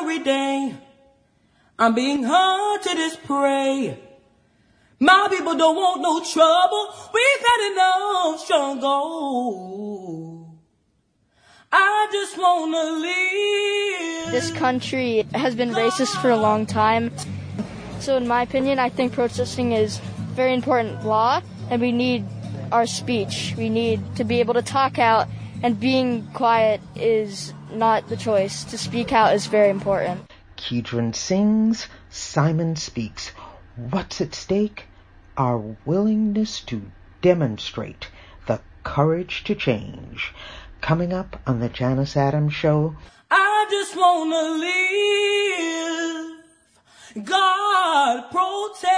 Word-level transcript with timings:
every 0.00 0.18
day. 0.18 0.74
I'm 1.78 1.94
being 1.94 2.24
hunted 2.24 2.98
as 2.98 3.16
prey. 3.16 3.98
My 5.00 5.26
people 5.30 5.56
don't 5.56 5.76
want 5.76 6.00
no 6.02 6.20
trouble. 6.24 6.88
We've 7.12 7.40
had 7.46 7.72
enough 7.72 8.40
struggle. 8.40 9.84
I 11.72 12.08
just 12.12 12.38
wanna 12.38 12.84
live. 13.00 14.30
This 14.32 14.50
country 14.52 15.26
has 15.34 15.54
been 15.54 15.70
racist 15.70 16.20
for 16.22 16.30
a 16.30 16.36
long 16.36 16.66
time. 16.66 17.10
So 17.98 18.16
in 18.16 18.28
my 18.28 18.42
opinion, 18.42 18.78
I 18.78 18.88
think 18.88 19.12
protesting 19.12 19.72
is 19.72 19.98
very 20.34 20.54
important 20.54 21.04
law 21.04 21.40
and 21.70 21.80
we 21.80 21.90
need 21.90 22.24
our 22.70 22.86
speech. 22.86 23.54
We 23.56 23.68
need 23.68 24.00
to 24.16 24.24
be 24.24 24.40
able 24.40 24.54
to 24.54 24.62
talk 24.62 24.98
out 24.98 25.28
and 25.62 25.78
being 25.80 26.26
quiet 26.34 26.80
is 26.94 27.52
not 27.70 28.08
the 28.08 28.16
choice. 28.16 28.64
To 28.64 28.78
speak 28.78 29.12
out 29.12 29.34
is 29.34 29.46
very 29.46 29.70
important. 29.70 30.30
Kedron 30.56 31.14
sings, 31.14 31.88
Simon 32.10 32.76
speaks. 32.76 33.32
What's 33.76 34.20
at 34.20 34.34
stake? 34.34 34.84
Our 35.36 35.76
willingness 35.84 36.60
to 36.62 36.82
demonstrate 37.22 38.08
the 38.46 38.60
courage 38.82 39.44
to 39.44 39.54
change. 39.54 40.32
Coming 40.80 41.12
up 41.12 41.40
on 41.46 41.60
the 41.60 41.68
Janice 41.68 42.16
Adams 42.16 42.54
Show. 42.54 42.96
I 43.30 43.66
just 43.70 43.96
wanna 43.96 44.42
live. 47.16 47.24
God 47.24 48.30
protect 48.30 48.90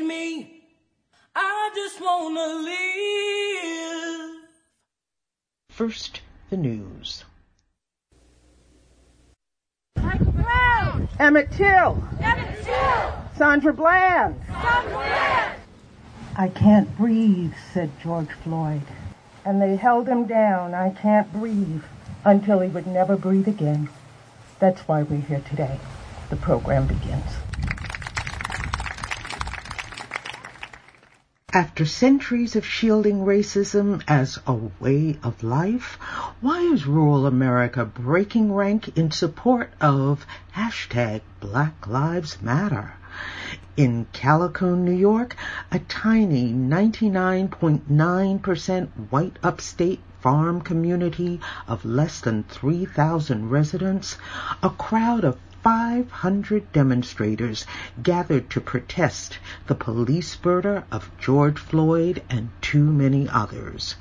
me. 0.00 0.62
I 1.34 1.70
just 1.74 2.00
wanna 2.00 2.46
live. 2.62 2.74
First, 5.70 6.20
the 6.54 6.60
news. 6.60 7.24
Michael 9.96 10.30
Brown! 10.30 11.08
Emmett 11.18 11.50
Till! 11.50 12.00
Emmett 12.20 12.62
Till! 12.62 13.12
Sandra 13.36 13.72
Bland! 13.72 14.40
Sandra 14.46 14.90
Bland! 14.92 15.60
I 16.36 16.48
can't 16.48 16.96
breathe, 16.96 17.54
said 17.72 17.90
George 18.00 18.30
Floyd. 18.44 18.82
And 19.44 19.60
they 19.60 19.74
held 19.74 20.08
him 20.08 20.26
down, 20.26 20.74
I 20.74 20.90
can't 20.90 21.32
breathe, 21.32 21.82
until 22.24 22.60
he 22.60 22.68
would 22.68 22.86
never 22.86 23.16
breathe 23.16 23.48
again. 23.48 23.88
That's 24.60 24.82
why 24.82 25.02
we're 25.02 25.22
here 25.22 25.42
today. 25.50 25.80
The 26.30 26.36
program 26.36 26.86
begins. 26.86 27.32
After 31.56 31.86
centuries 31.86 32.56
of 32.56 32.66
shielding 32.66 33.24
racism 33.24 34.02
as 34.08 34.40
a 34.44 34.54
way 34.80 35.20
of 35.22 35.44
life, 35.44 36.00
why 36.40 36.62
is 36.62 36.84
rural 36.84 37.26
America 37.26 37.84
breaking 37.84 38.52
rank 38.52 38.98
in 38.98 39.12
support 39.12 39.70
of 39.80 40.26
hashtag 40.56 41.20
Black 41.38 41.86
Lives 41.86 42.42
Matter? 42.42 42.94
In 43.76 44.06
Callicoon, 44.12 44.84
New 44.84 44.90
York, 44.90 45.36
a 45.70 45.78
tiny 45.78 46.52
99.9% 46.52 48.88
white 49.10 49.38
upstate 49.44 50.00
farm 50.20 50.60
community 50.60 51.38
of 51.68 51.84
less 51.84 52.20
than 52.20 52.42
3,000 52.42 53.48
residents, 53.48 54.16
a 54.60 54.70
crowd 54.70 55.22
of 55.22 55.38
500 55.64 56.72
demonstrators 56.72 57.64
gathered 58.02 58.50
to 58.50 58.60
protest 58.60 59.38
the 59.66 59.74
police 59.74 60.36
murder 60.44 60.84
of 60.92 61.10
George 61.18 61.58
Floyd 61.58 62.22
and 62.28 62.50
too 62.60 62.84
many 62.84 63.26
others. 63.30 63.94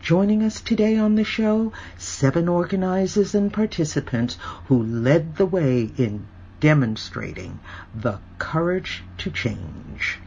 Joining 0.00 0.42
us 0.42 0.60
today 0.60 0.98
on 0.98 1.14
the 1.14 1.22
show, 1.22 1.72
seven 1.96 2.48
organizers 2.48 3.32
and 3.32 3.52
participants 3.52 4.36
who 4.66 4.82
led 4.82 5.36
the 5.36 5.46
way 5.46 5.92
in 5.96 6.26
demonstrating 6.58 7.60
the 7.94 8.18
courage 8.40 9.04
to 9.18 9.30
change. 9.30 10.18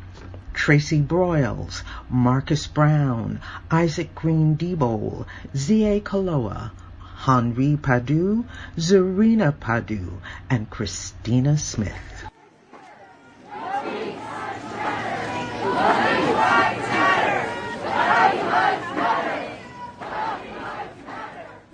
Tracy 0.54 1.02
Broyles, 1.02 1.84
Marcus 2.10 2.66
Brown, 2.66 3.42
Isaac 3.70 4.16
Green 4.16 4.56
Debold, 4.56 5.26
Z.A. 5.54 6.00
Kaloa, 6.00 6.72
Henri 7.16 7.78
Padu, 7.78 8.46
Zarina 8.78 9.52
Padu, 9.52 10.20
and 10.50 10.70
Christina 10.70 11.58
Smith. 11.58 11.94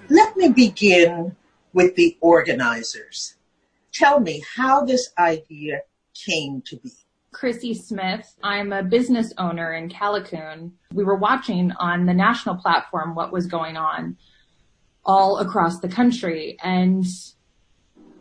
Let 0.10 0.38
me 0.38 0.50
begin 0.50 1.36
with 1.74 1.96
the 1.96 2.18
organizers. 2.22 3.36
Tell 3.94 4.20
me 4.20 4.44
how 4.56 4.86
this 4.86 5.12
idea 5.18 5.82
came 6.14 6.62
to 6.68 6.78
be. 6.78 6.92
Chrissy 7.34 7.74
Smith. 7.74 8.36
I'm 8.44 8.74
a 8.74 8.84
business 8.84 9.34
owner 9.38 9.74
in 9.74 9.90
Callicoon. 9.90 10.72
We 10.94 11.04
were 11.04 11.16
watching 11.16 11.72
on 11.74 12.06
the 12.06 12.14
national 12.14 12.56
platform 12.56 13.16
what 13.16 13.32
was 13.32 13.48
going 13.48 13.78
on 13.78 14.18
all 15.06 15.40
across 15.40 15.80
the 15.80 15.88
country. 15.88 16.58
And 16.64 17.06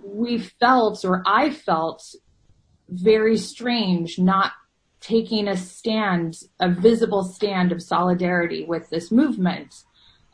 we 0.03 0.39
felt, 0.39 1.05
or 1.05 1.23
I 1.27 1.51
felt, 1.51 2.15
very 2.89 3.37
strange 3.37 4.19
not 4.19 4.53
taking 5.01 5.49
a 5.49 5.57
stand, 5.57 6.37
a 6.59 6.71
visible 6.71 7.23
stand 7.23 7.73
of 7.73 7.83
solidarity 7.83 8.65
with 8.65 8.91
this 8.91 9.11
movement. 9.11 9.83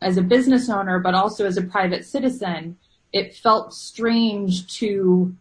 As 0.02 0.16
a 0.16 0.22
business 0.22 0.68
owner, 0.68 0.98
but 0.98 1.14
also 1.14 1.46
as 1.46 1.56
a 1.56 1.62
private 1.62 2.04
citizen, 2.04 2.76
it 3.12 3.34
felt 3.34 3.72
strange 3.72 4.78
to 4.78 5.34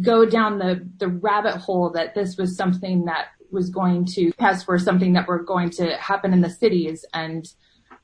go 0.00 0.24
down 0.24 0.58
the, 0.58 0.88
the 0.98 1.08
rabbit 1.08 1.56
hole 1.56 1.90
that 1.90 2.14
this 2.14 2.36
was 2.36 2.56
something 2.56 3.04
that 3.04 3.26
was 3.50 3.68
going 3.70 4.04
to 4.04 4.32
pass 4.34 4.64
for 4.64 4.78
something 4.78 5.12
that 5.12 5.28
were 5.28 5.42
going 5.42 5.70
to 5.70 5.96
happen 5.96 6.32
in 6.32 6.40
the 6.40 6.50
cities 6.50 7.04
and 7.12 7.52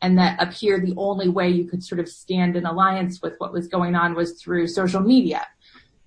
and 0.02 0.18
that 0.18 0.38
up 0.40 0.52
here 0.52 0.78
the 0.80 0.94
only 0.96 1.28
way 1.28 1.48
you 1.48 1.64
could 1.64 1.82
sort 1.82 2.00
of 2.00 2.08
stand 2.08 2.56
in 2.56 2.66
alliance 2.66 3.20
with 3.22 3.34
what 3.38 3.52
was 3.52 3.66
going 3.66 3.94
on 3.94 4.14
was 4.14 4.40
through 4.40 4.66
social 4.66 5.00
media. 5.00 5.46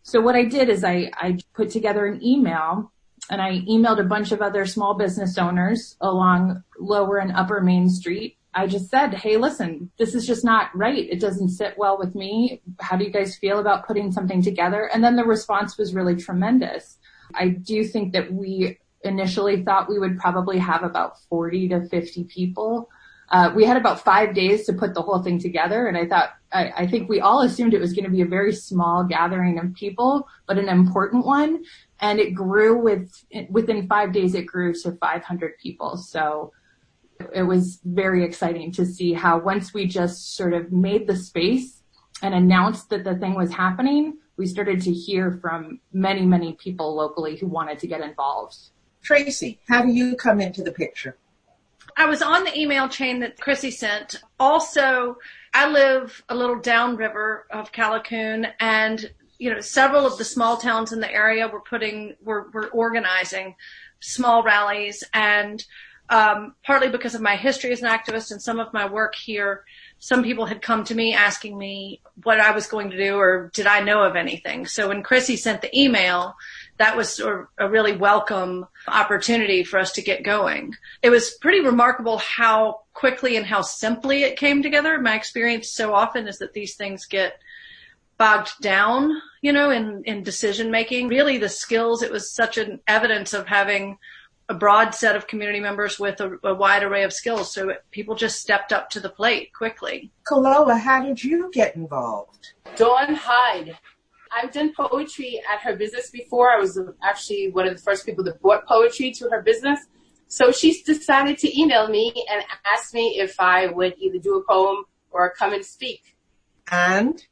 So 0.03 0.21
what 0.21 0.35
I 0.35 0.43
did 0.43 0.69
is 0.69 0.83
I, 0.83 1.11
I 1.15 1.39
put 1.53 1.69
together 1.69 2.05
an 2.05 2.23
email 2.23 2.91
and 3.29 3.41
I 3.41 3.59
emailed 3.61 3.99
a 3.99 4.05
bunch 4.05 4.31
of 4.31 4.41
other 4.41 4.65
small 4.65 4.95
business 4.95 5.37
owners 5.37 5.95
along 6.01 6.63
lower 6.79 7.17
and 7.17 7.31
upper 7.31 7.61
Main 7.61 7.89
Street. 7.89 8.37
I 8.53 8.65
just 8.65 8.89
said, 8.89 9.13
Hey, 9.13 9.37
listen, 9.37 9.91
this 9.99 10.15
is 10.15 10.25
just 10.25 10.43
not 10.43 10.75
right. 10.75 11.07
It 11.09 11.19
doesn't 11.19 11.49
sit 11.49 11.77
well 11.77 11.97
with 11.99 12.15
me. 12.15 12.61
How 12.79 12.95
do 12.95 13.05
you 13.05 13.11
guys 13.11 13.37
feel 13.37 13.59
about 13.59 13.85
putting 13.85 14.11
something 14.11 14.41
together? 14.41 14.89
And 14.91 15.03
then 15.03 15.15
the 15.15 15.23
response 15.23 15.77
was 15.77 15.93
really 15.93 16.15
tremendous. 16.15 16.97
I 17.35 17.49
do 17.49 17.83
think 17.83 18.13
that 18.13 18.33
we 18.33 18.79
initially 19.03 19.63
thought 19.63 19.89
we 19.89 19.99
would 19.99 20.17
probably 20.17 20.57
have 20.57 20.83
about 20.83 21.21
40 21.29 21.69
to 21.69 21.87
50 21.87 22.23
people 22.25 22.89
uh, 23.31 23.51
we 23.55 23.63
had 23.63 23.77
about 23.77 24.03
five 24.03 24.33
days 24.33 24.65
to 24.65 24.73
put 24.73 24.93
the 24.93 25.01
whole 25.01 25.21
thing 25.21 25.39
together. 25.39 25.87
And 25.87 25.97
I 25.97 26.07
thought, 26.07 26.31
I, 26.51 26.71
I 26.77 26.87
think 26.87 27.09
we 27.09 27.19
all 27.19 27.41
assumed 27.41 27.73
it 27.73 27.79
was 27.79 27.93
going 27.93 28.05
to 28.05 28.11
be 28.11 28.21
a 28.21 28.25
very 28.25 28.53
small 28.53 29.03
gathering 29.03 29.59
of 29.59 29.73
people, 29.75 30.27
but 30.47 30.57
an 30.57 30.67
important 30.67 31.25
one. 31.25 31.63
And 31.99 32.19
it 32.19 32.33
grew 32.33 32.79
with, 32.81 33.11
within 33.49 33.87
five 33.87 34.13
days, 34.13 34.33
it 34.33 34.45
grew 34.45 34.73
to 34.73 34.93
500 34.93 35.57
people. 35.59 35.97
So 35.97 36.53
it 37.33 37.43
was 37.43 37.79
very 37.85 38.23
exciting 38.23 38.71
to 38.73 38.85
see 38.85 39.13
how 39.13 39.39
once 39.39 39.73
we 39.73 39.85
just 39.85 40.35
sort 40.35 40.53
of 40.53 40.71
made 40.71 41.05
the 41.05 41.15
space 41.15 41.83
and 42.23 42.33
announced 42.33 42.89
that 42.89 43.03
the 43.03 43.15
thing 43.15 43.35
was 43.35 43.53
happening, 43.53 44.17
we 44.37 44.47
started 44.47 44.81
to 44.81 44.91
hear 44.91 45.37
from 45.41 45.79
many, 45.93 46.25
many 46.25 46.53
people 46.53 46.95
locally 46.95 47.35
who 47.35 47.47
wanted 47.47 47.77
to 47.79 47.87
get 47.87 48.01
involved. 48.01 48.55
Tracy, 49.03 49.59
how 49.67 49.83
do 49.83 49.91
you 49.91 50.15
come 50.15 50.41
into 50.41 50.63
the 50.63 50.71
picture? 50.71 51.17
I 51.99 52.05
was 52.05 52.21
on 52.21 52.45
the 52.45 52.57
email 52.57 52.87
chain 52.87 53.19
that 53.19 53.39
Chrissy 53.41 53.71
sent. 53.71 54.15
Also, 54.39 55.17
I 55.53 55.69
live 55.69 56.23
a 56.29 56.35
little 56.35 56.57
downriver 56.57 57.45
of 57.51 57.73
Callicoon 57.73 58.49
and 58.61 59.11
you 59.37 59.53
know, 59.53 59.59
several 59.59 60.05
of 60.05 60.17
the 60.17 60.23
small 60.23 60.57
towns 60.57 60.93
in 60.93 61.01
the 61.01 61.11
area 61.11 61.47
were 61.47 61.61
putting, 61.61 62.15
were, 62.21 62.49
were 62.53 62.67
organizing 62.67 63.55
small 63.99 64.43
rallies 64.43 65.03
and, 65.13 65.65
um, 66.09 66.55
partly 66.65 66.89
because 66.89 67.15
of 67.15 67.21
my 67.21 67.35
history 67.35 67.71
as 67.71 67.81
an 67.81 67.89
activist 67.89 68.31
and 68.31 68.41
some 68.41 68.59
of 68.59 68.73
my 68.73 68.89
work 68.89 69.13
here, 69.15 69.63
some 69.99 70.23
people 70.23 70.45
had 70.45 70.61
come 70.61 70.83
to 70.85 70.95
me 70.95 71.13
asking 71.13 71.57
me 71.57 72.01
what 72.23 72.39
I 72.39 72.51
was 72.51 72.67
going 72.67 72.89
to 72.91 72.97
do 72.97 73.17
or 73.17 73.51
did 73.53 73.67
I 73.67 73.81
know 73.81 74.03
of 74.03 74.15
anything. 74.15 74.65
So 74.65 74.87
when 74.87 75.03
Chrissy 75.03 75.37
sent 75.37 75.61
the 75.61 75.79
email, 75.79 76.35
that 76.79 76.95
was 76.95 77.13
sort 77.13 77.41
of 77.41 77.47
a 77.57 77.69
really 77.69 77.95
welcome 77.95 78.65
opportunity 78.87 79.63
for 79.63 79.77
us 79.77 79.91
to 79.91 80.01
get 80.01 80.23
going. 80.23 80.73
It 81.03 81.09
was 81.09 81.37
pretty 81.41 81.59
remarkable 81.59 82.17
how 82.17 82.81
quickly 82.93 83.35
and 83.35 83.45
how 83.45 83.61
simply 83.61 84.23
it 84.23 84.39
came 84.39 84.63
together. 84.63 84.99
My 84.99 85.15
experience 85.15 85.69
so 85.69 85.93
often 85.93 86.27
is 86.27 86.39
that 86.39 86.53
these 86.53 86.75
things 86.75 87.05
get 87.05 87.37
bogged 88.17 88.61
down, 88.61 89.21
you 89.41 89.51
know, 89.51 89.69
in, 89.71 90.03
in 90.05 90.23
decision 90.23 90.71
making. 90.71 91.09
Really 91.09 91.37
the 91.37 91.49
skills, 91.49 92.01
it 92.01 92.11
was 92.11 92.33
such 92.33 92.57
an 92.57 92.79
evidence 92.87 93.33
of 93.33 93.47
having 93.47 93.97
a 94.47 94.53
broad 94.53 94.95
set 94.95 95.17
of 95.17 95.27
community 95.27 95.59
members 95.59 95.99
with 95.99 96.21
a, 96.21 96.39
a 96.43 96.55
wide 96.55 96.83
array 96.83 97.03
of 97.03 97.11
skills. 97.11 97.53
So 97.53 97.73
people 97.91 98.15
just 98.15 98.41
stepped 98.41 98.71
up 98.71 98.89
to 98.91 99.01
the 99.01 99.09
plate 99.09 99.53
quickly. 99.53 100.11
Kaloa, 100.25 100.79
how 100.79 101.03
did 101.03 101.23
you 101.23 101.51
get 101.53 101.75
involved? 101.75 102.53
Dawn 102.77 103.15
Hyde. 103.15 103.77
I've 104.31 104.51
done 104.51 104.73
poetry 104.73 105.41
at 105.51 105.61
her 105.61 105.75
business 105.75 106.09
before. 106.09 106.51
I 106.51 106.57
was 106.57 106.79
actually 107.03 107.51
one 107.51 107.67
of 107.67 107.75
the 107.75 107.81
first 107.81 108.05
people 108.05 108.23
that 108.25 108.41
brought 108.41 108.67
poetry 108.67 109.11
to 109.13 109.29
her 109.29 109.41
business. 109.41 109.79
So 110.27 110.51
she 110.51 110.81
decided 110.83 111.37
to 111.39 111.59
email 111.59 111.87
me 111.87 112.13
and 112.31 112.43
ask 112.71 112.93
me 112.93 113.19
if 113.19 113.39
I 113.39 113.67
would 113.67 113.95
either 113.97 114.19
do 114.19 114.37
a 114.37 114.43
poem 114.43 114.83
or 115.09 115.33
come 115.33 115.53
and 115.53 115.65
speak. 115.65 116.15
And? 116.71 117.23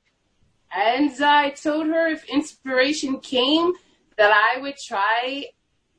And 0.73 1.11
I 1.23 1.51
told 1.51 1.87
her 1.87 2.07
if 2.07 2.27
inspiration 2.27 3.19
came 3.19 3.73
that 4.17 4.31
I 4.31 4.59
would 4.59 4.77
try 4.77 5.45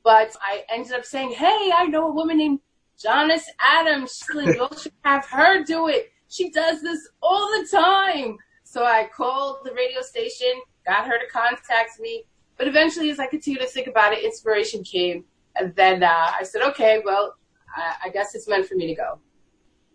but 0.09 0.35
I 0.41 0.65
ended 0.71 0.93
up 0.93 1.05
saying, 1.05 1.33
hey, 1.33 1.71
I 1.77 1.85
know 1.85 2.09
a 2.09 2.11
woman 2.11 2.39
named 2.39 2.61
Janice 2.99 3.45
Adams. 3.61 4.23
You 4.35 4.67
should 4.81 4.93
have 5.05 5.27
her 5.27 5.63
do 5.65 5.89
it. 5.89 6.11
She 6.29 6.49
does 6.49 6.81
this 6.81 7.07
all 7.23 7.47
the 7.49 7.69
time. 7.71 8.39
So 8.65 8.85
I 8.85 9.09
called 9.15 9.59
the 9.65 9.73
radio 9.75 10.01
station, 10.01 10.63
got 10.89 11.07
her 11.07 11.19
to 11.19 11.27
contact 11.31 12.01
me. 12.01 12.25
But 12.57 12.67
eventually, 12.67 13.11
as 13.11 13.19
I 13.21 13.27
continued 13.27 13.61
to 13.61 13.69
think 13.69 13.87
about 13.87 14.13
it, 14.15 14.25
inspiration 14.25 14.83
came. 14.83 15.25
And 15.55 15.75
then 15.77 16.03
uh, 16.03 16.33
I 16.41 16.43
said, 16.43 16.63
okay, 16.71 17.03
well, 17.05 17.35
I, 17.77 18.07
I 18.07 18.09
guess 18.09 18.35
it's 18.35 18.49
meant 18.49 18.67
for 18.67 18.75
me 18.75 18.87
to 18.89 18.95
go. 18.95 19.19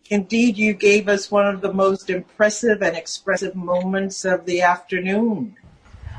Indeed, 0.09 0.57
you 0.57 0.73
gave 0.73 1.07
us 1.07 1.31
one 1.31 1.47
of 1.47 1.61
the 1.61 1.73
most 1.73 2.09
impressive 2.09 2.81
and 2.83 2.95
expressive 2.95 3.55
moments 3.55 4.25
of 4.25 4.45
the 4.45 4.61
afternoon. 4.61 5.55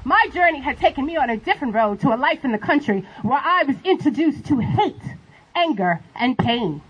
My 0.05 0.27
journey 0.33 0.61
had 0.61 0.79
taken 0.79 1.07
me 1.07 1.17
on 1.17 1.31
a 1.31 1.37
different 1.37 1.75
road 1.75 2.01
to 2.01 2.15
a 2.15 2.17
life 2.17 2.45
in 2.45 2.53
the 2.53 2.59
country 2.59 3.07
where 3.23 3.41
I 3.43 3.63
was 3.65 3.77
introduced 3.85 4.45
to 4.47 4.59
hate, 4.59 5.07
anger, 5.55 6.01
and 6.15 6.37
pain, 6.37 6.83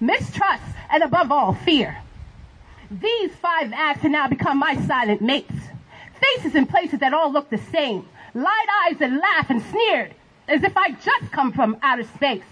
mistrust, 0.00 0.62
and 0.90 1.02
above 1.02 1.30
all, 1.30 1.54
fear. 1.54 1.98
These 2.90 3.30
five 3.36 3.72
acts 3.72 4.02
have 4.02 4.10
now 4.10 4.28
become 4.28 4.58
my 4.58 4.76
silent 4.86 5.22
mates. 5.22 5.54
Faces 6.24 6.54
in 6.54 6.66
places 6.66 7.00
that 7.00 7.12
all 7.12 7.32
look 7.32 7.50
the 7.50 7.58
same, 7.58 8.08
light 8.34 8.66
eyes 8.84 8.98
that 8.98 9.12
laugh 9.12 9.50
and 9.50 9.62
sneered 9.62 10.14
as 10.48 10.62
if 10.62 10.76
I'd 10.76 11.00
just 11.02 11.32
come 11.32 11.52
from 11.52 11.76
outer 11.82 12.04
space. 12.04 12.44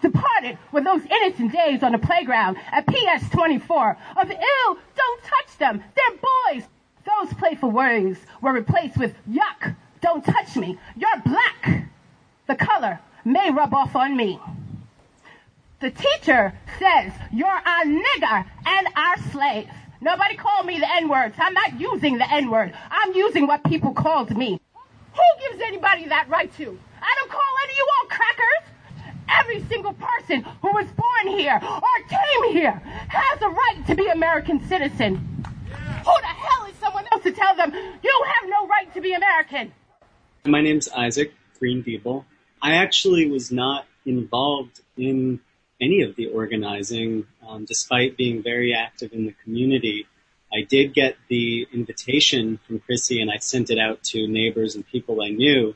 Departed 0.00 0.58
with 0.72 0.84
those 0.84 1.02
innocent 1.06 1.52
days 1.52 1.82
on 1.82 1.92
the 1.92 1.98
playground 1.98 2.56
at 2.72 2.86
PS 2.86 3.30
24 3.30 3.96
of 4.16 4.30
ew, 4.30 4.78
don't 4.96 5.22
touch 5.22 5.58
them, 5.58 5.82
they're 5.94 6.18
boys, 6.52 6.64
those 7.04 7.32
playful 7.34 7.70
words 7.70 8.18
were 8.40 8.52
replaced 8.52 8.96
with 8.96 9.14
yuck, 9.28 9.76
don't 10.00 10.24
touch 10.24 10.56
me, 10.56 10.78
you're 10.96 11.22
black. 11.24 11.88
The 12.48 12.56
color 12.56 13.00
may 13.24 13.50
rub 13.50 13.72
off 13.72 13.94
on 13.94 14.16
me. 14.16 14.40
The 15.80 15.90
teacher 15.90 16.52
says 16.78 17.12
you're 17.32 17.48
a 17.48 17.84
nigger 17.84 18.44
and 18.66 18.88
our 18.96 19.18
slave. 19.30 19.70
Nobody 20.02 20.34
called 20.36 20.66
me 20.66 20.80
the 20.80 20.92
N 20.96 21.08
words. 21.08 21.36
I'm 21.38 21.54
not 21.54 21.78
using 21.78 22.18
the 22.18 22.28
N-word. 22.28 22.74
I'm 22.90 23.14
using 23.14 23.46
what 23.46 23.62
people 23.62 23.92
called 23.92 24.36
me. 24.36 24.60
Who 25.14 25.48
gives 25.48 25.62
anybody 25.62 26.08
that 26.08 26.28
right 26.28 26.52
to? 26.56 26.78
I 27.00 27.14
don't 27.20 27.30
call 27.30 27.40
any 27.62 27.72
of 27.72 27.78
you 27.78 27.88
all 27.94 28.08
crackers. 28.08 29.14
Every 29.30 29.62
single 29.68 29.92
person 29.92 30.42
who 30.60 30.72
was 30.72 30.86
born 30.88 31.38
here 31.38 31.56
or 31.62 32.08
came 32.08 32.52
here 32.52 32.72
has 32.72 33.42
a 33.42 33.48
right 33.48 33.86
to 33.86 33.94
be 33.94 34.08
American 34.08 34.66
citizen. 34.66 35.18
Who 35.68 36.14
the 36.20 36.26
hell 36.26 36.66
is 36.66 36.74
someone 36.80 37.04
else 37.12 37.22
to 37.22 37.30
tell 37.30 37.54
them 37.54 37.72
you 37.72 38.24
have 38.40 38.50
no 38.50 38.66
right 38.66 38.92
to 38.94 39.00
be 39.00 39.12
American? 39.12 39.72
My 40.44 40.62
name's 40.62 40.88
Isaac 40.88 41.32
Green 41.60 41.84
I 42.60 42.74
actually 42.74 43.30
was 43.30 43.52
not 43.52 43.86
involved 44.04 44.80
in 44.96 45.38
any 45.82 46.02
of 46.02 46.16
the 46.16 46.28
organizing, 46.28 47.26
um, 47.46 47.64
despite 47.64 48.16
being 48.16 48.42
very 48.42 48.74
active 48.74 49.12
in 49.12 49.26
the 49.26 49.34
community. 49.44 50.06
I 50.54 50.62
did 50.62 50.94
get 50.94 51.16
the 51.28 51.66
invitation 51.72 52.58
from 52.66 52.78
Chrissy 52.78 53.20
and 53.20 53.30
I 53.30 53.38
sent 53.38 53.70
it 53.70 53.78
out 53.78 54.02
to 54.04 54.28
neighbors 54.28 54.74
and 54.74 54.86
people 54.86 55.22
I 55.22 55.30
knew. 55.30 55.74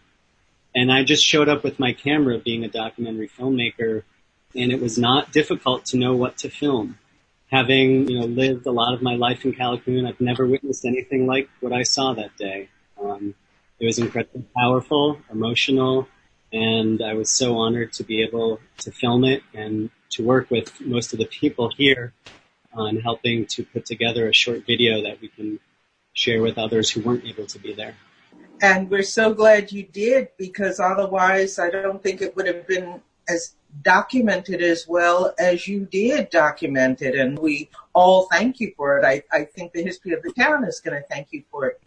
And 0.75 0.93
I 0.93 1.03
just 1.03 1.25
showed 1.25 1.49
up 1.49 1.65
with 1.65 1.81
my 1.81 1.93
camera 1.93 2.39
being 2.39 2.65
a 2.65 2.69
documentary 2.69 3.29
filmmaker 3.29 4.03
and 4.55 4.71
it 4.71 4.81
was 4.81 4.97
not 4.97 5.33
difficult 5.33 5.87
to 5.87 5.97
know 5.97 6.15
what 6.15 6.39
to 6.39 6.51
film 6.51 6.99
having 7.51 8.09
you 8.09 8.21
know 8.21 8.27
lived 8.27 8.67
a 8.67 8.73
lot 8.73 8.95
of 8.95 9.03
my 9.03 9.15
life 9.15 9.45
in 9.45 9.53
Callicoon, 9.53 10.09
I've 10.09 10.21
never 10.21 10.47
witnessed 10.47 10.85
anything 10.85 11.27
like 11.27 11.49
what 11.61 11.73
I 11.73 11.83
saw 11.83 12.15
that 12.15 12.37
day. 12.37 12.69
Um, 13.01 13.35
it 13.79 13.85
was 13.85 13.99
incredibly 13.99 14.45
powerful, 14.57 15.19
emotional, 15.31 16.09
and 16.53 17.03
I 17.03 17.15
was 17.15 17.31
so 17.31 17.59
honored 17.59 17.93
to 17.95 18.05
be 18.05 18.23
able 18.23 18.61
to 18.79 18.91
film 18.91 19.25
it 19.25 19.43
and 19.55 19.91
to 20.11 20.25
work 20.25 20.51
with 20.51 20.81
most 20.81 21.13
of 21.13 21.19
the 21.19 21.27
people 21.27 21.71
here 21.77 22.13
on 22.73 22.97
helping 22.97 23.47
to 23.47 23.65
put 23.65 23.87
together 23.87 24.29
a 24.29 24.33
short 24.33 24.67
video 24.67 25.03
that 25.03 25.21
we 25.21 25.29
can 25.29 25.59
share 26.13 26.43
with 26.43 26.59
others 26.59 26.91
who 26.91 27.01
weren't 27.01 27.25
able 27.25 27.47
to 27.47 27.59
be 27.59 27.73
there. 27.73 27.95
And 28.61 28.91
we're 28.91 29.03
so 29.03 29.35
glad 29.35 29.73
you 29.73 29.83
did 29.83 30.29
because 30.39 30.81
otherwise 30.81 31.59
I 31.59 31.71
don't 31.71 32.03
think 32.03 32.23
it 32.23 32.35
would 32.37 32.47
have 32.47 32.67
been 32.67 33.03
as 33.29 33.55
documented 33.83 34.63
as 34.63 34.87
well 34.89 35.35
as 35.39 35.69
you 35.69 35.87
did 35.91 36.31
document 36.31 37.03
it. 37.03 37.15
And 37.15 37.39
we 37.39 37.69
all 37.93 38.29
thank 38.31 38.61
you 38.61 38.73
for 38.77 38.99
it. 38.99 39.05
I, 39.05 39.23
I 39.37 39.45
think 39.45 39.73
the 39.73 39.83
history 39.83 40.13
of 40.13 40.23
the 40.23 40.33
town 40.33 40.65
is 40.65 40.81
going 40.81 41.01
to 41.01 41.07
thank 41.09 41.29
you 41.33 41.43
for 41.51 41.67
it. 41.67 41.81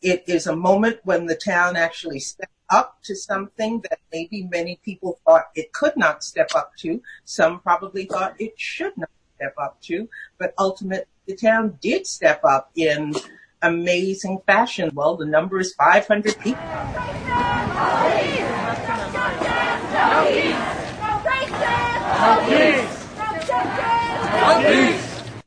It 0.00 0.24
is 0.26 0.46
a 0.46 0.56
moment 0.56 1.00
when 1.04 1.26
the 1.26 1.36
town 1.36 1.76
actually 1.76 2.20
stepped 2.20 2.53
up 2.70 2.98
to 3.04 3.14
something 3.14 3.80
that 3.88 3.98
maybe 4.12 4.44
many 4.50 4.80
people 4.84 5.18
thought 5.24 5.44
it 5.54 5.72
could 5.72 5.96
not 5.96 6.24
step 6.24 6.50
up 6.54 6.72
to. 6.78 7.02
Some 7.24 7.60
probably 7.60 8.06
thought 8.06 8.34
it 8.38 8.54
should 8.56 8.96
not 8.96 9.10
step 9.36 9.54
up 9.58 9.80
to, 9.82 10.08
but 10.38 10.54
ultimately 10.58 11.06
the 11.26 11.36
town 11.36 11.78
did 11.80 12.06
step 12.06 12.44
up 12.44 12.70
in 12.76 13.14
amazing 13.62 14.40
fashion. 14.46 14.90
Well, 14.94 15.16
the 15.16 15.26
number 15.26 15.58
is 15.58 15.74
500 15.74 16.38
people. 16.40 16.62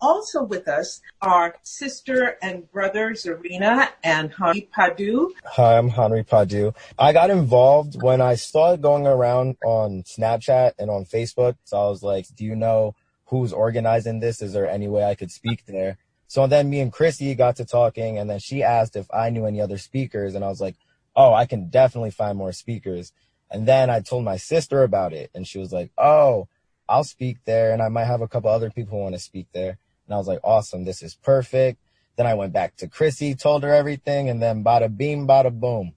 Also 0.08 0.42
with 0.42 0.70
us 0.70 1.02
are 1.22 1.58
sister 1.64 2.38
and 2.42 2.72
brother 2.72 3.12
Zarina 3.12 3.90
and 4.06 4.32
Henri 4.32 4.70
Padu. 4.74 5.32
Hi, 5.44 5.78
I'm 5.78 5.90
Henri 5.90 6.24
Padu. 6.24 6.74
I 6.98 7.12
got 7.12 7.30
involved 7.30 8.02
when 8.02 8.22
I 8.22 8.36
started 8.36 8.82
going 8.82 9.06
around 9.06 9.58
on 9.66 10.04
Snapchat 10.04 10.76
and 10.80 10.90
on 10.90 11.04
Facebook. 11.04 11.58
So 11.66 11.76
I 11.76 11.90
was 11.90 12.04
like, 12.04 12.26
do 12.38 12.46
you 12.46 12.56
know 12.56 12.96
who's 13.26 13.52
organizing 13.52 14.22
this? 14.22 14.42
Is 14.42 14.54
there 14.54 14.70
any 14.70 14.88
way 14.88 15.04
I 15.04 15.14
could 15.14 15.30
speak 15.30 15.66
there? 15.66 15.98
So 16.30 16.48
then 16.48 16.70
me 16.70 16.80
and 16.80 16.94
Chrissy 16.94 17.36
got 17.36 17.58
to 17.58 17.66
talking 17.66 18.18
and 18.18 18.30
then 18.30 18.40
she 18.40 18.64
asked 18.64 18.96
if 18.96 19.08
I 19.14 19.30
knew 19.30 19.46
any 19.46 19.60
other 19.60 19.78
speakers 19.78 20.36
and 20.36 20.46
I 20.46 20.48
was 20.48 20.62
like, 20.62 20.78
oh, 21.18 21.34
I 21.34 21.46
can 21.46 21.68
definitely 21.68 22.12
find 22.12 22.38
more 22.38 22.54
speakers. 22.54 23.12
And 23.52 23.68
then 23.68 23.90
I 23.90 24.00
told 24.00 24.24
my 24.24 24.38
sister 24.38 24.84
about 24.84 25.12
it 25.12 25.32
and 25.36 25.46
she 25.46 25.60
was 25.60 25.74
like, 25.74 25.92
oh, 25.98 26.48
I'll 26.88 27.04
speak 27.04 27.40
there 27.44 27.74
and 27.74 27.82
I 27.82 27.90
might 27.90 28.06
have 28.06 28.22
a 28.22 28.28
couple 28.30 28.50
other 28.50 28.70
people 28.70 28.98
who 28.98 29.04
want 29.04 29.16
to 29.16 29.20
speak 29.20 29.48
there. 29.52 29.78
And 30.08 30.16
I 30.16 30.18
was 30.18 30.28
like, 30.28 30.40
awesome, 30.44 30.86
this 30.86 31.04
is 31.04 31.16
perfect. 31.16 31.80
Then 32.16 32.26
I 32.26 32.34
went 32.34 32.54
back 32.54 32.76
to 32.78 32.88
Chrissy, 32.88 33.36
told 33.36 33.64
her 33.64 33.74
everything, 33.74 34.30
and 34.30 34.42
then 34.42 34.64
bada 34.64 34.96
beam, 34.96 35.28
bada 35.28 35.52
boom. 35.52 35.94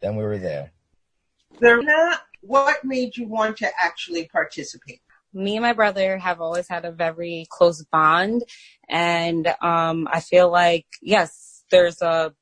Then 0.00 0.16
we 0.16 0.24
were 0.24 0.38
there. 0.38 0.72
Verna, 1.60 2.20
what 2.40 2.84
made 2.84 3.16
you 3.16 3.26
want 3.26 3.56
to 3.58 3.70
actually 3.82 4.26
participate? 4.26 5.00
Me 5.32 5.56
and 5.56 5.62
my 5.62 5.72
brother 5.72 6.18
have 6.18 6.40
always 6.40 6.68
had 6.68 6.84
a 6.84 6.92
very 6.92 7.46
close 7.50 7.84
bond. 7.84 8.42
And 8.88 9.46
um, 9.62 10.08
I 10.10 10.20
feel 10.20 10.50
like, 10.50 10.86
yes, 11.00 11.64
there's 11.70 12.02
a 12.02 12.34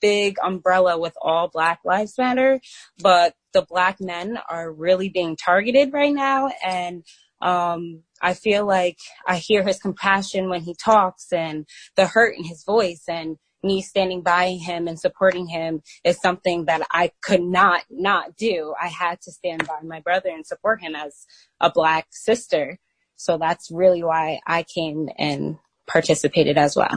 big 0.00 0.36
umbrella 0.42 0.98
with 0.98 1.14
all 1.20 1.48
Black 1.48 1.80
Lives 1.84 2.16
Matter, 2.18 2.60
but 2.98 3.34
the 3.52 3.62
black 3.62 4.00
men 4.00 4.38
are 4.48 4.70
really 4.70 5.08
being 5.08 5.36
targeted 5.36 5.92
right 5.92 6.14
now. 6.14 6.50
And 6.64 7.04
um, 7.40 8.02
I 8.20 8.34
feel 8.34 8.66
like 8.66 8.98
I 9.26 9.36
hear 9.36 9.62
his 9.62 9.78
compassion 9.78 10.48
when 10.48 10.62
he 10.62 10.74
talks 10.74 11.32
and 11.32 11.66
the 11.96 12.06
hurt 12.06 12.36
in 12.36 12.44
his 12.44 12.64
voice 12.64 13.04
and 13.08 13.36
me 13.62 13.82
standing 13.82 14.22
by 14.22 14.52
him 14.52 14.86
and 14.86 14.98
supporting 14.98 15.48
him 15.48 15.82
is 16.04 16.20
something 16.20 16.66
that 16.66 16.82
I 16.92 17.10
could 17.22 17.42
not 17.42 17.82
not 17.90 18.36
do. 18.36 18.74
I 18.80 18.88
had 18.88 19.20
to 19.22 19.32
stand 19.32 19.66
by 19.66 19.80
my 19.82 20.00
brother 20.00 20.30
and 20.30 20.46
support 20.46 20.80
him 20.80 20.94
as 20.94 21.26
a 21.60 21.70
black 21.70 22.06
sister. 22.10 22.78
So 23.16 23.36
that's 23.36 23.70
really 23.70 24.02
why 24.02 24.40
I 24.46 24.62
came 24.62 25.08
and 25.18 25.58
participated 25.88 26.56
as 26.56 26.76
well. 26.76 26.94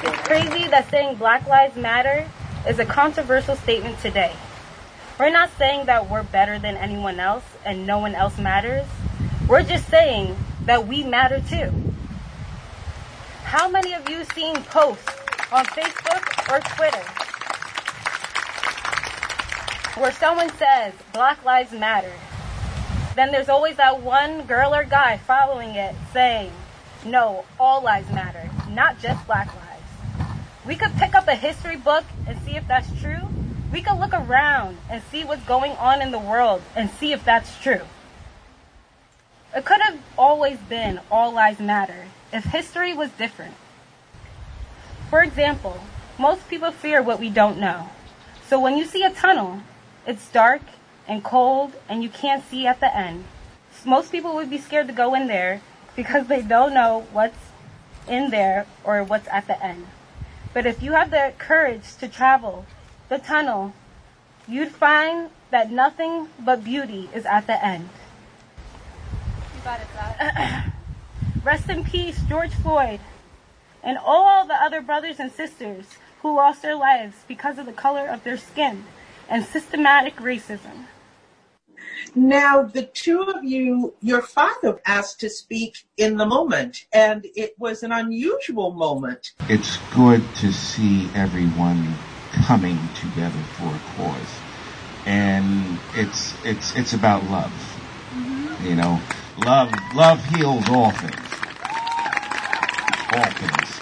It's 0.00 0.26
Crazy 0.26 0.68
that 0.68 0.86
saying 0.90 1.16
Black 1.16 1.46
Lives 1.46 1.76
Matter 1.76 2.28
is 2.66 2.78
a 2.78 2.84
controversial 2.84 3.56
statement 3.56 3.98
today. 4.00 4.32
We're 5.18 5.30
not 5.30 5.50
saying 5.58 5.86
that 5.86 6.08
we're 6.08 6.22
better 6.22 6.58
than 6.58 6.76
anyone 6.76 7.18
else 7.18 7.44
and 7.64 7.86
no 7.86 7.98
one 7.98 8.14
else 8.14 8.38
matters. 8.38 8.86
We're 9.48 9.64
just 9.64 9.88
saying 9.88 10.36
that 10.66 10.86
we 10.86 11.02
matter 11.02 11.40
too. 11.40 11.72
How 13.42 13.68
many 13.68 13.94
of 13.94 14.08
you 14.08 14.24
seen 14.24 14.56
posts 14.64 15.08
on 15.50 15.64
Facebook 15.64 16.52
or 16.52 16.60
Twitter 16.76 17.28
where 20.00 20.12
someone 20.12 20.50
says 20.50 20.92
Black 21.12 21.44
Lives 21.44 21.72
Matter, 21.72 22.12
then 23.16 23.32
there's 23.32 23.48
always 23.48 23.76
that 23.76 24.00
one 24.00 24.42
girl 24.46 24.72
or 24.72 24.84
guy 24.84 25.16
following 25.16 25.70
it 25.70 25.96
saying, 26.12 26.52
no, 27.04 27.44
all 27.58 27.82
lives 27.82 28.08
matter, 28.12 28.48
not 28.70 29.00
just 29.00 29.26
black 29.26 29.48
lives. 29.56 30.38
We 30.64 30.76
could 30.76 30.92
pick 30.92 31.16
up 31.16 31.26
a 31.26 31.34
history 31.34 31.76
book 31.76 32.04
and 32.28 32.38
see 32.42 32.54
if 32.54 32.68
that's 32.68 32.88
true. 33.00 33.17
We 33.72 33.82
could 33.82 33.98
look 33.98 34.14
around 34.14 34.78
and 34.90 35.02
see 35.10 35.24
what's 35.24 35.44
going 35.44 35.72
on 35.72 36.00
in 36.00 36.10
the 36.10 36.18
world 36.18 36.62
and 36.74 36.90
see 36.90 37.12
if 37.12 37.24
that's 37.24 37.60
true. 37.60 37.82
It 39.54 39.64
could 39.64 39.80
have 39.80 39.98
always 40.16 40.58
been 40.58 41.00
all 41.10 41.32
lives 41.32 41.60
matter 41.60 42.06
if 42.32 42.44
history 42.44 42.94
was 42.94 43.10
different. 43.12 43.54
For 45.10 45.22
example, 45.22 45.80
most 46.18 46.48
people 46.48 46.70
fear 46.70 47.02
what 47.02 47.20
we 47.20 47.30
don't 47.30 47.58
know. 47.58 47.90
So 48.46 48.58
when 48.58 48.76
you 48.76 48.84
see 48.84 49.02
a 49.02 49.10
tunnel, 49.10 49.60
it's 50.06 50.30
dark 50.30 50.62
and 51.06 51.22
cold 51.22 51.74
and 51.88 52.02
you 52.02 52.08
can't 52.08 52.44
see 52.48 52.66
at 52.66 52.80
the 52.80 52.94
end. 52.94 53.24
Most 53.84 54.10
people 54.10 54.34
would 54.34 54.50
be 54.50 54.58
scared 54.58 54.88
to 54.88 54.92
go 54.92 55.14
in 55.14 55.26
there 55.26 55.60
because 55.94 56.26
they 56.26 56.42
don't 56.42 56.74
know 56.74 57.06
what's 57.12 57.38
in 58.08 58.30
there 58.30 58.66
or 58.84 59.04
what's 59.04 59.28
at 59.28 59.46
the 59.46 59.62
end. 59.62 59.86
But 60.54 60.66
if 60.66 60.82
you 60.82 60.92
have 60.92 61.10
the 61.10 61.32
courage 61.38 61.96
to 62.00 62.08
travel 62.08 62.64
the 63.08 63.18
tunnel, 63.18 63.72
you'd 64.46 64.70
find 64.70 65.30
that 65.50 65.70
nothing 65.70 66.28
but 66.38 66.62
beauty 66.62 67.08
is 67.14 67.24
at 67.24 67.46
the 67.46 67.64
end. 67.64 67.88
You 69.54 69.62
got 69.64 69.80
it, 69.80 70.72
Rest 71.44 71.70
in 71.70 71.84
peace, 71.84 72.20
George 72.28 72.52
Floyd, 72.52 73.00
and 73.82 73.98
all 73.98 74.46
the 74.46 74.54
other 74.54 74.82
brothers 74.82 75.18
and 75.18 75.32
sisters 75.32 75.96
who 76.22 76.34
lost 76.34 76.62
their 76.62 76.74
lives 76.74 77.16
because 77.26 77.58
of 77.58 77.66
the 77.66 77.72
color 77.72 78.06
of 78.06 78.24
their 78.24 78.36
skin 78.36 78.84
and 79.28 79.44
systematic 79.44 80.16
racism. 80.16 80.86
Now, 82.14 82.62
the 82.62 82.84
two 82.84 83.22
of 83.22 83.44
you, 83.44 83.94
your 84.00 84.22
father 84.22 84.80
asked 84.86 85.20
to 85.20 85.30
speak 85.30 85.84
in 85.96 86.16
the 86.16 86.26
moment, 86.26 86.86
and 86.92 87.26
it 87.34 87.54
was 87.58 87.82
an 87.82 87.92
unusual 87.92 88.72
moment. 88.72 89.32
It's 89.48 89.78
good 89.94 90.22
to 90.36 90.52
see 90.52 91.08
everyone 91.14 91.96
coming 92.48 92.78
together 92.94 93.42
for 93.58 93.66
a 93.66 93.80
cause, 93.94 94.40
and 95.04 95.78
it's 95.94 96.34
it's 96.46 96.74
it's 96.76 96.94
about 96.94 97.22
love. 97.24 97.52
Mm-hmm. 98.14 98.66
You 98.66 98.74
know, 98.74 98.98
love 99.44 99.70
love 99.94 100.24
heals 100.24 100.66
all 100.70 100.90
things, 100.92 101.28
all 103.12 103.30
things, 103.32 103.80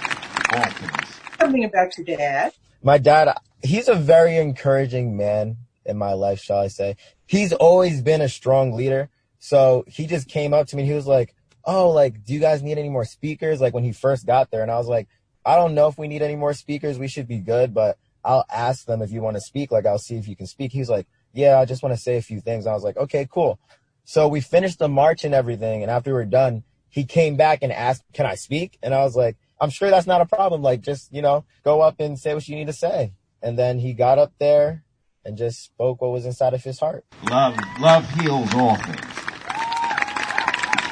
all 0.53 0.71
things. 0.71 1.21
Something 1.39 1.63
about 1.63 1.97
your 1.97 2.17
dad. 2.17 2.55
My 2.83 2.99
dad, 2.99 3.39
he's 3.63 3.87
a 3.87 3.95
very 3.95 4.37
encouraging 4.37 5.17
man 5.17 5.59
in 5.85 5.97
my 5.97 6.15
life, 6.15 6.41
shall 6.41 6.59
I 6.59 6.67
say. 6.67 6.97
He's 7.25 7.53
always 7.53 8.03
been 8.03 8.21
a 8.21 8.29
strong 8.29 8.73
leader. 8.73 9.11
So 9.39 9.85
he 9.87 10.09
just 10.09 10.27
came 10.27 10.53
up 10.53 10.67
to 10.69 10.77
me. 10.77 10.85
he 10.85 10.93
was 10.93 11.07
like, 11.07 11.37
Oh, 11.65 11.91
like, 11.91 12.25
do 12.25 12.35
you 12.35 12.41
guys 12.41 12.65
need 12.65 12.79
any 12.79 12.89
more 12.89 13.05
speakers? 13.05 13.61
Like 13.61 13.75
when 13.75 13.85
he 13.85 13.93
first 13.93 14.27
got 14.27 14.51
there. 14.51 14.63
And 14.63 14.73
I 14.73 14.79
was 14.79 14.89
like, 14.89 15.07
I 15.45 15.55
don't 15.55 15.77
know 15.77 15.87
if 15.87 15.97
we 15.97 16.09
need 16.09 16.23
any 16.23 16.35
more 16.35 16.53
speakers. 16.53 16.99
We 16.99 17.07
should 17.07 17.29
be 17.29 17.39
good, 17.39 17.73
but 17.73 17.97
I'll 18.26 18.45
ask 18.52 18.87
them 18.87 19.02
if 19.02 19.12
you 19.12 19.23
want 19.23 19.37
to 19.37 19.40
speak. 19.40 19.71
Like, 19.71 19.87
I'll 19.87 19.99
see 19.99 20.16
if 20.16 20.26
you 20.26 20.35
can 20.35 20.49
speak. 20.49 20.73
He 20.73 20.80
was 20.80 20.90
like, 20.90 21.06
Yeah, 21.33 21.61
I 21.61 21.64
just 21.64 21.83
want 21.83 21.95
to 21.95 22.00
say 22.00 22.16
a 22.16 22.23
few 22.23 22.40
things. 22.40 22.66
I 22.66 22.75
was 22.75 22.83
like, 22.83 22.97
Okay, 22.97 23.26
cool. 23.30 23.59
So 24.04 24.26
we 24.26 24.40
finished 24.40 24.80
the 24.80 24.88
march 24.88 25.25
and 25.25 25.33
everything. 25.33 25.83
And 25.83 25.90
after 25.90 26.11
we 26.11 26.14
were 26.14 26.25
done, 26.25 26.64
he 26.88 27.04
came 27.04 27.37
back 27.37 27.61
and 27.62 27.73
asked, 27.73 28.02
Can 28.12 28.26
I 28.26 28.35
speak? 28.35 28.78
And 28.83 28.92
I 28.92 29.04
was 29.04 29.14
like, 29.14 29.37
I'm 29.61 29.71
sure 29.71 29.90
that's 29.90 30.09
not 30.09 30.21
a 30.21 30.26
problem. 30.26 30.61
Like, 30.61 30.80
just, 30.80 31.12
you 31.14 31.23
know, 31.23 31.45
go 31.64 31.80
up 31.80 32.00
and 32.00 32.18
say 32.18 32.35
what 32.35 32.47
you 32.49 32.56
need 32.56 32.66
to 32.66 32.73
say. 32.73 33.12
And 33.42 33.56
then 33.56 33.78
he 33.78 33.92
got 33.92 34.18
up 34.18 34.33
there 34.38 34.83
and 35.25 35.38
just 35.38 35.62
spoke 35.62 36.02
what 36.02 36.11
was 36.11 36.26
inside 36.26 36.52
of 36.52 36.64
his 36.64 36.80
heart. 36.80 37.04
Love, 37.30 37.56
love 37.80 38.11
heals 38.11 38.52
all 38.54 38.75
things. 38.76 39.00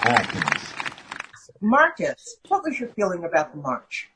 All 0.07 0.25
things. 0.25 0.73
Marcus, 1.61 2.37
what 2.49 2.63
was 2.63 2.79
your 2.79 2.91
feeling 2.91 3.25
about 3.25 3.53
the 3.53 3.61
march? 3.61 4.11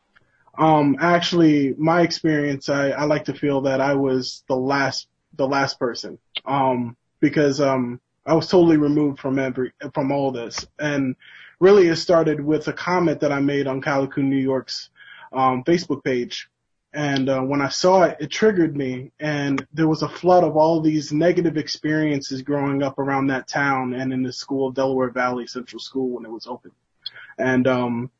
Um, 0.58 0.96
actually, 1.00 1.74
my 1.78 2.02
experience, 2.02 2.68
I, 2.68 2.90
I 2.90 3.04
like 3.04 3.24
to 3.26 3.34
feel 3.34 3.60
that 3.62 3.80
I 3.80 3.94
was 3.94 4.44
the 4.48 4.56
last, 4.56 5.08
the 5.36 5.46
last 5.46 5.78
person. 5.78 6.18
Um, 6.44 6.96
because, 7.20 7.60
um, 7.60 8.00
I 8.26 8.34
was 8.34 8.48
totally 8.48 8.76
removed 8.76 9.20
from 9.20 9.38
every, 9.38 9.72
from 9.94 10.12
all 10.12 10.30
this. 10.30 10.66
And 10.78 11.16
really 11.60 11.88
it 11.88 11.96
started 11.96 12.40
with 12.40 12.68
a 12.68 12.72
comment 12.72 13.20
that 13.20 13.32
I 13.32 13.40
made 13.40 13.66
on 13.66 13.80
Callicoon, 13.80 14.24
New 14.24 14.36
York's, 14.36 14.90
um, 15.32 15.64
Facebook 15.64 16.04
page 16.04 16.48
and 16.94 17.28
uh, 17.28 17.40
when 17.42 17.60
I 17.60 17.68
saw 17.68 18.02
it, 18.04 18.16
it 18.18 18.30
triggered 18.30 18.76
me. 18.76 19.12
And 19.20 19.66
there 19.72 19.88
was 19.88 20.02
a 20.02 20.08
flood 20.08 20.44
of 20.44 20.56
all 20.56 20.80
these 20.80 21.12
negative 21.12 21.56
experiences 21.56 22.42
growing 22.42 22.82
up 22.82 22.98
around 22.98 23.26
that 23.28 23.46
town 23.46 23.92
and 23.92 24.12
in 24.12 24.22
the 24.22 24.32
school, 24.32 24.70
Delaware 24.70 25.10
Valley 25.10 25.46
Central 25.46 25.80
School, 25.80 26.10
when 26.10 26.24
it 26.24 26.30
was 26.30 26.46
open. 26.46 26.72
And 27.38 27.66
um, 27.66 28.10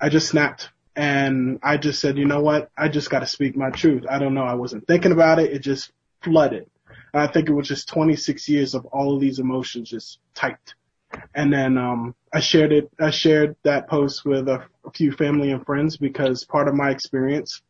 I 0.00 0.08
just 0.08 0.28
snapped. 0.28 0.70
And 0.98 1.60
I 1.62 1.76
just 1.76 2.00
said, 2.00 2.18
you 2.18 2.24
know 2.24 2.40
what? 2.40 2.72
I 2.76 2.88
just 2.88 3.08
got 3.08 3.20
to 3.20 3.26
speak 3.26 3.56
my 3.56 3.70
truth. 3.70 4.04
I 4.10 4.18
don't 4.18 4.34
know. 4.34 4.42
I 4.42 4.54
wasn't 4.54 4.84
thinking 4.88 5.12
about 5.12 5.38
it. 5.38 5.52
It 5.52 5.60
just 5.60 5.92
flooded. 6.22 6.68
And 7.14 7.22
I 7.22 7.28
think 7.28 7.48
it 7.48 7.52
was 7.52 7.68
just 7.68 7.88
26 7.88 8.48
years 8.48 8.74
of 8.74 8.84
all 8.86 9.14
of 9.14 9.20
these 9.20 9.38
emotions 9.38 9.90
just 9.90 10.18
typed. 10.34 10.74
And 11.36 11.52
then 11.52 11.78
um, 11.78 12.16
I 12.34 12.40
shared 12.40 12.72
it. 12.72 12.90
I 12.98 13.10
shared 13.10 13.54
that 13.62 13.88
post 13.88 14.24
with 14.24 14.48
a, 14.48 14.64
a 14.84 14.90
few 14.90 15.12
family 15.12 15.52
and 15.52 15.64
friends 15.64 15.96
because 15.96 16.44
part 16.44 16.66
of 16.66 16.74
my 16.74 16.90
experience 16.90 17.62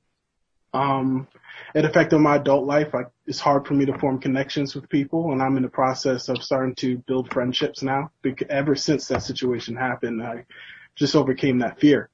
um, 0.73 1.29
it 1.75 1.85
affected 1.85 2.19
my 2.21 2.37
adult 2.37 2.65
life. 2.65 2.95
It's 3.27 3.41
hard 3.41 3.67
for 3.67 3.75
me 3.75 3.85
to 3.85 3.99
form 3.99 4.21
connections 4.21 4.75
with 4.75 4.89
people, 4.89 5.33
and 5.33 5.43
I'm 5.43 5.59
in 5.59 5.63
the 5.63 5.69
process 5.69 6.31
of 6.31 6.43
starting 6.43 6.75
to 6.77 6.97
build 7.07 7.31
friendships 7.31 7.83
now. 7.83 8.11
Because 8.23 8.47
ever 8.49 8.75
since 8.75 9.07
that 9.09 9.23
situation 9.23 9.77
happened, 9.77 10.23
I 10.23 10.47
just 10.95 11.15
overcame 11.15 11.59
that 11.59 11.79
fear. 11.79 12.09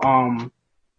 Um, 0.00 0.52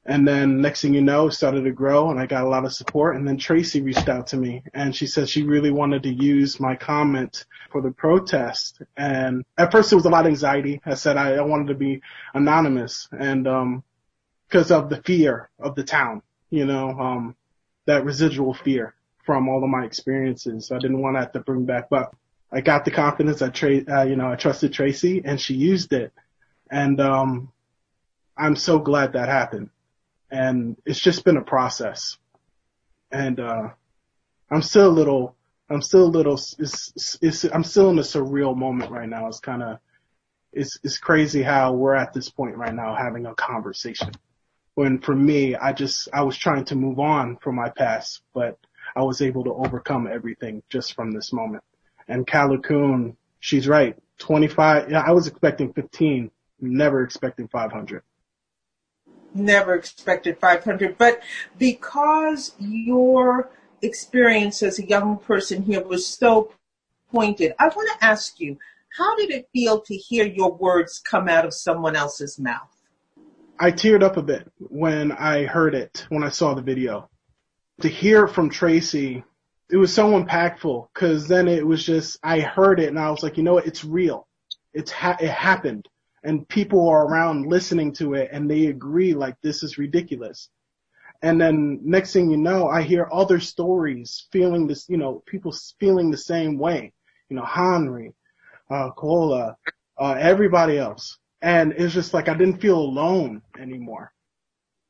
and 0.06 0.28
then 0.28 0.62
next 0.62 0.82
thing 0.82 0.94
you 0.94 1.02
know, 1.02 1.30
started 1.30 1.66
to 1.66 1.72
grow, 1.72 2.10
and 2.10 2.20
I 2.20 2.26
got 2.26 2.44
a 2.44 2.50
lot 2.50 2.66
of 2.66 2.74
support. 2.74 3.16
And 3.16 3.28
then 3.28 3.38
Tracy 3.38 3.82
reached 3.82 4.10
out 4.10 4.28
to 4.28 4.38
me, 4.38 4.64
and 4.74 4.96
she 4.96 5.06
said 5.06 5.30
she 5.30 5.44
really 5.44 5.72
wanted 5.72 6.04
to 6.04 6.10
use 6.10 6.60
my 6.60 6.76
comment 6.76 7.46
for 7.72 7.82
the 7.82 7.92
protest. 7.92 8.82
And 8.98 9.46
at 9.58 9.72
first, 9.72 9.90
there 9.90 9.98
was 9.98 10.06
a 10.06 10.10
lot 10.10 10.26
of 10.26 10.32
anxiety. 10.32 10.82
I 10.86 10.96
said 10.96 11.18
I, 11.18 11.36
I 11.36 11.42
wanted 11.42 11.68
to 11.68 11.76
be 11.76 12.02
anonymous, 12.34 13.08
and 13.12 13.48
um, 13.48 13.84
because 14.48 14.72
of 14.72 14.90
the 14.90 15.02
fear 15.04 15.50
of 15.60 15.76
the 15.76 15.84
town 15.84 16.24
you 16.50 16.66
know, 16.66 16.90
um, 16.90 17.36
that 17.86 18.06
residual 18.06 18.54
fear 18.54 18.94
from 19.26 19.48
all 19.48 19.64
of 19.64 19.70
my 19.70 19.86
experiences. 19.86 20.72
I 20.72 20.80
didn't 20.80 21.02
want 21.02 21.16
to 21.16 21.22
have 21.22 21.32
to 21.34 21.40
bring 21.40 21.66
back 21.66 21.88
up. 21.92 22.16
I 22.52 22.62
got 22.62 22.86
the 22.86 22.92
confidence. 22.92 23.42
I 23.42 23.50
tra- 23.50 23.84
uh, 23.88 24.04
you 24.04 24.16
know, 24.16 24.32
I 24.32 24.36
trusted 24.36 24.74
Tracy 24.74 25.22
and 25.24 25.40
she 25.40 25.54
used 25.54 25.94
it. 25.94 26.12
And, 26.72 27.00
um, 27.00 27.52
I'm 28.40 28.56
so 28.56 28.80
glad 28.80 29.14
that 29.14 29.30
happened. 29.30 29.70
And 30.32 30.78
it's 30.86 31.00
just 31.00 31.26
been 31.26 31.38
a 31.38 31.44
process. 31.44 32.18
And, 33.12 33.40
uh, 33.40 33.70
I'm 34.52 34.62
still 34.62 34.88
a 34.88 34.92
little, 34.92 35.36
I'm 35.70 35.82
still 35.82 36.06
a 36.06 36.16
little, 36.16 36.34
it's, 36.34 37.18
it's, 37.22 37.44
I'm 37.44 37.64
still 37.64 37.90
in 37.90 38.00
a 38.00 38.04
surreal 38.04 38.56
moment 38.56 38.92
right 38.92 39.08
now. 39.10 39.28
It's 39.28 39.40
kind 39.40 39.62
of, 39.62 39.80
it's, 40.52 40.80
it's 40.84 40.98
crazy 40.98 41.44
how 41.44 41.74
we're 41.74 41.94
at 41.96 42.14
this 42.14 42.30
point 42.30 42.58
right 42.58 42.74
now 42.74 42.96
having 42.96 43.26
a 43.28 43.36
conversation. 43.36 44.12
When 44.74 45.00
for 45.00 45.16
me, 45.16 45.56
I 45.56 45.74
just, 45.74 46.10
I 46.14 46.24
was 46.24 46.38
trying 46.38 46.66
to 46.66 46.76
move 46.76 47.00
on 47.00 47.38
from 47.38 47.56
my 47.56 47.70
past, 47.70 48.22
but 48.34 48.58
I 48.96 49.04
was 49.04 49.22
able 49.22 49.44
to 49.44 49.54
overcome 49.54 50.08
everything 50.12 50.64
just 50.70 50.96
from 50.96 51.12
this 51.12 51.32
moment. 51.32 51.64
And 52.08 52.26
Callicoon, 52.26 53.16
she's 53.40 53.68
right. 53.68 53.96
25, 54.18 54.90
yeah, 54.90 55.04
I 55.06 55.12
was 55.12 55.28
expecting 55.28 55.74
15, 55.74 56.32
never 56.62 57.04
expecting 57.04 57.48
500. 57.48 58.02
Never 59.34 59.76
expected 59.76 60.40
500, 60.40 60.98
but 60.98 61.22
because 61.58 62.56
your 62.60 63.50
experience 63.82 64.64
as 64.64 64.80
a 64.80 64.86
young 64.86 65.18
person 65.18 65.64
here 65.64 65.84
was 65.84 66.08
so 66.08 66.52
pointed, 67.12 67.54
I 67.60 67.68
want 67.68 67.90
to 68.00 68.06
ask 68.06 68.40
you, 68.40 68.58
how 68.98 69.16
did 69.16 69.30
it 69.30 69.48
feel 69.54 69.82
to 69.82 69.96
hear 69.96 70.26
your 70.26 70.52
words 70.52 71.00
come 71.00 71.30
out 71.30 71.46
of 71.46 71.54
someone 71.54 71.96
else's 71.96 72.40
mouth? 72.40 72.76
I 73.60 73.72
teared 73.72 74.04
up 74.04 74.18
a 74.18 74.24
bit 74.24 74.50
when 74.58 75.12
I 75.12 75.46
heard 75.46 75.76
it, 75.76 76.06
when 76.10 76.24
I 76.24 76.30
saw 76.30 76.54
the 76.54 76.62
video. 76.62 77.10
To 77.82 77.88
hear 77.88 78.26
it 78.26 78.32
from 78.32 78.50
Tracy, 78.50 79.24
it 79.70 79.78
was 79.78 79.94
so 79.94 80.20
impactful 80.20 80.88
because 80.94 81.28
then 81.28 81.48
it 81.48 81.66
was 81.66 81.86
just, 81.86 82.18
I 82.24 82.40
heard 82.40 82.80
it 82.80 82.90
and 82.90 83.00
I 83.00 83.12
was 83.12 83.22
like, 83.22 83.38
you 83.38 83.44
know 83.44 83.54
what, 83.54 83.68
it's 83.68 83.86
real. 83.86 84.28
It's 84.74 84.92
ha- 84.92 85.18
it 85.20 85.30
happened 85.30 85.88
and 86.24 86.48
people 86.48 86.88
are 86.90 87.06
around 87.06 87.48
listening 87.48 87.94
to 87.94 88.14
it 88.14 88.30
and 88.32 88.50
they 88.50 88.68
agree 88.68 89.14
like 89.14 89.36
this 89.42 89.64
is 89.64 89.78
ridiculous. 89.78 90.50
And 91.22 91.40
then 91.40 91.82
next 91.84 92.14
thing 92.14 92.30
you 92.30 92.38
know, 92.38 92.68
I 92.68 92.82
hear 92.82 93.10
other 93.12 93.40
stories 93.40 94.28
feeling 94.32 94.68
this, 94.68 94.88
you 94.88 94.98
know, 94.98 95.22
people 95.26 95.54
feeling 95.80 96.12
the 96.12 96.18
same 96.18 96.58
way. 96.58 96.94
You 97.30 97.36
know, 97.36 97.46
Henri, 97.46 98.14
uh, 98.70 98.92
Kola, 98.92 99.58
uh, 99.98 100.16
everybody 100.18 100.78
else. 100.78 101.18
And 101.42 101.74
it's 101.74 101.94
just 101.94 102.14
like 102.14 102.30
I 102.30 102.34
didn't 102.34 102.62
feel 102.62 102.80
alone 102.80 103.42
anymore. 103.58 104.12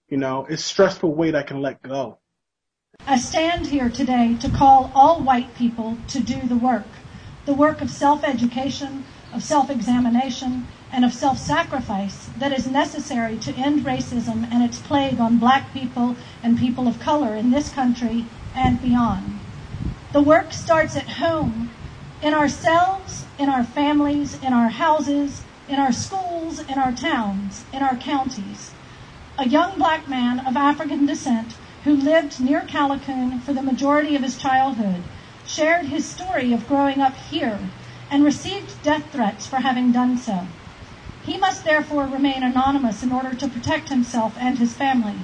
You 0.07 0.17
know, 0.17 0.45
it's 0.49 0.63
stressful 0.63 1.13
weight 1.13 1.35
I 1.35 1.43
can 1.43 1.61
let 1.61 1.81
go. 1.81 2.19
I 3.05 3.17
stand 3.17 3.67
here 3.67 3.89
today 3.89 4.35
to 4.41 4.49
call 4.49 4.91
all 4.93 5.21
white 5.21 5.55
people 5.55 5.97
to 6.09 6.19
do 6.19 6.39
the 6.41 6.55
work, 6.55 6.87
the 7.45 7.53
work 7.53 7.81
of 7.81 7.89
self-education, 7.89 9.03
of 9.33 9.43
self-examination, 9.43 10.67
and 10.91 11.05
of 11.05 11.13
self-sacrifice 11.13 12.29
that 12.37 12.51
is 12.51 12.67
necessary 12.67 13.37
to 13.37 13.53
end 13.53 13.85
racism 13.85 14.51
and 14.51 14.63
its 14.63 14.79
plague 14.79 15.19
on 15.19 15.37
black 15.37 15.71
people 15.71 16.15
and 16.41 16.57
people 16.57 16.87
of 16.87 16.99
color 16.99 17.35
in 17.35 17.51
this 17.51 17.69
country 17.69 18.25
and 18.55 18.81
beyond. 18.81 19.39
The 20.13 20.21
work 20.21 20.51
starts 20.51 20.95
at 20.95 21.07
home, 21.07 21.69
in 22.21 22.33
ourselves, 22.33 23.25
in 23.37 23.49
our 23.49 23.63
families, 23.63 24.41
in 24.41 24.51
our 24.51 24.69
houses, 24.69 25.43
in 25.67 25.75
our 25.75 25.93
schools, 25.93 26.59
in 26.59 26.79
our 26.79 26.91
towns, 26.91 27.63
in 27.71 27.83
our 27.83 27.95
counties. 27.95 28.71
A 29.37 29.47
young 29.47 29.77
black 29.77 30.09
man 30.09 30.39
of 30.39 30.57
African 30.57 31.05
descent 31.05 31.55
who 31.83 31.95
lived 31.95 32.41
near 32.41 32.61
Callicoon 32.61 33.39
for 33.41 33.53
the 33.53 33.61
majority 33.61 34.15
of 34.15 34.23
his 34.23 34.37
childhood 34.37 35.03
shared 35.45 35.85
his 35.85 36.05
story 36.05 36.51
of 36.51 36.67
growing 36.67 36.99
up 36.99 37.15
here 37.15 37.59
and 38.11 38.23
received 38.23 38.81
death 38.83 39.11
threats 39.11 39.47
for 39.47 39.57
having 39.57 39.91
done 39.91 40.17
so. 40.17 40.47
He 41.21 41.37
must 41.37 41.63
therefore 41.63 42.07
remain 42.07 42.43
anonymous 42.43 43.03
in 43.03 43.11
order 43.11 43.35
to 43.35 43.47
protect 43.47 43.89
himself 43.89 44.35
and 44.39 44.57
his 44.57 44.73
family. 44.73 45.19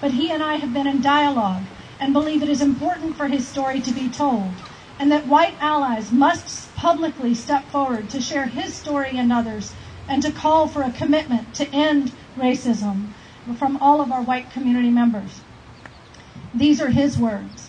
But 0.00 0.12
he 0.12 0.30
and 0.30 0.42
I 0.42 0.54
have 0.56 0.72
been 0.72 0.86
in 0.86 1.02
dialogue 1.02 1.66
and 2.00 2.12
believe 2.12 2.42
it 2.42 2.48
is 2.48 2.62
important 2.62 3.16
for 3.16 3.28
his 3.28 3.46
story 3.46 3.80
to 3.82 3.92
be 3.92 4.08
told, 4.08 4.54
and 4.98 5.12
that 5.12 5.26
white 5.26 5.56
allies 5.60 6.10
must 6.10 6.74
publicly 6.74 7.34
step 7.34 7.70
forward 7.70 8.08
to 8.10 8.20
share 8.20 8.46
his 8.46 8.74
story 8.74 9.18
and 9.18 9.30
others, 9.30 9.74
and 10.08 10.22
to 10.22 10.32
call 10.32 10.66
for 10.66 10.82
a 10.82 10.90
commitment 10.90 11.54
to 11.56 11.68
end 11.74 12.16
racism 12.36 13.12
from 13.58 13.76
all 13.76 14.00
of 14.00 14.10
our 14.10 14.22
white 14.22 14.50
community 14.50 14.90
members. 14.90 15.42
These 16.54 16.80
are 16.80 16.88
his 16.88 17.18
words. 17.18 17.59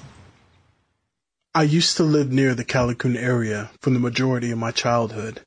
I 1.53 1.63
used 1.63 1.97
to 1.97 2.03
live 2.03 2.31
near 2.31 2.55
the 2.55 2.63
Callicoon 2.63 3.17
area 3.17 3.71
for 3.81 3.89
the 3.89 3.99
majority 3.99 4.51
of 4.51 4.57
my 4.57 4.71
childhood. 4.71 5.41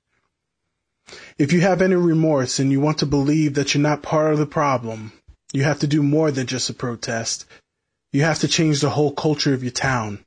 If 1.39 1.51
you 1.51 1.63
have 1.63 1.81
any 1.81 1.95
remorse 1.95 2.59
and 2.59 2.71
you 2.71 2.79
want 2.79 2.99
to 2.99 3.07
believe 3.07 3.55
that 3.55 3.73
you're 3.73 3.81
not 3.81 4.03
part 4.03 4.35
of 4.35 4.39
the 4.39 4.45
problem, 4.45 5.13
you 5.55 5.65
have 5.65 5.81
to 5.81 5.87
do 5.87 6.03
more 6.03 6.31
than 6.31 6.47
just 6.47 6.69
a 6.69 6.75
protest. 6.75 7.47
You 8.13 8.23
have 8.23 8.39
to 8.41 8.49
change 8.49 8.83
the 8.83 8.91
whole 8.91 9.13
culture 9.13 9.55
of 9.55 9.63
your 9.63 9.73
town. 9.73 10.23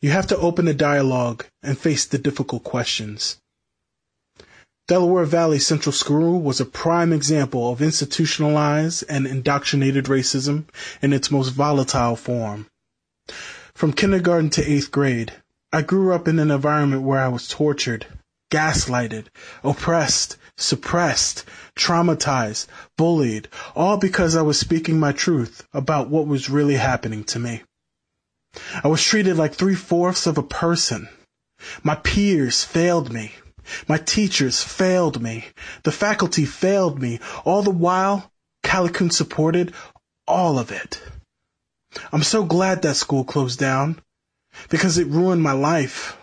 You 0.00 0.10
have 0.10 0.28
to 0.28 0.36
open 0.36 0.68
a 0.68 0.74
dialogue 0.74 1.46
and 1.64 1.76
face 1.76 2.04
the 2.06 2.18
difficult 2.18 2.62
questions. 2.62 3.38
Delaware 4.86 5.24
Valley 5.24 5.58
Central 5.58 5.92
School 5.92 6.40
was 6.40 6.60
a 6.60 6.64
prime 6.64 7.12
example 7.12 7.72
of 7.72 7.82
institutionalized 7.82 9.02
and 9.08 9.26
indoctrinated 9.26 10.04
racism 10.04 10.66
in 11.02 11.12
its 11.12 11.28
most 11.32 11.48
volatile 11.48 12.14
form. 12.14 12.68
From 13.76 13.92
kindergarten 13.92 14.48
to 14.52 14.64
eighth 14.64 14.90
grade, 14.90 15.34
I 15.70 15.82
grew 15.82 16.14
up 16.14 16.26
in 16.26 16.38
an 16.38 16.50
environment 16.50 17.02
where 17.02 17.20
I 17.20 17.28
was 17.28 17.46
tortured, 17.46 18.06
gaslighted, 18.50 19.26
oppressed, 19.62 20.38
suppressed, 20.56 21.44
traumatized, 21.76 22.68
bullied, 22.96 23.48
all 23.74 23.98
because 23.98 24.34
I 24.34 24.40
was 24.40 24.58
speaking 24.58 24.98
my 24.98 25.12
truth 25.12 25.62
about 25.74 26.08
what 26.08 26.26
was 26.26 26.48
really 26.48 26.76
happening 26.76 27.22
to 27.24 27.38
me. 27.38 27.64
I 28.82 28.88
was 28.88 29.02
treated 29.02 29.36
like 29.36 29.54
three 29.54 29.74
fourths 29.74 30.26
of 30.26 30.38
a 30.38 30.42
person. 30.42 31.10
My 31.82 31.96
peers 31.96 32.64
failed 32.64 33.12
me. 33.12 33.32
My 33.86 33.98
teachers 33.98 34.62
failed 34.62 35.20
me. 35.20 35.48
The 35.82 35.92
faculty 35.92 36.46
failed 36.46 37.02
me. 37.02 37.20
All 37.44 37.62
the 37.62 37.68
while, 37.68 38.32
Callicoon 38.64 39.12
supported 39.12 39.74
all 40.26 40.58
of 40.58 40.72
it. 40.72 40.98
I'm 42.12 42.22
so 42.22 42.44
glad 42.44 42.82
that 42.82 42.96
school 42.96 43.24
closed 43.24 43.58
down 43.58 44.00
because 44.68 44.98
it 44.98 45.06
ruined 45.06 45.42
my 45.42 45.52
life. 45.52 46.16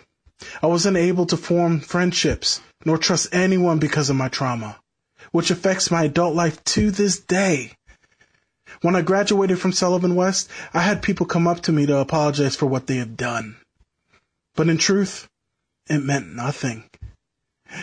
I 0.62 0.68
wasn't 0.68 0.98
able 0.98 1.25
to 1.27 1.38
form 1.38 1.80
friendships 1.80 2.62
nor 2.86 2.98
trust 2.98 3.34
anyone 3.34 3.80
because 3.80 4.10
of 4.10 4.15
my 4.15 4.27
trauma, 4.27 4.77
which 5.32 5.51
affects 5.51 5.92
my 5.92 6.03
adult 6.03 6.36
life 6.36 6.63
to 6.65 6.92
this 6.92 7.20
day. 7.20 7.72
When 8.82 8.96
I 8.96 9.01
graduated 9.01 9.60
from 9.60 9.72
Sullivan 9.72 10.15
West, 10.15 10.50
I 10.74 10.82
had 10.82 11.01
people 11.01 11.25
come 11.25 11.48
up 11.48 11.62
to 11.62 11.72
me 11.72 11.86
to 11.86 11.98
apologize 11.98 12.55
for 12.55 12.66
what 12.66 12.88
they 12.88 12.98
had 12.98 13.16
done. 13.16 13.55
But 14.55 14.68
in 14.68 14.77
truth, 14.77 15.27
it 15.90 16.00
meant 16.00 16.33
nothing. 16.33 16.83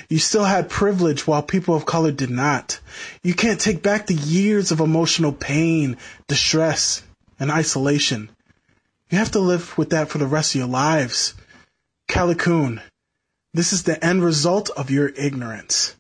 You 0.09 0.19
still 0.19 0.45
had 0.45 0.69
privilege 0.69 1.27
while 1.27 1.43
people 1.43 1.75
of 1.75 1.87
color 1.87 2.13
did 2.13 2.31
not. 2.31 2.79
You 3.23 3.35
can't 3.35 3.61
take 3.61 3.83
back 3.83 4.07
the 4.07 4.15
years 4.15 4.71
of 4.71 4.81
emotional 4.81 5.33
pain, 5.33 5.97
distress, 6.29 7.03
and 7.41 7.51
isolation. 7.51 8.31
You 9.11 9.19
have 9.19 9.33
to 9.33 9.41
live 9.41 9.77
with 9.77 9.91
that 9.91 10.09
for 10.11 10.19
the 10.19 10.27
rest 10.27 10.55
of 10.55 10.61
your 10.61 10.69
lives. 10.69 11.35
Callicoon, 12.09 12.81
this 13.53 13.73
is 13.73 13.83
the 13.83 14.03
end 14.05 14.23
result 14.23 14.71
of 14.71 14.91
your 14.91 15.09
ignorance. 15.09 15.97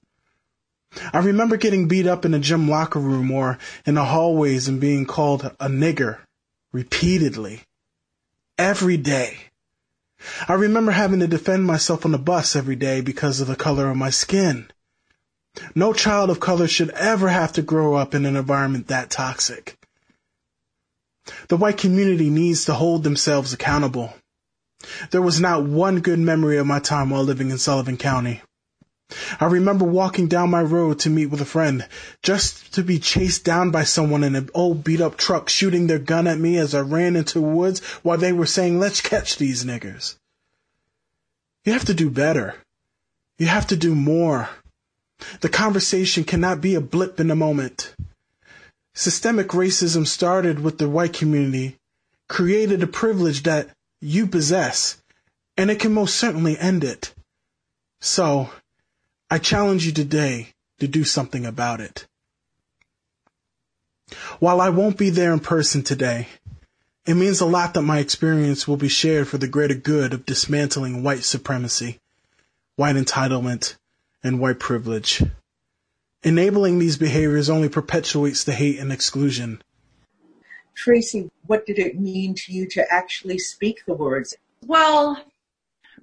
I 1.13 1.19
remember 1.19 1.57
getting 1.57 1.89
beat 1.89 2.07
up 2.07 2.25
in 2.25 2.35
a 2.35 2.39
gym 2.39 2.69
locker 2.69 2.99
room 2.99 3.31
or 3.31 3.59
in 3.87 3.95
the 3.95 4.05
hallways 4.05 4.69
and 4.69 4.81
being 4.81 5.07
called 5.07 5.45
a 5.45 5.69
nigger 5.69 6.19
repeatedly. 6.73 7.63
Every 8.59 8.97
day. 8.97 9.39
I 10.47 10.55
remember 10.55 10.93
having 10.93 11.21
to 11.21 11.27
defend 11.27 11.65
myself 11.65 12.05
on 12.05 12.13
the 12.13 12.19
bus 12.19 12.55
every 12.55 12.77
day 12.77 13.01
because 13.01 13.41
of 13.41 13.49
the 13.49 13.57
color 13.57 13.89
of 13.91 13.97
my 13.97 14.11
skin. 14.11 14.71
No 15.75 15.93
child 15.93 16.31
of 16.31 16.41
color 16.41 16.69
should 16.69 16.91
ever 16.91 17.29
have 17.29 17.53
to 17.55 17.63
grow 17.63 17.95
up 17.95 18.15
in 18.15 18.27
an 18.27 18.37
environment 18.37 18.89
that 18.89 19.11
toxic. 19.11 19.80
The 21.49 21.57
white 21.57 21.79
community 21.79 22.31
needs 22.31 22.65
to 22.65 22.75
hold 22.75 23.05
themselves 23.05 23.53
accountable. 23.53 24.15
There 25.11 25.23
was 25.23 25.41
not 25.41 25.65
one 25.65 26.01
good 26.01 26.19
memory 26.19 26.57
of 26.57 26.67
my 26.67 26.79
time 26.79 27.11
while 27.11 27.23
living 27.23 27.51
in 27.51 27.59
Sullivan 27.59 27.97
County. 27.97 28.43
I 29.41 29.47
remember 29.47 29.85
walking 29.85 30.29
down 30.29 30.51
my 30.51 30.63
road 30.63 31.01
to 31.01 31.11
meet 31.11 31.27
with 31.27 31.41
a 31.41 31.45
friend, 31.45 31.87
just 32.23 32.73
to 32.75 32.83
be 32.83 32.99
chased 32.99 33.45
down 33.45 33.71
by 33.71 33.85
someone 33.85 34.23
in 34.23 34.37
an 34.37 34.51
old 34.55 34.85
beat 34.85 35.01
up 35.01 35.17
truck 35.17 35.49
shooting 35.49 35.87
their 35.87 35.99
gun 35.99 36.27
at 36.27 36.39
me 36.39 36.57
as 36.57 36.75
I 36.75 36.81
ran 36.81 37.17
into 37.17 37.41
woods 37.41 37.81
while 38.03 38.19
they 38.19 38.33
were 38.33 38.47
saying, 38.47 38.79
let's 38.79 39.01
catch 39.01 39.37
these 39.37 39.65
niggers. 39.65 40.17
You 41.65 41.73
have 41.73 41.87
to 41.87 41.95
do 41.95 42.09
better. 42.09 42.55
You 43.39 43.47
have 43.47 43.67
to 43.69 43.77
do 43.77 43.95
more. 43.95 44.49
The 45.41 45.49
conversation 45.49 46.25
cannot 46.25 46.61
be 46.61 46.75
a 46.75 46.81
blip 46.81 47.21
in 47.21 47.29
the 47.29 47.37
moment. 47.37 47.95
Systemic 48.95 49.49
racism 49.49 50.07
started 50.07 50.61
with 50.61 50.79
the 50.79 50.89
white 50.89 51.13
community, 51.13 51.79
created 52.29 52.83
a 52.83 52.87
privilege 52.87 53.45
that 53.45 53.71
you 54.01 54.27
possess, 54.27 55.01
and 55.57 55.71
it 55.71 55.81
can 55.81 55.93
most 55.95 56.17
certainly 56.17 56.59
end 56.59 56.85
it. 56.85 57.15
So, 58.01 58.51
I 59.31 59.39
challenge 59.39 59.87
you 59.87 59.93
today 59.93 60.49
to 60.81 60.89
do 60.89 61.05
something 61.05 61.47
about 61.47 61.81
it. 61.81 62.07
While 64.41 64.61
I 64.61 64.71
won't 64.71 64.99
be 64.99 65.11
there 65.11 65.33
in 65.33 65.41
person 65.41 65.83
today, 65.83 66.29
it 67.07 67.15
means 67.15 67.41
a 67.41 67.47
lot 67.47 67.75
that 67.75 67.83
my 67.83 67.99
experience 67.99 68.67
will 68.67 68.77
be 68.77 68.89
shared 68.89 69.29
for 69.29 69.39
the 69.39 69.49
greater 69.49 69.75
good 69.75 70.13
of 70.13 70.27
dismantling 70.27 71.03
white 71.03 71.25
supremacy, 71.25 72.01
white 72.77 72.97
entitlement, 72.97 73.77
and 74.23 74.41
white 74.41 74.59
privilege. 74.59 75.23
Enabling 76.23 76.79
these 76.79 76.99
behaviors 76.99 77.49
only 77.49 77.69
perpetuates 77.69 78.45
the 78.45 78.53
hate 78.53 78.79
and 78.79 78.93
exclusion. 78.93 79.63
Tracy, 80.75 81.31
what 81.47 81.65
did 81.65 81.79
it 81.79 81.99
mean 81.99 82.35
to 82.35 82.53
you 82.53 82.67
to 82.69 82.85
actually 82.93 83.39
speak 83.39 83.85
the 83.87 83.95
words? 83.95 84.37
Well, 84.67 85.23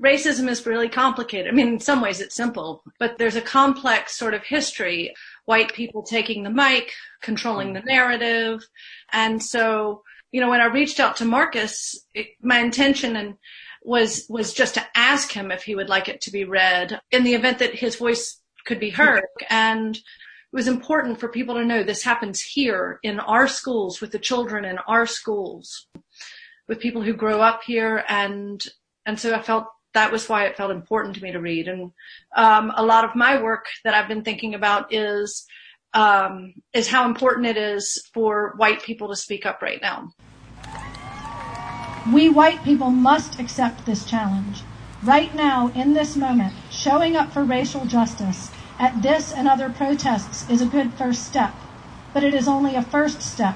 racism 0.02 0.50
is 0.50 0.66
really 0.66 0.90
complicated. 0.90 1.52
I 1.52 1.56
mean, 1.56 1.68
in 1.68 1.80
some 1.80 2.02
ways 2.02 2.20
it's 2.20 2.36
simple, 2.36 2.84
but 3.00 3.20
there's 3.20 3.36
a 3.36 3.42
complex 3.42 4.18
sort 4.18 4.34
of 4.34 4.44
history. 4.44 5.14
White 5.46 5.74
people 5.74 6.02
taking 6.02 6.44
the 6.44 6.50
mic, 6.50 6.94
controlling 7.22 7.74
the 7.74 7.82
narrative. 7.82 8.68
And 9.12 9.42
so, 9.42 10.04
you 10.32 10.42
know, 10.42 10.50
when 10.50 10.62
I 10.62 10.66
reached 10.66 11.00
out 11.00 11.18
to 11.18 11.26
Marcus, 11.26 11.96
it, 12.16 12.28
my 12.42 12.60
intention 12.60 13.16
and 13.16 13.36
was, 13.84 14.26
was 14.30 14.52
just 14.54 14.74
to 14.74 14.86
ask 14.96 15.32
him 15.32 15.52
if 15.52 15.64
he 15.64 15.76
would 15.76 15.90
like 15.90 16.10
it 16.10 16.22
to 16.22 16.32
be 16.32 16.44
read 16.44 17.00
in 17.12 17.24
the 17.24 17.36
event 17.36 17.60
that 17.60 17.76
his 17.76 17.96
voice 17.96 18.42
could 18.68 18.80
be 18.80 18.92
heard. 18.92 19.24
And 19.50 19.96
it 19.96 20.04
was 20.54 20.68
important 20.68 21.20
for 21.20 21.28
people 21.30 21.56
to 21.56 21.66
know 21.66 21.84
this 21.84 22.04
happens 22.04 22.42
here 22.42 23.00
in 23.02 23.20
our 23.20 23.48
schools 23.48 24.00
with 24.00 24.12
the 24.12 24.20
children 24.20 24.66
in 24.66 24.78
our 24.80 25.06
schools 25.06 25.88
with 26.68 26.80
people 26.80 27.02
who 27.02 27.14
grow 27.14 27.42
up 27.42 27.64
here 27.64 28.04
and 28.08 28.64
and 29.06 29.20
so 29.20 29.34
I 29.34 29.42
felt 29.42 29.68
that 29.94 30.12
was 30.12 30.28
why 30.28 30.46
it 30.46 30.58
felt 30.58 30.72
important 30.72 31.16
to 31.16 31.24
me 31.24 31.32
to 31.32 31.40
read 31.40 31.68
and 31.68 31.92
um, 32.36 32.72
a 32.76 32.86
lot 32.86 33.06
of 33.06 33.16
my 33.16 33.42
work 33.42 33.66
that 33.84 33.94
I've 33.94 34.08
been 34.08 34.24
thinking 34.24 34.54
about 34.54 34.94
is 34.94 35.46
um, 35.94 36.54
is 36.74 36.88
how 36.88 37.06
important 37.06 37.48
it 37.48 37.58
is 37.58 38.08
for 38.14 38.54
white 38.58 38.84
people 38.84 39.08
to 39.10 39.16
speak 39.16 39.46
up 39.46 39.62
right 39.62 39.82
now. 39.82 40.12
We 42.14 42.30
white 42.30 42.64
people 42.64 42.90
must 42.90 43.40
accept 43.40 43.86
this 43.86 44.06
challenge. 44.06 44.62
Right 45.08 45.34
now, 45.34 45.72
in 45.74 45.94
this 45.94 46.18
moment, 46.18 46.54
showing 46.70 47.16
up 47.16 47.32
for 47.32 47.42
racial 47.42 47.86
justice 47.86 48.52
at 48.78 49.02
this 49.02 49.32
and 49.32 49.48
other 49.48 49.70
protests 49.70 50.50
is 50.50 50.62
a 50.62 50.66
good 50.66 50.92
first 50.96 51.26
step, 51.26 51.54
but 52.14 52.26
it 52.26 52.34
is 52.34 52.46
only 52.46 52.76
a 52.76 52.82
first 52.82 53.22
step. 53.22 53.56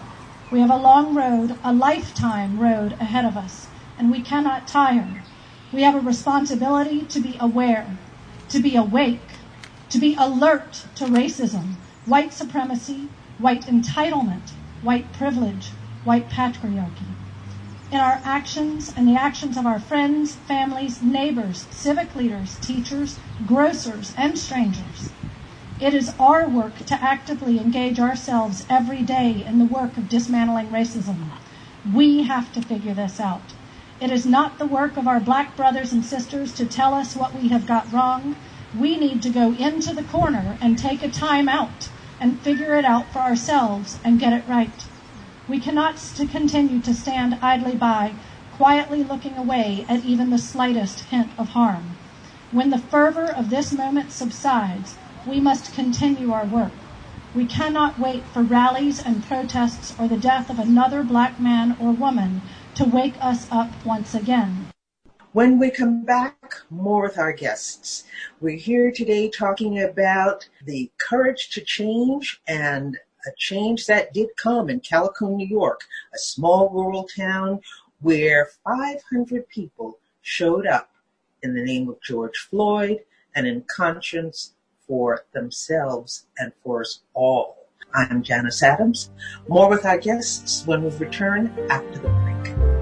We 0.50 0.62
have 0.62 0.72
a 0.72 0.78
long 0.78 1.14
road, 1.14 1.58
a 1.62 1.74
lifetime 1.74 2.58
road 2.58 2.94
ahead 3.02 3.26
of 3.26 3.36
us, 3.36 3.68
and 4.00 4.10
we 4.10 4.22
cannot 4.22 4.66
tire. 4.66 5.24
We 5.74 5.82
have 5.82 5.94
a 5.94 6.00
responsibility 6.00 7.02
to 7.02 7.20
be 7.20 7.36
aware, 7.38 7.98
to 8.48 8.60
be 8.62 8.78
awake, 8.78 9.32
to 9.90 10.00
be 10.00 10.16
alert 10.18 10.86
to 10.96 11.04
racism, 11.04 11.74
white 12.06 12.32
supremacy, 12.32 13.10
white 13.40 13.66
entitlement, 13.66 14.52
white 14.84 15.12
privilege, 15.12 15.72
white 16.06 16.30
patriarchy. 16.30 17.12
In 17.92 18.00
our 18.00 18.22
actions 18.24 18.94
and 18.96 19.06
the 19.06 19.20
actions 19.20 19.58
of 19.58 19.66
our 19.66 19.80
friends, 19.80 20.36
families, 20.36 21.02
neighbors, 21.02 21.68
civic 21.72 22.16
leaders, 22.16 22.58
teachers, 22.62 23.20
grocers, 23.46 24.14
and 24.18 24.40
strangers. 24.40 25.12
It 25.82 25.94
is 25.94 26.14
our 26.18 26.48
work 26.48 26.78
to 26.86 27.04
actively 27.04 27.60
engage 27.60 28.00
ourselves 28.00 28.66
every 28.70 29.02
day 29.02 29.44
in 29.46 29.60
the 29.60 29.66
work 29.66 29.98
of 29.98 30.08
dismantling 30.08 30.68
racism. 30.68 31.32
We 31.94 32.24
have 32.24 32.54
to 32.54 32.62
figure 32.62 32.94
this 32.94 33.20
out. 33.20 33.42
It 34.00 34.10
is 34.10 34.26
not 34.26 34.58
the 34.58 34.66
work 34.68 34.96
of 34.96 35.06
our 35.06 35.20
black 35.20 35.58
brothers 35.58 35.92
and 35.92 36.06
sisters 36.06 36.54
to 36.54 36.66
tell 36.66 36.94
us 36.94 37.18
what 37.18 37.36
we 37.36 37.50
have 37.50 37.66
got 37.66 37.92
wrong. 37.92 38.38
We 38.74 38.96
need 38.96 39.22
to 39.24 39.30
go 39.30 39.52
into 39.52 39.94
the 39.94 40.04
corner 40.04 40.58
and 40.62 40.80
take 40.80 41.04
a 41.04 41.10
time 41.10 41.50
out 41.50 41.90
and 42.22 42.40
figure 42.40 42.76
it 42.76 42.86
out 42.86 43.12
for 43.12 43.20
ourselves 43.20 44.00
and 44.06 44.18
get 44.18 44.32
it 44.32 44.48
right. 44.48 44.88
We 45.52 45.60
cannot 45.60 46.00
continue 46.32 46.80
to 46.80 46.94
stand 46.94 47.38
idly 47.42 47.76
by, 47.76 48.14
quietly 48.54 49.04
looking 49.04 49.36
away 49.36 49.86
at 49.90 50.06
even 50.06 50.30
the 50.30 50.38
slightest 50.38 51.02
hint 51.02 51.30
of 51.38 51.50
harm. 51.50 51.98
When 52.54 52.70
the 52.70 52.78
fervor 52.78 53.26
of 53.26 53.50
this 53.50 53.74
moment 53.74 54.14
subsides, 54.14 54.96
we 55.28 55.42
must 55.42 55.76
continue 55.76 56.32
our 56.32 56.46
work. 56.46 56.72
We 57.36 57.46
cannot 57.46 58.00
wait 58.00 58.24
for 58.28 58.44
rallies 58.44 59.04
and 59.06 59.26
protests 59.26 59.94
or 60.00 60.08
the 60.08 60.16
death 60.16 60.50
of 60.50 60.58
another 60.58 61.04
black 61.04 61.38
man 61.38 61.76
or 61.82 61.92
woman 61.92 62.42
to 62.76 62.86
wake 62.86 63.16
us 63.20 63.46
up 63.52 63.72
once 63.86 64.16
again. 64.16 64.68
When 65.34 65.60
we 65.60 65.70
come 65.70 66.06
back, 66.06 66.62
more 66.70 67.02
with 67.02 67.18
our 67.18 67.34
guests. 67.34 68.06
We're 68.40 68.56
here 68.56 68.90
today 68.90 69.30
talking 69.30 69.82
about 69.82 70.48
the 70.64 70.92
courage 70.98 71.50
to 71.50 71.60
change 71.60 72.40
and 72.48 73.00
a 73.26 73.32
change 73.38 73.86
that 73.86 74.14
did 74.14 74.30
come 74.38 74.70
in 74.70 74.80
Callicoon, 74.80 75.36
New 75.36 75.48
York, 75.48 75.82
a 76.14 76.18
small 76.18 76.70
rural 76.70 77.04
town 77.04 77.62
where 78.02 78.50
500 78.64 79.48
people 79.50 80.00
showed 80.22 80.66
up 80.66 80.90
in 81.44 81.54
the 81.54 81.64
name 81.64 81.90
of 81.90 82.02
George 82.02 82.38
Floyd 82.50 83.00
and 83.36 83.48
in 83.48 83.64
conscience 83.76 84.54
for 84.88 85.26
themselves 85.34 86.26
and 86.38 86.52
for 86.64 86.82
us 86.82 87.02
all. 87.14 87.68
I'm 87.94 88.24
Janice 88.24 88.64
Adams. 88.64 89.10
More 89.48 89.70
with 89.70 89.86
our 89.86 89.98
guests 89.98 90.66
when 90.66 90.84
we 90.84 90.90
return 90.98 91.54
after 91.70 92.00
the 92.00 92.10
break. 92.10 92.81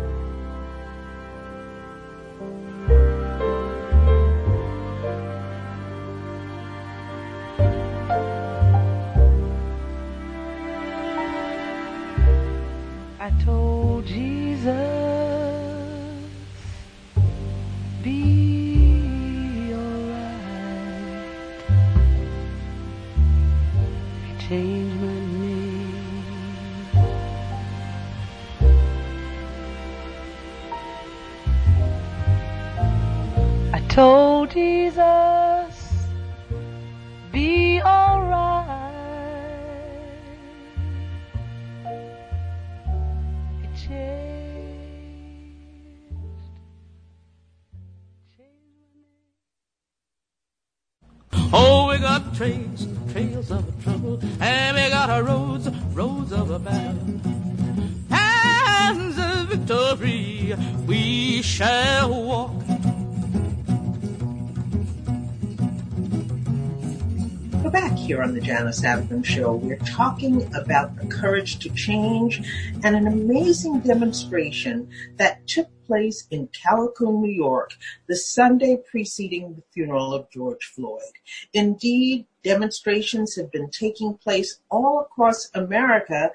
Here 68.19 68.27
on 68.27 68.33
the 68.33 68.41
Janice 68.41 68.83
Adams 68.83 69.27
Show. 69.27 69.55
We're 69.55 69.77
talking 69.77 70.53
about 70.53 70.97
the 70.97 71.07
courage 71.07 71.59
to 71.59 71.69
change 71.69 72.41
and 72.83 72.93
an 72.93 73.07
amazing 73.07 73.79
demonstration 73.79 74.89
that 75.15 75.47
took 75.47 75.69
place 75.85 76.27
in 76.29 76.49
Callicoon, 76.49 77.21
New 77.21 77.31
York, 77.31 77.71
the 78.09 78.17
Sunday 78.17 78.77
preceding 78.91 79.55
the 79.55 79.63
funeral 79.71 80.13
of 80.13 80.29
George 80.31 80.65
Floyd. 80.65 81.13
Indeed, 81.53 82.25
demonstrations 82.43 83.37
have 83.37 83.53
been 83.53 83.69
taking 83.69 84.17
place 84.17 84.59
all 84.69 84.99
across 84.99 85.49
America, 85.53 86.31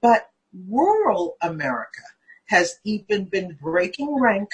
but 0.00 0.30
rural 0.68 1.36
America 1.40 2.02
has 2.46 2.78
even 2.84 3.24
been 3.24 3.58
breaking 3.60 4.14
rank 4.20 4.50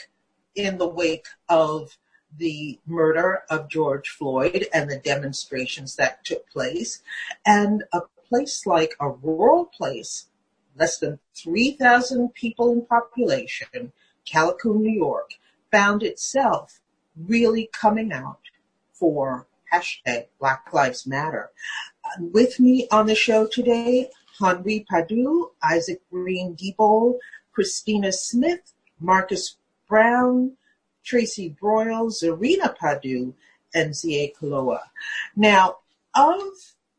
in 0.55 0.79
the 0.79 0.89
wake 0.89 1.27
of 1.51 1.99
the 2.38 2.79
murder 2.87 3.42
of 3.51 3.68
George 3.68 4.09
Floyd 4.09 4.66
and 4.73 4.90
the 4.90 4.99
demonstrations 4.99 5.97
that 5.97 6.25
took 6.25 6.49
place. 6.49 7.03
And 7.45 7.85
a 7.92 8.03
place 8.29 8.66
like 8.66 8.95
a 9.01 9.11
rural 9.11 9.66
place, 9.66 10.29
less 10.77 10.99
than 10.99 11.18
3,000 11.37 12.33
people 12.35 12.73
in 12.73 12.87
population, 12.87 13.92
Callicoon, 14.27 14.81
New 14.81 14.90
York, 14.92 15.33
found 15.71 16.03
itself 16.03 16.81
really 17.16 17.68
coming 17.73 18.12
out 18.12 18.40
for 18.92 19.47
hashtag 19.73 20.27
Black 20.38 20.73
Lives 20.73 21.07
Matter. 21.07 21.51
With 22.18 22.61
me 22.61 22.88
on 22.90 23.07
the 23.07 23.14
show 23.14 23.47
today, 23.47 24.11
Henri 24.40 24.87
Padu, 24.90 25.51
Isaac 25.62 26.01
Green 26.11 26.57
Debo, 26.57 27.18
Christina 27.53 28.12
Smith, 28.12 28.73
Marcus 28.99 29.57
Brown, 29.88 30.57
Tracy 31.05 31.57
Broyle, 31.61 32.11
Zarina 32.11 32.77
Padu, 32.77 33.33
and 33.75 33.95
Zia 33.95 34.29
Kaloa. 34.33 34.81
Now, 35.37 35.79
of 36.15 36.43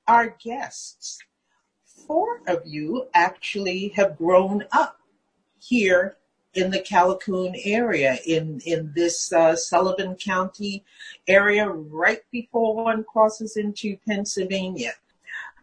our 0.08 0.36
guests, 0.44 1.20
four 1.86 2.42
of 2.48 2.62
you 2.66 3.08
actually 3.14 3.90
have 3.90 4.18
grown 4.18 4.66
up 4.72 5.00
here 5.60 6.18
in 6.54 6.70
the 6.70 6.80
Callicoon 6.80 7.60
area, 7.66 8.18
in, 8.28 8.62
in 8.66 8.92
this 8.96 9.34
uh, 9.34 9.56
Sullivan 9.56 10.16
County 10.16 10.84
area, 11.28 11.68
right 11.68 12.22
before 12.32 12.76
one 12.76 13.04
crosses 13.04 13.58
into 13.58 13.98
Pennsylvania. 14.08 14.92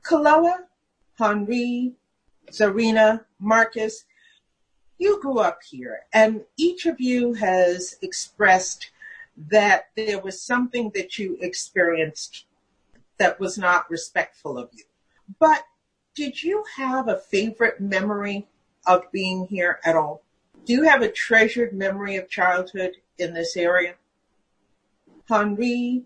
Kaloa, 0.03 0.65
Henri, 1.19 1.93
Zarina, 2.51 3.25
Marcus, 3.39 4.05
you 5.01 5.19
grew 5.21 5.39
up 5.39 5.61
here, 5.69 6.01
and 6.13 6.43
each 6.59 6.85
of 6.85 7.01
you 7.01 7.33
has 7.33 7.97
expressed 8.03 8.91
that 9.49 9.89
there 9.97 10.21
was 10.21 10.41
something 10.41 10.93
that 10.95 11.19
you 11.19 11.39
experienced 11.41 12.45
that 13.19 13.41
was 13.41 13.57
not 13.57 13.91
respectful 13.91 14.59
of 14.59 14.69
you. 14.73 14.85
But 15.39 15.65
did 16.15 16.43
you 16.43 16.65
have 16.77 17.09
a 17.09 17.17
favorite 17.17 17.81
memory 17.81 18.47
of 18.87 19.11
being 19.11 19.47
here 19.47 19.81
at 19.85 19.97
all? 19.97 20.23
Do 20.67 20.75
you 20.75 20.83
have 20.83 21.01
a 21.01 21.11
treasured 21.11 21.73
memory 21.73 22.17
of 22.17 22.29
childhood 22.29 22.93
in 23.19 23.33
this 23.33 23.57
area? 23.57 23.95
Henri? 25.31 26.03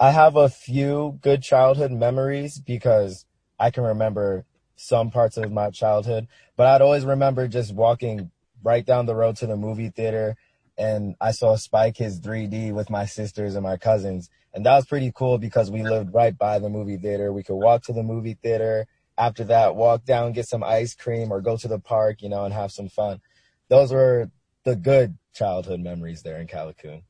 I 0.00 0.10
have 0.10 0.34
a 0.34 0.48
few 0.48 1.20
good 1.22 1.42
childhood 1.42 1.92
memories 1.92 2.58
because 2.58 3.26
I 3.60 3.70
can 3.70 3.84
remember 3.84 4.44
some 4.82 5.10
parts 5.10 5.36
of 5.36 5.52
my 5.52 5.70
childhood, 5.70 6.26
but 6.56 6.66
I'd 6.66 6.82
always 6.82 7.04
remember 7.04 7.46
just 7.46 7.72
walking 7.72 8.30
right 8.62 8.84
down 8.84 9.06
the 9.06 9.14
road 9.14 9.36
to 9.36 9.46
the 9.46 9.56
movie 9.56 9.90
theater 9.90 10.36
and 10.78 11.14
I 11.20 11.32
saw 11.32 11.56
Spy 11.56 11.90
Kids 11.90 12.20
3D 12.20 12.72
with 12.72 12.90
my 12.90 13.04
sisters 13.06 13.54
and 13.54 13.62
my 13.62 13.76
cousins. 13.76 14.30
And 14.54 14.66
that 14.66 14.74
was 14.74 14.86
pretty 14.86 15.12
cool 15.14 15.38
because 15.38 15.70
we 15.70 15.82
lived 15.82 16.12
right 16.12 16.36
by 16.36 16.58
the 16.58 16.68
movie 16.68 16.96
theater. 16.96 17.32
We 17.32 17.42
could 17.42 17.56
walk 17.56 17.82
to 17.84 17.92
the 17.92 18.02
movie 18.02 18.38
theater. 18.42 18.86
After 19.16 19.44
that, 19.44 19.76
walk 19.76 20.04
down, 20.04 20.32
get 20.32 20.48
some 20.48 20.64
ice 20.64 20.94
cream 20.94 21.30
or 21.30 21.40
go 21.40 21.56
to 21.56 21.68
the 21.68 21.78
park, 21.78 22.22
you 22.22 22.28
know, 22.28 22.44
and 22.44 22.54
have 22.54 22.72
some 22.72 22.88
fun. 22.88 23.20
Those 23.68 23.92
were 23.92 24.30
the 24.64 24.74
good 24.74 25.18
childhood 25.34 25.80
memories 25.80 26.22
there 26.22 26.40
in 26.40 26.46
Callicoon. 26.46 27.02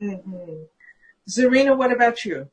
Mm-hmm. 0.00 0.64
Zarina, 1.28 1.76
what 1.76 1.92
about 1.92 2.24
you? 2.24 2.50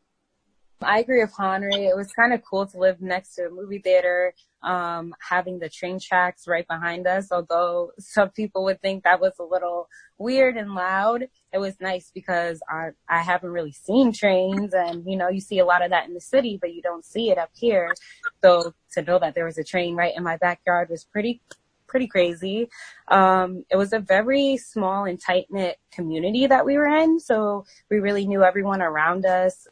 I 0.82 1.00
agree 1.00 1.22
with 1.22 1.34
Henri. 1.38 1.88
It 1.88 1.96
was 1.96 2.12
kind 2.14 2.34
of 2.34 2.42
cool 2.42 2.66
to 2.68 2.78
live 2.78 3.02
next 3.02 3.36
to 3.36 3.48
a 3.48 3.50
movie 3.50 3.80
theater, 3.80 4.34
um, 4.64 5.14
having 5.20 5.60
the 5.60 5.68
train 5.68 6.00
tracks 6.00 6.48
right 6.48 6.66
behind 6.68 7.06
us. 7.06 7.34
Although 7.34 7.92
some 8.00 8.30
people 8.30 8.64
would 8.64 8.82
think 8.82 9.04
that 9.04 9.20
was 9.20 9.34
a 9.40 9.44
little 9.44 9.90
weird 10.18 10.56
and 10.56 10.74
loud, 10.74 11.28
it 11.52 11.58
was 11.58 11.76
nice 11.82 12.12
because 12.14 12.62
I, 12.70 12.92
I 13.10 13.22
haven't 13.22 13.50
really 13.50 13.74
seen 13.74 14.14
trains 14.14 14.74
and, 14.74 15.04
you 15.06 15.18
know, 15.18 15.28
you 15.28 15.42
see 15.42 15.60
a 15.60 15.66
lot 15.66 15.84
of 15.84 15.90
that 15.90 16.08
in 16.08 16.14
the 16.14 16.22
city, 16.22 16.58
but 16.62 16.74
you 16.74 16.82
don't 16.82 17.04
see 17.04 17.30
it 17.30 17.38
up 17.38 17.52
here. 17.54 17.94
So 18.42 18.74
to 18.94 19.02
know 19.02 19.20
that 19.20 19.36
there 19.36 19.46
was 19.46 19.58
a 19.58 19.66
train 19.66 19.96
right 19.96 20.16
in 20.16 20.24
my 20.24 20.38
backyard 20.38 20.90
was 20.90 21.04
pretty, 21.04 21.42
pretty 21.88 22.08
crazy. 22.08 22.70
Um, 23.10 23.66
it 23.70 23.76
was 23.76 23.92
a 23.92 24.00
very 24.00 24.56
small 24.56 25.04
and 25.04 25.20
tight 25.20 25.48
knit 25.50 25.78
community 25.92 26.48
that 26.48 26.66
we 26.66 26.78
were 26.78 26.88
in. 26.88 27.20
So 27.20 27.66
we 27.92 28.00
really 28.00 28.26
knew 28.26 28.44
everyone 28.44 28.82
around 28.82 29.26
us. 29.26 29.68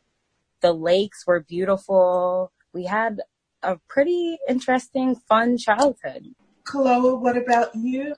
The 0.62 0.74
lakes 0.74 1.26
were 1.28 1.42
beautiful. 1.42 2.52
We 2.74 2.86
had 2.86 3.22
a 3.62 3.78
pretty 3.88 4.40
interesting, 4.48 5.16
fun 5.16 5.58
childhood. 5.58 6.34
Chloe, 6.64 7.18
what 7.18 7.38
about 7.38 7.76
you? 7.76 8.16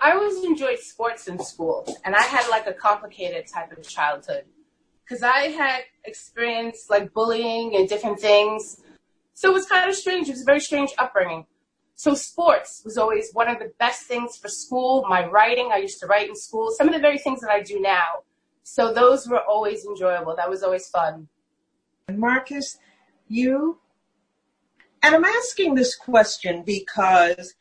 I 0.00 0.12
always 0.12 0.44
enjoyed 0.44 0.78
sports 0.78 1.26
in 1.26 1.38
school, 1.38 1.84
and 2.04 2.14
I 2.14 2.22
had 2.22 2.48
like 2.48 2.66
a 2.66 2.72
complicated 2.72 3.46
type 3.46 3.72
of 3.72 3.86
childhood 3.88 4.44
because 5.04 5.22
I 5.22 5.48
had 5.48 5.82
experienced 6.04 6.90
like 6.90 7.12
bullying 7.12 7.74
and 7.74 7.88
different 7.88 8.20
things. 8.20 8.80
So 9.34 9.50
it 9.50 9.54
was 9.54 9.66
kind 9.66 9.88
of 9.88 9.96
strange. 9.96 10.28
It 10.28 10.32
was 10.32 10.42
a 10.42 10.44
very 10.44 10.60
strange 10.60 10.92
upbringing. 10.98 11.46
So 11.94 12.14
sports 12.14 12.82
was 12.84 12.96
always 12.96 13.30
one 13.32 13.48
of 13.48 13.58
the 13.58 13.72
best 13.78 14.02
things 14.06 14.36
for 14.36 14.48
school. 14.48 15.04
My 15.08 15.26
writing, 15.26 15.70
I 15.72 15.78
used 15.78 15.98
to 16.00 16.06
write 16.06 16.28
in 16.28 16.36
school. 16.36 16.70
Some 16.70 16.88
of 16.88 16.94
the 16.94 17.00
very 17.00 17.18
things 17.18 17.40
that 17.40 17.50
I 17.50 17.60
do 17.62 17.80
now. 17.80 18.22
So 18.62 18.92
those 18.92 19.26
were 19.26 19.40
always 19.40 19.84
enjoyable. 19.84 20.36
That 20.36 20.50
was 20.50 20.62
always 20.62 20.88
fun. 20.88 21.28
Marcus, 22.16 22.78
you? 23.28 23.78
And 25.02 25.14
I'm 25.14 25.24
asking 25.24 25.74
this 25.74 25.94
question 25.94 26.62
because 26.64 27.54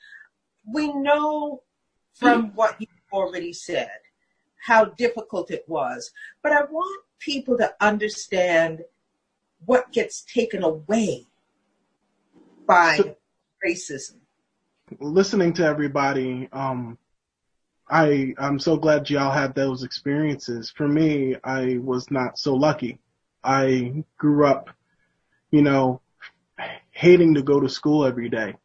we 0.72 0.94
know 0.94 1.62
from 2.14 2.54
what 2.56 2.76
you've 2.80 2.90
already 3.12 3.54
said 3.54 3.92
how 4.68 4.86
difficult 4.86 5.50
it 5.52 5.64
was. 5.68 6.12
But 6.44 6.52
I 6.52 6.64
want 6.64 7.04
people 7.20 7.58
to 7.58 7.74
understand 7.80 8.84
what 9.66 9.92
gets 9.92 10.22
taken 10.24 10.64
away 10.64 11.26
by 12.68 13.16
racism. 13.66 14.18
Listening 15.00 15.54
to 15.54 15.66
everybody, 15.66 16.50
um, 16.52 16.98
I 17.90 18.34
I'm 18.38 18.60
so 18.60 18.78
glad 18.78 19.10
y'all 19.10 19.32
had 19.32 19.56
those 19.56 19.84
experiences. 19.84 20.72
For 20.76 20.88
me, 20.88 21.36
I 21.44 21.78
was 21.78 22.12
not 22.12 22.38
so 22.38 22.54
lucky. 22.54 23.00
I 23.43 24.04
grew 24.17 24.45
up, 24.45 24.69
you 25.52 25.62
know, 25.62 26.02
hating 26.91 27.36
to 27.36 27.41
go 27.41 27.60
to 27.60 27.69
school 27.69 28.06
every 28.06 28.30
day. 28.30 28.56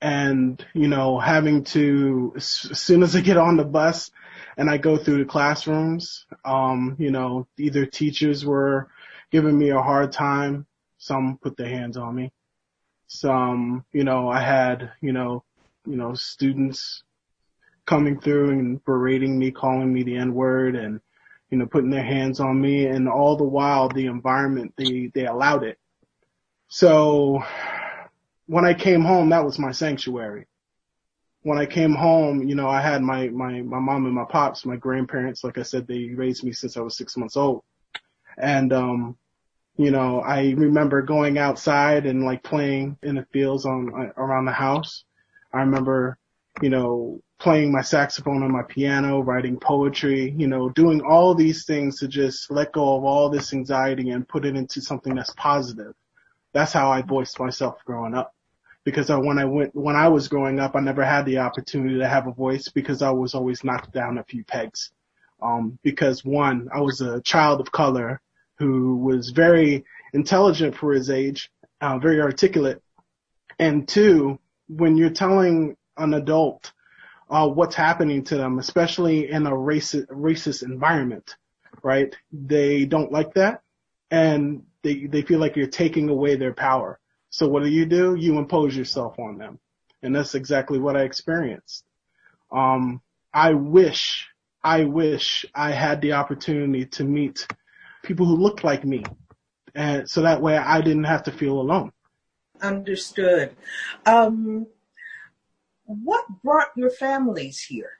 And, 0.00 0.64
you 0.74 0.88
know, 0.88 1.20
having 1.20 1.64
to, 1.64 2.32
as 2.36 2.44
soon 2.44 3.02
as 3.02 3.14
I 3.14 3.20
get 3.20 3.36
on 3.36 3.56
the 3.56 3.64
bus 3.64 4.10
and 4.56 4.68
I 4.68 4.76
go 4.76 4.96
through 4.96 5.18
the 5.18 5.30
classrooms, 5.30 6.26
um, 6.44 6.96
you 6.98 7.10
know, 7.10 7.46
either 7.56 7.86
teachers 7.86 8.44
were 8.44 8.88
giving 9.30 9.56
me 9.56 9.70
a 9.70 9.80
hard 9.80 10.10
time. 10.12 10.66
Some 10.98 11.38
put 11.40 11.56
their 11.56 11.68
hands 11.68 11.96
on 11.96 12.14
me. 12.14 12.32
Some, 13.06 13.84
you 13.92 14.04
know, 14.04 14.28
I 14.28 14.40
had, 14.40 14.90
you 15.00 15.12
know, 15.12 15.44
you 15.86 15.96
know, 15.96 16.14
students 16.14 17.02
coming 17.86 18.20
through 18.20 18.50
and 18.50 18.84
berating 18.84 19.38
me, 19.38 19.50
calling 19.50 19.92
me 19.92 20.02
the 20.02 20.16
N 20.16 20.34
word 20.34 20.76
and, 20.76 21.00
you 21.52 21.58
know, 21.58 21.66
putting 21.66 21.90
their 21.90 22.02
hands 22.02 22.40
on 22.40 22.58
me 22.58 22.86
and 22.86 23.06
all 23.06 23.36
the 23.36 23.44
while 23.44 23.90
the 23.90 24.06
environment, 24.06 24.72
they, 24.78 25.10
they 25.14 25.26
allowed 25.26 25.62
it. 25.62 25.78
So 26.68 27.44
when 28.46 28.64
I 28.64 28.72
came 28.72 29.02
home, 29.02 29.28
that 29.28 29.44
was 29.44 29.58
my 29.58 29.70
sanctuary. 29.70 30.46
When 31.42 31.58
I 31.58 31.66
came 31.66 31.92
home, 31.92 32.48
you 32.48 32.54
know, 32.54 32.68
I 32.68 32.80
had 32.80 33.02
my, 33.02 33.28
my, 33.28 33.60
my 33.60 33.78
mom 33.78 34.06
and 34.06 34.14
my 34.14 34.24
pops, 34.24 34.64
my 34.64 34.76
grandparents, 34.76 35.44
like 35.44 35.58
I 35.58 35.62
said, 35.62 35.86
they 35.86 36.08
raised 36.14 36.42
me 36.42 36.52
since 36.52 36.78
I 36.78 36.80
was 36.80 36.96
six 36.96 37.18
months 37.18 37.36
old. 37.36 37.64
And, 38.38 38.72
um, 38.72 39.18
you 39.76 39.90
know, 39.90 40.22
I 40.22 40.52
remember 40.56 41.02
going 41.02 41.36
outside 41.36 42.06
and 42.06 42.24
like 42.24 42.42
playing 42.42 42.96
in 43.02 43.16
the 43.16 43.26
fields 43.30 43.66
on, 43.66 44.12
around 44.16 44.46
the 44.46 44.52
house. 44.52 45.04
I 45.52 45.58
remember, 45.58 46.16
you 46.60 46.68
know, 46.68 47.20
playing 47.38 47.72
my 47.72 47.82
saxophone 47.82 48.42
on 48.42 48.52
my 48.52 48.62
piano, 48.62 49.20
writing 49.20 49.58
poetry, 49.58 50.34
you 50.36 50.46
know, 50.46 50.68
doing 50.70 51.00
all 51.02 51.34
these 51.34 51.64
things 51.64 51.98
to 51.98 52.06
just 52.06 52.50
let 52.50 52.72
go 52.72 52.96
of 52.96 53.04
all 53.04 53.28
this 53.28 53.52
anxiety 53.52 54.10
and 54.10 54.28
put 54.28 54.44
it 54.44 54.54
into 54.54 54.80
something 54.80 55.14
that's 55.14 55.34
positive. 55.36 55.94
That's 56.52 56.72
how 56.72 56.90
I 56.90 57.02
voiced 57.02 57.40
myself 57.40 57.78
growing 57.84 58.14
up. 58.14 58.34
Because 58.84 59.10
I, 59.10 59.16
when 59.16 59.38
I 59.38 59.44
went, 59.44 59.74
when 59.74 59.96
I 59.96 60.08
was 60.08 60.28
growing 60.28 60.60
up, 60.60 60.76
I 60.76 60.80
never 60.80 61.04
had 61.04 61.24
the 61.24 61.38
opportunity 61.38 61.98
to 61.98 62.08
have 62.08 62.26
a 62.26 62.32
voice 62.32 62.68
because 62.68 63.00
I 63.00 63.10
was 63.10 63.34
always 63.34 63.64
knocked 63.64 63.92
down 63.92 64.18
a 64.18 64.24
few 64.24 64.44
pegs. 64.44 64.90
Um, 65.40 65.78
because 65.82 66.24
one, 66.24 66.68
I 66.72 66.80
was 66.80 67.00
a 67.00 67.20
child 67.22 67.60
of 67.60 67.72
color 67.72 68.20
who 68.58 68.96
was 68.96 69.30
very 69.30 69.84
intelligent 70.12 70.76
for 70.76 70.92
his 70.92 71.10
age, 71.10 71.50
uh, 71.80 71.98
very 71.98 72.20
articulate. 72.20 72.82
And 73.58 73.86
two, 73.88 74.38
when 74.68 74.96
you're 74.96 75.10
telling 75.10 75.76
an 75.96 76.14
adult 76.14 76.72
uh, 77.32 77.48
what's 77.48 77.74
happening 77.74 78.22
to 78.22 78.36
them, 78.36 78.58
especially 78.58 79.30
in 79.30 79.46
a 79.46 79.50
racist, 79.50 80.06
racist 80.08 80.62
environment, 80.62 81.36
right? 81.82 82.14
They 82.30 82.84
don't 82.84 83.10
like 83.10 83.32
that, 83.34 83.62
and 84.10 84.64
they 84.82 85.06
they 85.06 85.22
feel 85.22 85.40
like 85.40 85.56
you're 85.56 85.66
taking 85.66 86.10
away 86.10 86.36
their 86.36 86.52
power. 86.52 87.00
So 87.30 87.48
what 87.48 87.62
do 87.62 87.70
you 87.70 87.86
do? 87.86 88.14
You 88.16 88.38
impose 88.38 88.76
yourself 88.76 89.18
on 89.18 89.38
them, 89.38 89.58
and 90.02 90.14
that's 90.14 90.34
exactly 90.34 90.78
what 90.78 90.94
I 90.94 91.04
experienced. 91.04 91.84
Um, 92.50 93.00
I 93.32 93.54
wish, 93.54 94.28
I 94.62 94.84
wish 94.84 95.46
I 95.54 95.70
had 95.70 96.02
the 96.02 96.12
opportunity 96.12 96.84
to 96.84 97.04
meet 97.04 97.46
people 98.02 98.26
who 98.26 98.36
looked 98.36 98.62
like 98.62 98.84
me, 98.84 99.04
and 99.74 100.06
so 100.06 100.20
that 100.20 100.42
way 100.42 100.58
I 100.58 100.82
didn't 100.82 101.04
have 101.04 101.22
to 101.22 101.32
feel 101.32 101.58
alone. 101.58 101.92
Understood. 102.60 103.56
Um, 104.04 104.66
what 105.84 106.24
brought 106.42 106.68
your 106.76 106.90
families 106.90 107.60
here? 107.60 107.98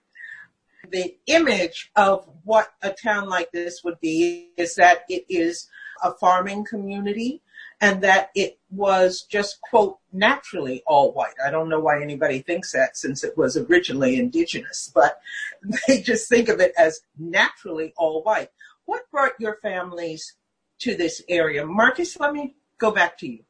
The 0.91 1.17
image 1.27 1.91
of 1.97 2.29
what 2.45 2.69
a 2.83 2.91
town 2.91 3.29
like 3.29 3.51
this 3.53 3.83
would 3.85 4.01
be 4.01 4.51
is 4.57 4.75
that 4.77 5.05
it 5.09 5.25
is 5.29 5.69
a 6.03 6.13
farming 6.13 6.65
community 6.65 7.43
and 7.81 8.03
that 8.03 8.31
it 8.35 8.59
was 8.71 9.23
just, 9.23 9.61
quote, 9.61 9.99
naturally 10.13 10.83
all 10.87 11.13
white. 11.13 11.35
I 11.45 11.51
don't 11.51 11.69
know 11.69 11.81
why 11.81 12.01
anybody 12.01 12.41
thinks 12.41 12.73
that 12.73 12.97
since 12.97 13.25
it 13.25 13.37
was 13.37 13.57
originally 13.57 14.19
indigenous, 14.19 14.91
but 14.95 15.21
they 15.89 16.01
just 16.01 16.29
think 16.29 16.49
of 16.49 16.61
it 16.61 16.73
as 16.79 17.01
naturally 17.19 17.93
all 17.97 18.23
white. 18.23 18.51
What 18.85 19.11
brought 19.11 19.33
your 19.39 19.57
families 19.63 20.37
to 20.81 20.97
this 20.97 21.23
area? 21.29 21.67
Marcus, 21.67 22.19
let 22.19 22.33
me 22.33 22.55
go 22.79 22.91
back 22.91 23.19
to 23.19 23.29
you. 23.29 23.41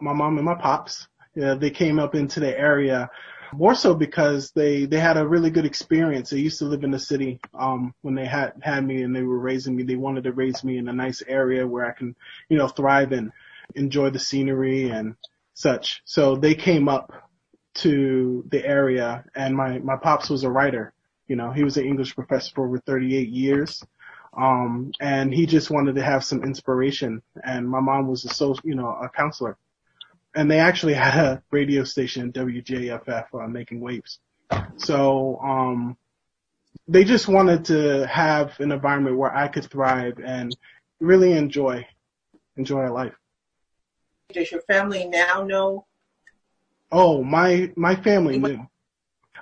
My 0.00 0.12
mom 0.12 0.36
and 0.36 0.46
my 0.46 0.54
pops, 0.54 1.06
they 1.34 1.70
came 1.70 1.98
up 1.98 2.14
into 2.14 2.40
the 2.40 2.58
area 2.58 3.10
more 3.52 3.74
so 3.74 3.94
because 3.94 4.50
they 4.52 4.86
they 4.86 4.98
had 4.98 5.16
a 5.16 5.26
really 5.26 5.50
good 5.50 5.66
experience. 5.66 6.30
They 6.30 6.38
used 6.38 6.58
to 6.58 6.64
live 6.66 6.84
in 6.84 6.90
the 6.90 6.98
city 6.98 7.40
um 7.54 7.94
when 8.02 8.14
they 8.14 8.26
had 8.26 8.52
had 8.62 8.86
me 8.86 9.02
and 9.02 9.14
they 9.14 9.22
were 9.22 9.38
raising 9.38 9.76
me. 9.76 9.82
They 9.82 9.96
wanted 9.96 10.24
to 10.24 10.32
raise 10.32 10.64
me 10.64 10.78
in 10.78 10.88
a 10.88 10.92
nice 10.92 11.22
area 11.26 11.66
where 11.66 11.86
I 11.86 11.92
can, 11.92 12.14
you 12.48 12.58
know, 12.58 12.68
thrive 12.68 13.12
and 13.12 13.32
enjoy 13.74 14.10
the 14.10 14.18
scenery 14.18 14.90
and 14.90 15.14
such. 15.54 16.02
So 16.04 16.36
they 16.36 16.54
came 16.54 16.88
up 16.88 17.12
to 17.76 18.44
the 18.50 18.64
area 18.64 19.24
and 19.34 19.54
my 19.56 19.78
my 19.80 19.96
pops 19.96 20.30
was 20.30 20.44
a 20.44 20.50
writer. 20.50 20.92
You 21.28 21.36
know, 21.36 21.52
he 21.52 21.64
was 21.64 21.76
an 21.76 21.84
English 21.86 22.14
professor 22.14 22.52
for 22.54 22.66
over 22.66 22.78
38 22.78 23.28
years. 23.28 23.82
Um 24.36 24.92
and 25.00 25.32
he 25.32 25.46
just 25.46 25.70
wanted 25.70 25.94
to 25.96 26.02
have 26.02 26.24
some 26.24 26.42
inspiration 26.42 27.22
and 27.44 27.68
my 27.68 27.80
mom 27.80 28.08
was 28.08 28.24
a 28.24 28.28
so, 28.28 28.54
you 28.64 28.74
know, 28.74 28.88
a 28.88 29.08
counselor 29.08 29.56
and 30.36 30.50
they 30.50 30.60
actually 30.60 30.94
had 30.94 31.14
a 31.16 31.42
radio 31.50 31.82
station, 31.82 32.30
WJFF, 32.30 33.24
uh, 33.34 33.48
making 33.48 33.80
waves. 33.80 34.20
So, 34.76 35.40
um, 35.40 35.96
they 36.86 37.04
just 37.04 37.26
wanted 37.26 37.64
to 37.64 38.06
have 38.06 38.60
an 38.60 38.70
environment 38.70 39.16
where 39.16 39.34
I 39.34 39.48
could 39.48 39.64
thrive 39.64 40.20
and 40.24 40.54
really 41.00 41.32
enjoy, 41.32 41.86
enjoy 42.56 42.92
life. 42.92 43.14
Does 44.32 44.52
your 44.52 44.60
family 44.62 45.06
now 45.08 45.42
know? 45.42 45.86
Oh, 46.92 47.24
my, 47.24 47.72
my 47.74 47.96
family 47.96 48.38
knew. 48.38 48.66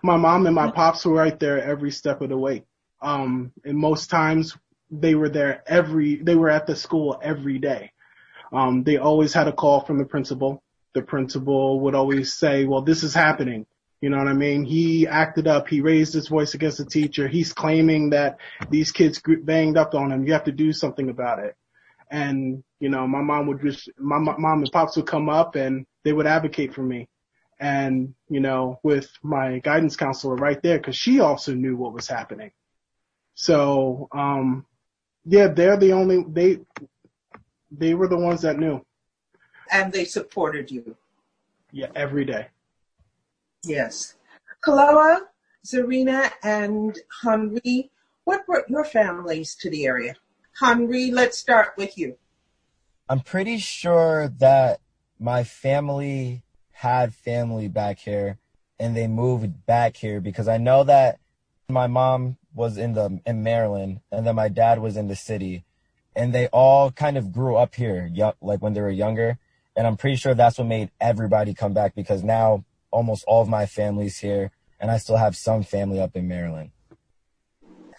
My 0.03 0.17
mom 0.17 0.47
and 0.47 0.55
my 0.55 0.71
pops 0.71 1.05
were 1.05 1.15
right 1.15 1.39
there 1.39 1.63
every 1.63 1.91
step 1.91 2.21
of 2.21 2.29
the 2.29 2.39
way. 2.39 2.65
Um, 3.03 3.53
and 3.65 3.77
most 3.77 4.11
times 4.11 4.57
they 4.91 5.15
were 5.15 5.29
there 5.29 5.63
every, 5.67 6.17
they 6.17 6.37
were 6.37 6.51
at 6.51 6.67
the 6.67 6.77
school 6.77 7.19
every 7.21 7.59
day. 7.59 7.91
Um, 8.53 8.85
they 8.85 8.99
always 8.99 9.33
had 9.33 9.49
a 9.49 9.53
call 9.53 9.81
from 9.81 9.99
the 9.99 10.05
principal 10.05 10.63
the 10.95 11.03
principal 11.03 11.81
would 11.81 11.95
always 11.95 12.33
say, 12.33 12.65
well, 12.65 12.83
this 12.83 13.03
is 13.03 13.15
happening. 13.15 13.67
You 14.01 14.11
know 14.11 14.19
what 14.19 14.29
I 14.29 14.35
mean? 14.35 14.65
He 14.65 15.07
acted 15.07 15.47
up. 15.47 15.69
He 15.69 15.81
raised 15.81 16.15
his 16.15 16.29
voice 16.29 16.55
against 16.55 16.79
the 16.79 16.85
teacher. 16.85 17.27
He's 17.27 17.53
claiming 17.53 18.11
that 18.11 18.39
these 18.71 18.93
kids 18.93 19.21
banged 19.43 19.77
up 19.77 19.95
on 19.95 20.13
him. 20.13 20.27
You 20.27 20.35
have 20.35 20.45
to 20.45 20.53
do 20.53 20.73
something 20.73 21.09
about 21.09 21.39
it. 21.39 21.57
And, 22.11 22.63
you 22.81 22.91
know, 22.91 23.07
my 23.07 23.23
mom 23.23 23.47
would 23.47 23.63
just, 23.63 23.89
my 23.99 24.19
mom 24.19 24.63
and 24.63 24.73
pops 24.73 24.97
would 24.97 25.07
come 25.07 25.29
up 25.29 25.57
and 25.57 25.87
they 26.05 26.13
would 26.13 26.27
advocate 26.27 26.75
for 26.75 26.83
me. 26.83 27.09
And, 27.59 28.15
you 28.29 28.41
know, 28.41 28.79
with 28.83 29.11
my 29.23 29.59
guidance 29.61 29.97
counselor 29.97 30.37
right 30.37 30.63
there, 30.63 30.79
cause 30.81 30.97
she 30.97 31.21
also 31.21 31.55
knew 31.55 31.77
what 31.77 31.95
was 31.95 32.07
happening. 32.07 32.51
So, 33.35 34.09
um, 34.13 34.67
yeah, 35.25 35.49
they're 35.49 35.79
the 35.79 35.93
only, 35.93 36.25
they, 36.29 36.59
they 37.71 37.95
were 37.95 38.09
the 38.09 38.19
ones 38.19 38.43
that 38.43 38.59
knew. 38.59 38.85
And 39.71 39.93
they 39.93 40.05
supported 40.05 40.71
you. 40.71 40.97
Yeah, 41.73 41.89
every 41.95 42.25
day. 42.25 42.49
Yes. 43.65 44.15
Kaloa, 44.65 45.21
Zarina, 45.67 46.31
and 46.43 46.99
Henri, 47.23 47.91
what 48.25 48.47
brought 48.47 48.69
your 48.69 48.85
families 48.85 49.55
to 49.57 49.71
the 49.71 49.87
area? 49.87 50.15
Henri, 50.61 51.11
let's 51.11 51.39
start 51.39 51.75
with 51.77 51.99
you. 51.99 52.17
I'm 53.09 53.21
pretty 53.21 53.59
sure 53.59 54.29
that 54.39 54.81
my 55.19 55.45
family 55.45 56.43
had 56.73 57.15
family 57.15 57.69
back 57.69 57.99
here 57.99 58.39
and 58.79 58.97
they 58.97 59.07
moved 59.07 59.67
back 59.67 59.97
here 59.97 60.21
because 60.21 60.49
I 60.49 60.59
know 60.59 60.85
that 60.85 61.19
my 61.69 61.87
mom 61.87 62.37
was 62.55 62.79
in 62.79 62.95
the 62.95 63.21
in 63.27 63.43
Maryland 63.43 64.01
and 64.11 64.27
then 64.27 64.35
my 64.35 64.49
dad 64.49 64.79
was 64.81 64.97
in 64.97 65.09
the 65.09 65.17
city 65.17 65.65
and 66.17 66.33
they 66.33 66.47
all 66.49 66.91
kind 66.91 67.17
of 67.17 67.33
grew 67.33 67.57
up 67.57 67.75
here 67.75 68.11
like 68.41 68.63
when 68.63 68.75
they 68.75 68.81
were 68.81 68.91
younger 68.91 69.39
and 69.77 69.87
I'm 69.87 69.97
pretty 69.97 70.17
sure 70.17 70.35
that's 70.35 70.59
what 70.59 70.67
made 70.67 70.91
everybody 71.01 71.55
come 71.55 71.73
back 71.73 71.95
because 71.95 72.23
now 72.23 72.65
almost 72.91 73.25
all 73.27 73.43
of 73.43 73.49
my 73.49 73.67
family's 73.67 74.19
here 74.19 74.51
and 74.81 74.91
I 74.91 74.99
still 74.99 75.17
have 75.17 75.37
some 75.37 75.63
family 75.63 76.01
up 76.01 76.15
in 76.15 76.29
Maryland. 76.29 76.71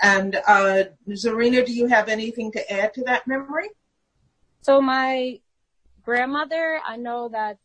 And 0.02 0.36
uh, 0.48 0.84
Zarina, 1.10 1.66
do 1.66 1.74
you 1.74 1.88
have 1.88 2.10
anything 2.10 2.52
to 2.52 2.72
add 2.72 2.94
to 2.96 3.04
that 3.06 3.28
memory? 3.28 3.70
So 4.62 4.82
my 4.82 5.40
grandmother, 6.04 6.80
I 6.86 6.98
know 6.98 7.30
that 7.30 7.58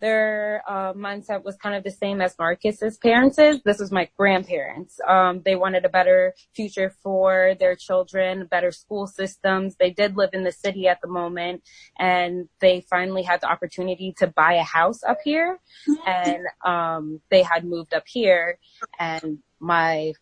their 0.00 0.62
uh, 0.68 0.92
mindset 0.92 1.44
was 1.44 1.56
kind 1.56 1.74
of 1.74 1.84
the 1.84 1.90
same 1.90 2.20
as 2.20 2.36
Marcus's 2.38 2.98
parents 2.98 3.38
is. 3.38 3.60
This 3.64 3.78
was 3.78 3.90
my 3.90 4.08
grandparents. 4.16 5.00
Um, 5.06 5.42
they 5.44 5.56
wanted 5.56 5.84
a 5.84 5.88
better 5.88 6.34
future 6.54 6.94
for 7.02 7.54
their 7.58 7.74
children, 7.74 8.46
better 8.50 8.70
school 8.70 9.06
systems. 9.06 9.76
They 9.76 9.90
did 9.90 10.16
live 10.16 10.30
in 10.32 10.44
the 10.44 10.52
city 10.52 10.88
at 10.88 11.00
the 11.00 11.08
moment 11.08 11.62
and 11.98 12.48
they 12.60 12.84
finally 12.88 13.22
had 13.22 13.40
the 13.40 13.50
opportunity 13.50 14.14
to 14.18 14.26
buy 14.26 14.54
a 14.54 14.62
house 14.62 15.02
up 15.02 15.18
here 15.24 15.58
and, 16.06 16.44
um, 16.64 17.20
they 17.30 17.42
had 17.42 17.64
moved 17.64 17.94
up 17.94 18.04
here 18.06 18.58
and 18.98 19.38
my 19.60 20.12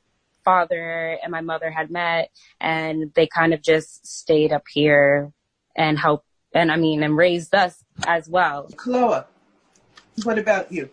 father 0.45 1.19
and 1.23 1.31
my 1.31 1.41
mother 1.41 1.71
had 1.71 1.91
met 1.91 2.31
and 2.61 3.13
they 3.15 3.27
kind 3.27 3.55
of 3.55 3.63
just 3.63 4.07
stayed 4.07 4.53
up 4.53 4.65
here 4.73 5.33
and 5.77 5.99
helped 5.99 6.27
and 6.55 6.71
I 6.71 6.77
mean, 6.77 7.03
and 7.03 7.17
raised 7.17 7.55
us 7.55 7.83
as 8.07 8.29
well. 8.29 8.69
Chloe, 8.77 9.25
what 10.25 10.39
about 10.39 10.73
you? 10.73 10.91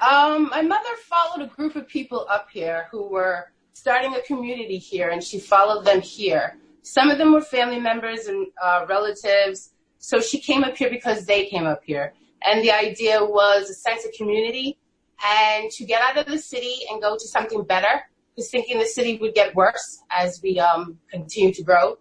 Um, 0.00 0.48
my 0.50 0.62
mother 0.62 0.88
followed 1.02 1.44
a 1.44 1.54
group 1.54 1.76
of 1.76 1.86
people 1.86 2.26
up 2.30 2.48
here 2.50 2.86
who 2.90 3.06
were 3.06 3.52
starting 3.74 4.14
a 4.14 4.22
community 4.22 4.78
here, 4.78 5.10
and 5.10 5.22
she 5.22 5.38
followed 5.38 5.84
them 5.84 6.00
here. 6.00 6.56
Some 6.82 7.10
of 7.10 7.18
them 7.18 7.32
were 7.32 7.42
family 7.42 7.78
members 7.78 8.26
and 8.26 8.46
uh, 8.62 8.86
relatives, 8.88 9.70
so 9.98 10.20
she 10.20 10.40
came 10.40 10.64
up 10.64 10.76
here 10.76 10.90
because 10.90 11.26
they 11.26 11.46
came 11.46 11.66
up 11.66 11.82
here. 11.84 12.14
And 12.42 12.64
the 12.64 12.72
idea 12.72 13.22
was 13.22 13.68
a 13.68 13.74
sense 13.74 14.04
of 14.06 14.12
community 14.12 14.78
and 15.24 15.70
to 15.72 15.84
get 15.84 16.00
out 16.00 16.16
of 16.16 16.26
the 16.26 16.38
city 16.38 16.76
and 16.90 17.02
go 17.02 17.16
to 17.16 17.28
something 17.28 17.64
better. 17.64 18.02
Because 18.34 18.50
thinking 18.50 18.78
the 18.78 18.86
city 18.86 19.18
would 19.18 19.34
get 19.34 19.54
worse 19.54 20.02
as 20.10 20.40
we 20.42 20.58
um, 20.58 20.98
continue 21.10 21.52
to 21.52 21.62
grow. 21.62 21.98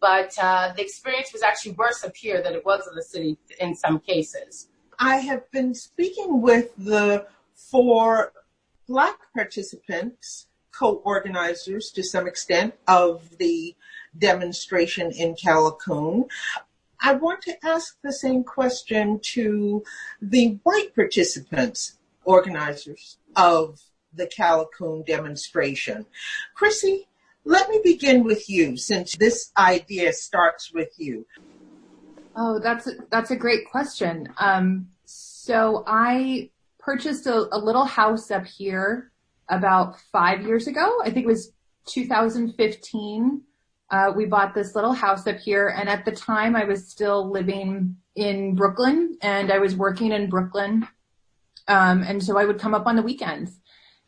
But 0.00 0.36
uh, 0.40 0.72
the 0.76 0.82
experience 0.82 1.32
was 1.32 1.42
actually 1.42 1.72
worse 1.72 2.04
up 2.04 2.14
here 2.14 2.42
than 2.42 2.52
it 2.52 2.64
was 2.66 2.86
in 2.86 2.94
the 2.94 3.02
city 3.02 3.38
in 3.60 3.74
some 3.74 3.98
cases. 4.00 4.68
I 4.98 5.16
have 5.18 5.50
been 5.50 5.74
speaking 5.74 6.42
with 6.42 6.74
the 6.76 7.26
four 7.54 8.32
Black 8.88 9.18
participants, 9.34 10.46
co-organizers 10.72 11.90
to 11.92 12.02
some 12.02 12.26
extent 12.26 12.74
of 12.88 13.36
the 13.38 13.76
demonstration 14.16 15.12
in 15.12 15.34
Callicoon. 15.34 16.28
I 17.00 17.12
want 17.12 17.42
to 17.42 17.66
ask 17.66 17.96
the 18.02 18.12
same 18.12 18.42
question 18.42 19.20
to 19.34 19.84
the 20.20 20.58
white 20.64 20.94
participants, 20.94 21.98
organizers 22.24 23.18
of 23.36 23.80
the 24.12 24.26
Callicoon 24.26 25.06
demonstration. 25.06 26.06
Chrissy, 26.54 27.06
let 27.44 27.68
me 27.70 27.80
begin 27.84 28.24
with 28.24 28.50
you 28.50 28.76
since 28.76 29.16
this 29.16 29.52
idea 29.56 30.12
starts 30.12 30.72
with 30.72 30.92
you. 30.98 31.24
Oh, 32.36 32.58
that's 32.58 32.86
a, 32.86 32.92
that's 33.10 33.30
a 33.30 33.36
great 33.36 33.68
question. 33.70 34.28
Um, 34.38 34.88
so 35.04 35.84
I 35.86 36.50
purchased 36.78 37.26
a, 37.26 37.48
a 37.52 37.58
little 37.58 37.84
house 37.84 38.30
up 38.30 38.46
here 38.46 39.10
about 39.48 39.98
five 40.12 40.42
years 40.42 40.66
ago. 40.66 40.98
I 41.02 41.10
think 41.10 41.24
it 41.24 41.28
was 41.28 41.52
2015. 41.86 43.42
Uh, 43.90 44.12
we 44.14 44.26
bought 44.26 44.54
this 44.54 44.74
little 44.74 44.92
house 44.92 45.26
up 45.26 45.38
here, 45.38 45.68
and 45.68 45.88
at 45.88 46.04
the 46.04 46.12
time 46.12 46.54
I 46.54 46.64
was 46.64 46.88
still 46.88 47.30
living 47.30 47.96
in 48.16 48.54
Brooklyn, 48.54 49.16
and 49.22 49.50
I 49.50 49.58
was 49.58 49.74
working 49.76 50.12
in 50.12 50.28
Brooklyn. 50.28 50.86
Um, 51.68 52.02
and 52.02 52.22
so 52.22 52.38
I 52.38 52.44
would 52.44 52.58
come 52.58 52.74
up 52.74 52.86
on 52.86 52.96
the 52.96 53.02
weekends, 53.02 53.60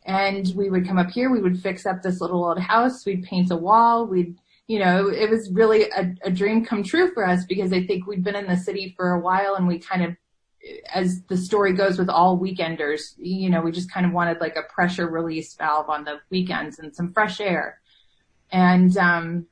and 0.05 0.51
we 0.55 0.69
would 0.69 0.87
come 0.87 0.99
up 0.99 1.09
here. 1.09 1.31
We 1.31 1.41
would 1.41 1.59
fix 1.59 1.85
up 1.85 2.01
this 2.01 2.21
little 2.21 2.45
old 2.45 2.59
house. 2.59 3.05
We'd 3.05 3.23
paint 3.23 3.51
a 3.51 3.55
wall. 3.55 4.05
We'd 4.05 4.37
you 4.71 4.79
know, 4.79 5.09
it 5.09 5.29
was 5.29 5.51
really 5.51 5.89
a, 5.89 6.15
a 6.23 6.31
dream 6.31 6.63
come 6.63 6.81
true 6.81 7.13
for 7.13 7.27
us 7.27 7.43
because 7.43 7.73
I 7.73 7.85
think 7.85 8.07
we'd 8.07 8.23
been 8.23 8.37
in 8.37 8.47
the 8.47 8.55
city 8.55 8.93
for 8.95 9.11
a 9.11 9.19
while 9.19 9.55
and 9.55 9.67
we 9.67 9.79
kind 9.79 10.01
of, 10.01 10.15
as 10.93 11.23
the 11.23 11.35
story 11.35 11.73
goes 11.73 11.99
with 11.99 12.07
all 12.07 12.39
weekenders, 12.39 13.15
you 13.17 13.49
know, 13.49 13.59
we 13.59 13.73
just 13.73 13.91
kind 13.91 14.05
of 14.05 14.13
wanted 14.13 14.39
like 14.39 14.55
a 14.55 14.73
pressure 14.73 15.09
release 15.09 15.53
valve 15.55 15.89
on 15.89 16.05
the 16.05 16.21
weekends 16.29 16.79
and 16.79 16.95
some 16.95 17.11
fresh 17.11 17.41
air. 17.41 17.81
And, 18.49 18.95
um, 18.95 19.47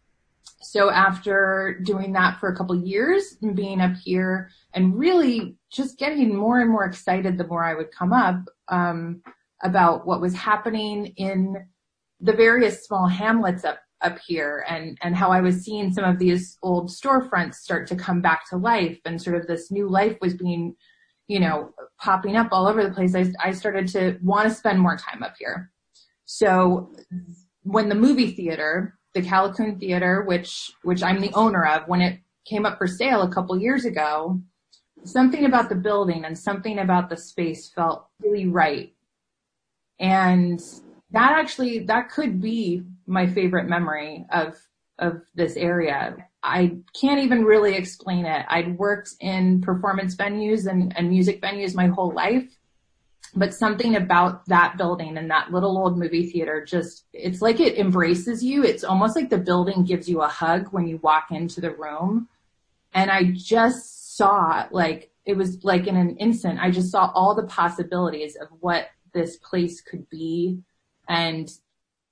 so 0.62 0.90
after 0.90 1.82
doing 1.84 2.14
that 2.14 2.40
for 2.40 2.48
a 2.48 2.56
couple 2.56 2.78
years 2.78 3.36
and 3.42 3.58
being 3.58 3.82
up 3.82 3.98
here 3.98 4.52
and 4.74 4.98
really 4.98 5.58
just 5.70 6.00
getting 6.00 6.34
more 6.34 6.62
and 6.62 6.70
more 6.70 6.86
excited 6.86 7.38
the 7.38 7.48
more 7.48 7.66
I 7.66 7.74
would 7.74 7.92
come 7.92 8.14
up, 8.14 8.40
um, 8.70 9.22
about 9.62 10.08
what 10.08 10.22
was 10.22 10.34
happening 10.34 11.08
in 11.18 11.68
the 12.22 12.32
various 12.32 12.86
small 12.86 13.08
hamlets 13.08 13.66
up 13.66 13.80
up 14.02 14.18
here 14.26 14.66
and, 14.70 14.98
and 15.02 15.16
how 15.16 15.32
I 15.32 15.42
was 15.42 15.64
seeing 15.64 15.92
some 15.92 16.06
of 16.06 16.20
these 16.20 16.58
old 16.64 16.90
storefronts 16.90 17.56
start 17.56 17.88
to 17.88 17.96
come 17.96 18.22
back 18.22 18.50
to 18.50 18.58
life 18.58 19.00
and 19.06 19.22
sort 19.22 19.36
of 19.36 19.48
this 19.48 19.72
new 19.72 19.90
life 19.90 20.18
was 20.22 20.34
being, 20.34 20.76
you 21.28 21.40
know, 21.40 21.72
popping 22.00 22.36
up 22.36 22.50
all 22.52 22.68
over 22.68 22.84
the 22.84 22.94
place. 22.94 23.16
I, 23.16 23.32
I 23.44 23.52
started 23.52 23.88
to 23.90 24.18
want 24.24 24.48
to 24.48 24.56
spend 24.56 24.80
more 24.80 24.98
time 24.98 25.24
up 25.24 25.36
here. 25.38 25.72
So 26.26 26.94
when 27.64 27.90
the 27.90 27.96
movie 27.96 28.32
theater, 28.32 28.98
the 29.14 29.22
Callicoon 29.22 29.80
Theater, 29.80 30.24
which, 30.24 30.72
which 30.84 31.04
I'm 31.04 31.20
the 31.20 31.34
owner 31.34 31.66
of, 31.66 31.88
when 31.88 32.02
it 32.02 32.20
came 32.46 32.66
up 32.66 32.78
for 32.78 32.88
sale 32.88 33.22
a 33.22 33.34
couple 33.34 33.60
years 33.60 33.86
ago, 33.86 34.40
something 35.04 35.46
about 35.46 35.70
the 35.70 35.76
building 35.76 36.26
and 36.26 36.38
something 36.38 36.80
about 36.80 37.10
the 37.10 37.18
space 37.18 37.70
felt 37.70 38.08
really 38.22 38.48
right. 38.48 38.94
And 40.00 40.60
that 41.12 41.34
actually, 41.34 41.80
that 41.80 42.10
could 42.10 42.40
be 42.42 42.84
my 43.10 43.28
favorite 43.28 43.68
memory 43.68 44.26
of 44.32 44.56
of 45.00 45.22
this 45.34 45.56
area. 45.56 46.16
I 46.44 46.78
can't 47.00 47.22
even 47.22 47.44
really 47.44 47.76
explain 47.76 48.26
it. 48.26 48.46
I'd 48.48 48.78
worked 48.78 49.16
in 49.20 49.62
performance 49.62 50.16
venues 50.16 50.68
and, 50.68 50.96
and 50.98 51.10
music 51.10 51.42
venues 51.42 51.76
my 51.76 51.88
whole 51.88 52.12
life, 52.12 52.58
but 53.36 53.54
something 53.54 53.96
about 53.96 54.46
that 54.48 54.78
building 54.78 55.18
and 55.18 55.30
that 55.32 55.52
little 55.52 55.78
old 55.78 55.98
movie 55.98 56.30
theater 56.30 56.64
just, 56.64 57.06
it's 57.14 57.42
like 57.42 57.60
it 57.60 57.78
embraces 57.78 58.44
you. 58.44 58.64
It's 58.64 58.84
almost 58.84 59.16
like 59.16 59.30
the 59.30 59.38
building 59.38 59.84
gives 59.84 60.08
you 60.08 60.22
a 60.22 60.28
hug 60.28 60.68
when 60.72 60.88
you 60.88 60.98
walk 60.98 61.28
into 61.32 61.62
the 61.62 61.72
room. 61.72 62.28
And 62.94 63.12
I 63.12 63.32
just 63.32 64.18
saw 64.18 64.68
like, 64.72 65.12
it 65.26 65.36
was 65.38 65.64
like 65.64 65.88
in 65.88 65.96
an 65.96 66.16
instant, 66.18 66.60
I 66.60 66.72
just 66.72 66.92
saw 66.92 67.12
all 67.14 67.36
the 67.36 67.44
possibilities 67.44 68.36
of 68.36 68.48
what 68.60 68.90
this 69.14 69.38
place 69.38 69.82
could 69.82 70.10
be 70.10 70.60
and 71.08 71.52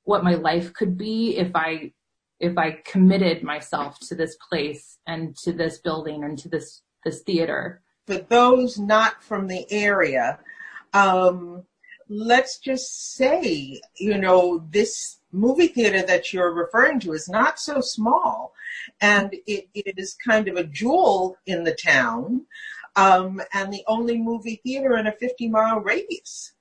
what 0.08 0.24
my 0.24 0.36
life 0.36 0.74
could 0.74 0.98
be 0.98 1.36
if 1.36 1.52
I 1.54 1.92
if 2.40 2.58
I 2.58 2.80
committed 2.86 3.44
myself 3.44 4.00
to 4.08 4.16
this 4.16 4.38
place 4.50 5.00
and 5.06 5.36
to 5.38 5.52
this 5.52 5.80
building 5.80 6.24
and 6.24 6.38
to 6.40 6.50
this 6.50 6.82
this 7.04 7.22
theater. 7.24 7.82
For 8.06 8.18
those 8.18 8.80
not 8.80 9.22
from 9.22 9.48
the 9.48 9.70
area, 9.70 10.40
um, 10.94 11.64
let's 12.08 12.58
just 12.58 13.16
say, 13.16 13.82
you 13.98 14.18
know, 14.18 14.66
this 14.70 15.18
movie 15.34 15.68
theater 15.68 16.02
that 16.04 16.32
you're 16.32 16.54
referring 16.54 17.02
to 17.02 17.12
is 17.12 17.28
not 17.28 17.60
so 17.60 17.82
small, 17.82 18.54
and 19.02 19.36
it, 19.46 19.68
it 19.74 19.96
is 19.98 20.16
kind 20.26 20.48
of 20.48 20.56
a 20.56 20.64
jewel 20.64 21.36
in 21.46 21.66
the 21.66 21.76
town, 21.76 22.46
um, 22.96 23.42
and 23.54 23.74
the 23.74 23.84
only 23.88 24.18
movie 24.18 24.62
theater 24.64 24.96
in 24.96 25.08
a 25.08 25.12
50 25.12 25.50
mile 25.50 25.82
radius. 25.82 26.54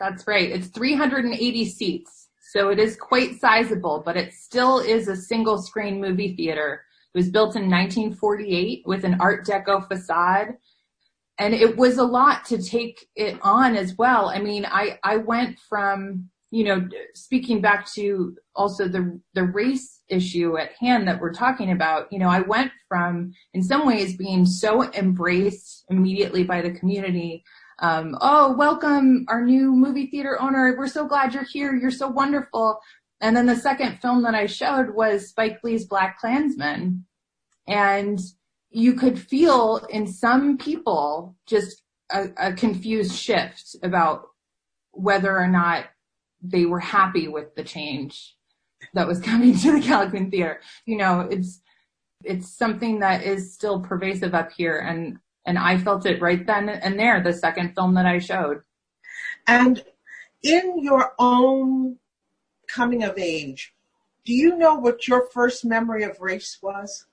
That's 0.00 0.26
right. 0.26 0.50
It's 0.50 0.66
380 0.66 1.64
seats. 1.66 2.21
So 2.52 2.68
it 2.68 2.78
is 2.78 2.96
quite 2.96 3.40
sizable, 3.40 4.02
but 4.04 4.18
it 4.18 4.34
still 4.34 4.80
is 4.80 5.08
a 5.08 5.16
single 5.16 5.56
screen 5.56 5.98
movie 6.02 6.36
theater 6.36 6.82
It 7.14 7.18
was 7.18 7.30
built 7.30 7.56
in 7.56 7.62
1948 7.62 8.82
with 8.84 9.04
an 9.04 9.16
Art 9.20 9.46
Deco 9.46 9.88
facade. 9.88 10.48
And 11.38 11.54
it 11.54 11.78
was 11.78 11.96
a 11.96 12.04
lot 12.04 12.44
to 12.46 12.62
take 12.62 13.06
it 13.16 13.38
on 13.40 13.74
as 13.74 13.96
well. 13.96 14.28
I 14.28 14.38
mean, 14.38 14.66
I, 14.66 14.98
I 15.02 15.16
went 15.16 15.58
from, 15.66 16.28
you 16.50 16.64
know, 16.64 16.86
speaking 17.14 17.62
back 17.62 17.90
to 17.94 18.36
also 18.54 18.86
the, 18.86 19.18
the 19.32 19.44
race 19.44 20.02
issue 20.08 20.58
at 20.58 20.72
hand 20.78 21.08
that 21.08 21.22
we're 21.22 21.32
talking 21.32 21.72
about, 21.72 22.12
you 22.12 22.18
know, 22.18 22.28
I 22.28 22.40
went 22.40 22.70
from 22.86 23.32
in 23.54 23.62
some 23.62 23.86
ways 23.86 24.18
being 24.18 24.44
so 24.44 24.92
embraced 24.92 25.86
immediately 25.88 26.44
by 26.44 26.60
the 26.60 26.72
community. 26.72 27.44
Um, 27.82 28.16
oh, 28.20 28.52
welcome 28.52 29.24
our 29.26 29.42
new 29.44 29.72
movie 29.72 30.06
theater 30.06 30.40
owner. 30.40 30.72
We're 30.78 30.86
so 30.86 31.04
glad 31.04 31.34
you're 31.34 31.42
here. 31.42 31.74
You're 31.74 31.90
so 31.90 32.06
wonderful. 32.06 32.78
And 33.20 33.36
then 33.36 33.46
the 33.46 33.56
second 33.56 33.98
film 34.00 34.22
that 34.22 34.36
I 34.36 34.46
showed 34.46 34.94
was 34.94 35.30
Spike 35.30 35.58
Lee's 35.64 35.88
BlacKkKlansman. 35.88 37.02
And 37.66 38.20
you 38.70 38.94
could 38.94 39.18
feel 39.18 39.84
in 39.90 40.06
some 40.06 40.58
people 40.58 41.34
just 41.44 41.82
a, 42.12 42.28
a 42.36 42.52
confused 42.52 43.16
shift 43.16 43.74
about 43.82 44.28
whether 44.92 45.36
or 45.36 45.48
not 45.48 45.86
they 46.40 46.66
were 46.66 46.80
happy 46.80 47.26
with 47.26 47.52
the 47.56 47.64
change 47.64 48.36
that 48.94 49.08
was 49.08 49.18
coming 49.22 49.58
to 49.58 49.72
the 49.72 49.80
Callicoon 49.80 50.30
Theater. 50.30 50.60
You 50.86 50.98
know, 50.98 51.26
it's 51.28 51.60
it's 52.22 52.56
something 52.56 53.00
that 53.00 53.24
is 53.24 53.52
still 53.52 53.80
pervasive 53.80 54.34
up 54.36 54.52
here 54.52 54.78
and 54.78 55.18
and 55.44 55.58
I 55.58 55.78
felt 55.78 56.06
it 56.06 56.20
right 56.20 56.46
then 56.46 56.68
and 56.68 56.98
there, 56.98 57.22
the 57.22 57.32
second 57.32 57.74
film 57.74 57.94
that 57.94 58.06
I 58.06 58.18
showed. 58.18 58.62
And 59.46 59.82
in 60.42 60.82
your 60.82 61.12
own 61.18 61.98
coming 62.68 63.02
of 63.02 63.18
age, 63.18 63.74
do 64.24 64.32
you 64.32 64.56
know 64.56 64.76
what 64.76 65.08
your 65.08 65.28
first 65.30 65.64
memory 65.64 66.04
of 66.04 66.20
race 66.20 66.58
was? 66.62 67.06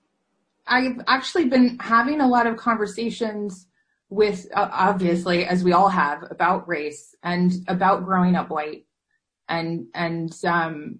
I've 0.68 1.02
actually 1.08 1.46
been 1.46 1.80
having 1.80 2.22
a 2.22 2.28
lot 2.28 2.46
of 2.46 2.58
conversations 2.58 3.68
with, 4.10 4.48
uh, 4.54 4.70
obviously, 4.72 5.46
as 5.46 5.64
we 5.64 5.74
all 5.74 5.90
have, 5.90 6.24
about 6.30 6.68
race 6.68 7.16
and 7.24 7.52
about 7.68 8.06
growing 8.06 8.36
up 8.36 8.50
white. 8.50 8.86
And, 9.48 9.88
and, 9.96 10.34
um, 10.46 11.00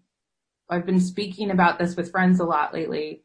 I've 0.70 0.86
been 0.86 1.00
speaking 1.00 1.52
about 1.52 1.80
this 1.80 1.96
with 1.96 2.12
friends 2.12 2.40
a 2.40 2.44
lot 2.44 2.74
lately. 2.74 3.24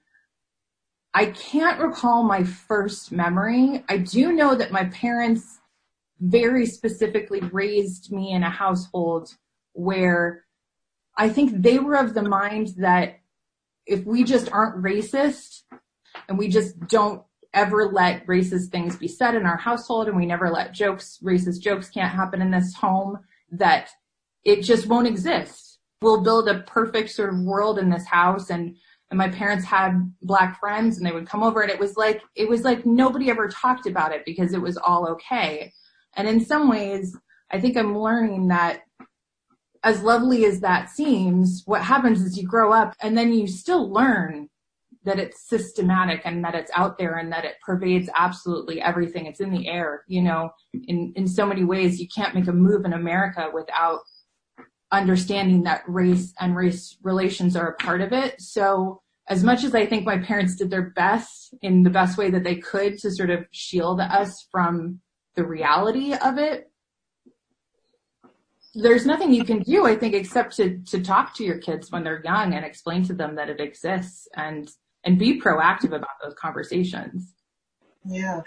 I 1.14 1.26
can't 1.26 1.80
recall 1.80 2.24
my 2.24 2.42
first 2.42 3.12
memory. 3.12 3.84
I 3.88 3.98
do 3.98 4.32
know 4.32 4.56
that 4.56 4.72
my 4.72 4.86
parents 4.86 5.60
very 6.20 6.66
specifically 6.66 7.40
raised 7.52 8.10
me 8.10 8.32
in 8.32 8.42
a 8.42 8.50
household 8.50 9.30
where 9.74 10.44
I 11.16 11.28
think 11.28 11.62
they 11.62 11.78
were 11.78 11.94
of 11.94 12.14
the 12.14 12.22
mind 12.22 12.74
that 12.78 13.20
if 13.86 14.04
we 14.04 14.24
just 14.24 14.50
aren't 14.50 14.82
racist 14.82 15.62
and 16.28 16.36
we 16.36 16.48
just 16.48 16.80
don't 16.88 17.22
ever 17.52 17.86
let 17.86 18.26
racist 18.26 18.70
things 18.70 18.96
be 18.96 19.06
said 19.06 19.36
in 19.36 19.46
our 19.46 19.56
household 19.56 20.08
and 20.08 20.16
we 20.16 20.26
never 20.26 20.50
let 20.50 20.72
jokes, 20.72 21.20
racist 21.22 21.60
jokes 21.60 21.88
can't 21.88 22.12
happen 22.12 22.42
in 22.42 22.50
this 22.50 22.74
home, 22.74 23.20
that 23.52 23.90
it 24.44 24.62
just 24.62 24.88
won't 24.88 25.06
exist. 25.06 25.78
We'll 26.02 26.22
build 26.22 26.48
a 26.48 26.60
perfect 26.60 27.10
sort 27.10 27.32
of 27.32 27.40
world 27.40 27.78
in 27.78 27.90
this 27.90 28.06
house 28.06 28.50
and 28.50 28.76
and 29.14 29.18
my 29.18 29.28
parents 29.28 29.64
had 29.64 30.12
black 30.22 30.58
friends 30.58 30.96
and 30.96 31.06
they 31.06 31.12
would 31.12 31.28
come 31.28 31.44
over 31.44 31.60
and 31.60 31.70
it 31.70 31.78
was 31.78 31.96
like 31.96 32.20
it 32.34 32.48
was 32.48 32.62
like 32.62 32.84
nobody 32.84 33.30
ever 33.30 33.46
talked 33.46 33.86
about 33.86 34.12
it 34.12 34.24
because 34.26 34.52
it 34.52 34.60
was 34.60 34.76
all 34.76 35.06
okay. 35.06 35.72
And 36.16 36.26
in 36.26 36.44
some 36.44 36.68
ways, 36.68 37.16
I 37.52 37.60
think 37.60 37.76
I'm 37.76 37.96
learning 37.96 38.48
that 38.48 38.80
as 39.84 40.02
lovely 40.02 40.46
as 40.46 40.58
that 40.60 40.90
seems, 40.90 41.62
what 41.64 41.82
happens 41.82 42.22
is 42.22 42.36
you 42.36 42.44
grow 42.44 42.72
up 42.72 42.96
and 43.00 43.16
then 43.16 43.32
you 43.32 43.46
still 43.46 43.88
learn 43.88 44.48
that 45.04 45.20
it's 45.20 45.48
systematic 45.48 46.22
and 46.24 46.42
that 46.44 46.56
it's 46.56 46.72
out 46.74 46.98
there 46.98 47.18
and 47.18 47.30
that 47.30 47.44
it 47.44 47.54
pervades 47.64 48.10
absolutely 48.16 48.80
everything. 48.80 49.26
It's 49.26 49.40
in 49.40 49.52
the 49.52 49.68
air, 49.68 50.02
you 50.08 50.22
know, 50.22 50.50
in, 50.72 51.12
in 51.14 51.28
so 51.28 51.46
many 51.46 51.62
ways 51.62 52.00
you 52.00 52.08
can't 52.08 52.34
make 52.34 52.48
a 52.48 52.52
move 52.52 52.84
in 52.84 52.94
America 52.94 53.48
without 53.54 54.00
understanding 54.90 55.62
that 55.64 55.82
race 55.86 56.32
and 56.40 56.56
race 56.56 56.96
relations 57.04 57.54
are 57.54 57.68
a 57.68 57.76
part 57.76 58.00
of 58.00 58.12
it. 58.12 58.40
So 58.40 59.02
as 59.28 59.42
much 59.42 59.64
as 59.64 59.74
I 59.74 59.86
think 59.86 60.04
my 60.04 60.18
parents 60.18 60.56
did 60.56 60.70
their 60.70 60.90
best 60.90 61.54
in 61.62 61.82
the 61.82 61.90
best 61.90 62.18
way 62.18 62.30
that 62.30 62.44
they 62.44 62.56
could 62.56 62.98
to 62.98 63.10
sort 63.10 63.30
of 63.30 63.46
shield 63.52 64.00
us 64.00 64.46
from 64.50 65.00
the 65.34 65.46
reality 65.46 66.12
of 66.14 66.38
it, 66.38 66.70
there's 68.74 69.06
nothing 69.06 69.32
you 69.32 69.44
can 69.44 69.60
do, 69.60 69.86
I 69.86 69.96
think, 69.96 70.14
except 70.14 70.56
to, 70.56 70.78
to 70.86 71.00
talk 71.00 71.34
to 71.36 71.44
your 71.44 71.58
kids 71.58 71.90
when 71.90 72.02
they're 72.02 72.22
young 72.24 72.54
and 72.54 72.64
explain 72.64 73.04
to 73.04 73.14
them 73.14 73.36
that 73.36 73.48
it 73.48 73.60
exists 73.60 74.28
and, 74.34 74.68
and 75.04 75.18
be 75.18 75.40
proactive 75.40 75.94
about 75.94 76.08
those 76.22 76.34
conversations. 76.34 77.32
Yeah. 78.04 78.42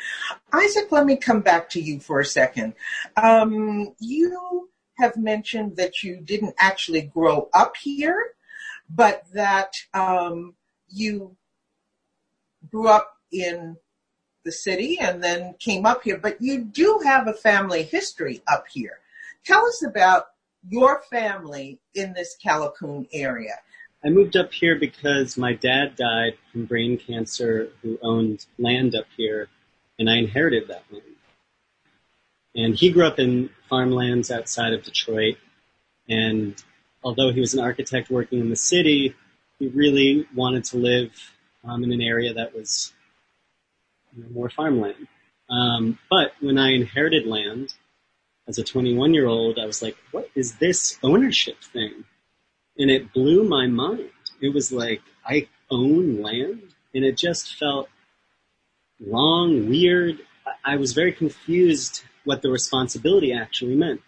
Isaac, 0.54 0.92
let 0.92 1.06
me 1.06 1.16
come 1.16 1.42
back 1.42 1.70
to 1.72 1.82
you 1.82 2.00
for 2.00 2.20
a 2.20 2.26
second. 2.26 2.74
Um, 3.16 3.96
you 4.00 4.70
have 4.98 5.16
mentioned 5.18 5.78
that 5.78 6.04
you 6.04 6.20
didn't 6.22 6.56
actually 6.60 7.02
grow 7.02 7.50
up 7.54 7.76
here, 7.78 8.34
but 8.90 9.24
that 9.34 9.74
um, 9.94 10.56
you 10.90 11.36
grew 12.70 12.88
up 12.88 13.14
in 13.32 13.78
the 14.44 14.52
city 14.52 14.98
and 15.00 15.24
then 15.24 15.56
came 15.60 15.86
up 15.86 16.04
here, 16.04 16.18
but 16.18 16.42
you 16.42 16.64
do 16.64 17.02
have 17.04 17.28
a 17.28 17.34
family 17.34 17.84
history 17.84 18.42
up 18.48 18.66
here. 18.72 19.00
Tell 19.46 19.66
us 19.66 19.84
about 19.84 20.28
your 20.68 21.02
family 21.10 21.80
in 21.94 22.14
this 22.14 22.38
Callicoon 22.44 23.08
area. 23.14 23.56
I 24.04 24.10
moved 24.10 24.38
up 24.38 24.54
here 24.54 24.78
because 24.80 25.38
my 25.38 25.54
dad 25.54 25.96
died 25.96 26.38
from 26.52 26.66
brain 26.66 26.98
cancer 26.98 27.70
who 27.82 28.00
owned 28.02 28.46
land 28.58 28.96
up 28.96 29.06
here 29.16 29.50
and 30.00 30.10
I 30.10 30.18
inherited 30.18 30.68
that 30.68 30.84
land. 30.92 31.04
And 32.56 32.76
he 32.76 32.92
grew 32.92 33.06
up 33.06 33.20
in 33.20 33.50
farmlands 33.70 34.32
outside 34.32 34.74
of 34.74 34.84
Detroit 34.84 35.38
and 36.08 36.62
although 37.04 37.32
he 37.32 37.40
was 37.40 37.54
an 37.54 37.60
architect 37.60 38.10
working 38.10 38.40
in 38.40 38.50
the 38.50 38.56
city, 38.56 39.16
he 39.60 39.68
really 39.68 40.28
wanted 40.36 40.64
to 40.66 40.78
live 40.78 41.12
um, 41.64 41.84
in 41.84 41.92
an 41.92 42.02
area 42.02 42.34
that 42.34 42.56
was 42.56 42.94
you 44.16 44.24
know, 44.24 44.30
more 44.30 44.50
farmland. 44.50 45.08
Um, 45.50 45.98
but 46.10 46.34
when 46.42 46.58
I 46.58 46.74
inherited 46.74 47.26
land, 47.26 47.74
as 48.48 48.58
a 48.58 48.64
21 48.64 49.14
year 49.14 49.28
old, 49.28 49.60
I 49.60 49.66
was 49.66 49.82
like, 49.82 49.98
what 50.12 50.30
is 50.36 50.56
this 50.56 50.98
ownership 51.04 51.62
thing? 51.62 52.06
And 52.78 52.90
it 52.90 53.14
blew 53.14 53.44
my 53.44 53.68
mind. 53.68 54.10
It 54.42 54.54
was 54.54 54.72
like, 54.72 55.02
I 55.26 55.48
own 55.70 56.22
land 56.22 56.62
and 56.94 57.04
it 57.04 57.18
just 57.18 57.56
felt 57.56 57.90
long, 59.00 59.70
weird. 59.70 60.20
I 60.64 60.78
was 60.78 60.94
very 60.94 61.12
confused 61.12 62.04
what 62.24 62.42
the 62.42 62.50
responsibility 62.50 63.34
actually 63.34 63.76
meant. 63.76 64.02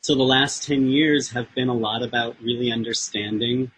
So 0.00 0.14
the 0.14 0.22
last 0.22 0.64
10 0.64 0.88
years 0.88 1.30
have 1.30 1.52
been 1.54 1.68
a 1.68 1.74
lot 1.74 2.02
about 2.02 2.36
really 2.42 2.70
understanding 2.70 3.70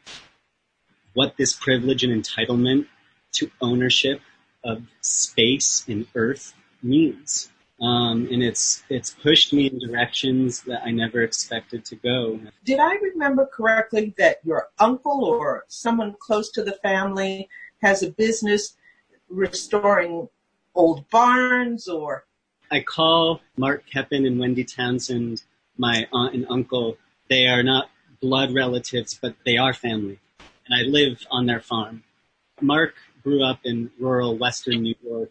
what 1.16 1.38
this 1.38 1.54
privilege 1.54 2.04
and 2.04 2.12
entitlement 2.12 2.86
to 3.32 3.50
ownership 3.62 4.20
of 4.62 4.82
space 5.00 5.82
and 5.88 6.06
earth 6.14 6.52
means. 6.82 7.50
Um, 7.80 8.28
and 8.30 8.42
it's 8.42 8.84
it's 8.90 9.10
pushed 9.10 9.52
me 9.52 9.66
in 9.66 9.78
directions 9.78 10.62
that 10.62 10.82
I 10.84 10.90
never 10.90 11.22
expected 11.22 11.86
to 11.86 11.96
go. 11.96 12.38
Did 12.64 12.80
I 12.80 12.94
remember 12.96 13.46
correctly 13.46 14.14
that 14.18 14.40
your 14.44 14.68
uncle 14.78 15.24
or 15.24 15.64
someone 15.68 16.14
close 16.18 16.50
to 16.52 16.62
the 16.62 16.78
family 16.82 17.48
has 17.82 18.02
a 18.02 18.10
business 18.10 18.76
restoring 19.30 20.28
old 20.74 21.08
barns 21.08 21.88
or? 21.88 22.26
I 22.70 22.80
call 22.80 23.40
Mark 23.56 23.84
Keppen 23.90 24.26
and 24.26 24.38
Wendy 24.38 24.64
Townsend 24.64 25.44
my 25.78 26.06
aunt 26.12 26.34
and 26.34 26.46
uncle. 26.50 26.98
They 27.30 27.46
are 27.46 27.62
not 27.62 27.90
blood 28.20 28.54
relatives, 28.54 29.18
but 29.20 29.34
they 29.44 29.56
are 29.56 29.72
family, 29.72 30.18
and 30.68 30.80
I 30.80 30.88
live 30.88 31.24
on 31.30 31.46
their 31.46 31.60
farm. 31.60 32.02
Mark 32.60 32.94
grew 33.22 33.44
up 33.44 33.60
in 33.64 33.90
rural 33.98 34.36
Western 34.36 34.82
New 34.82 34.94
York 35.02 35.30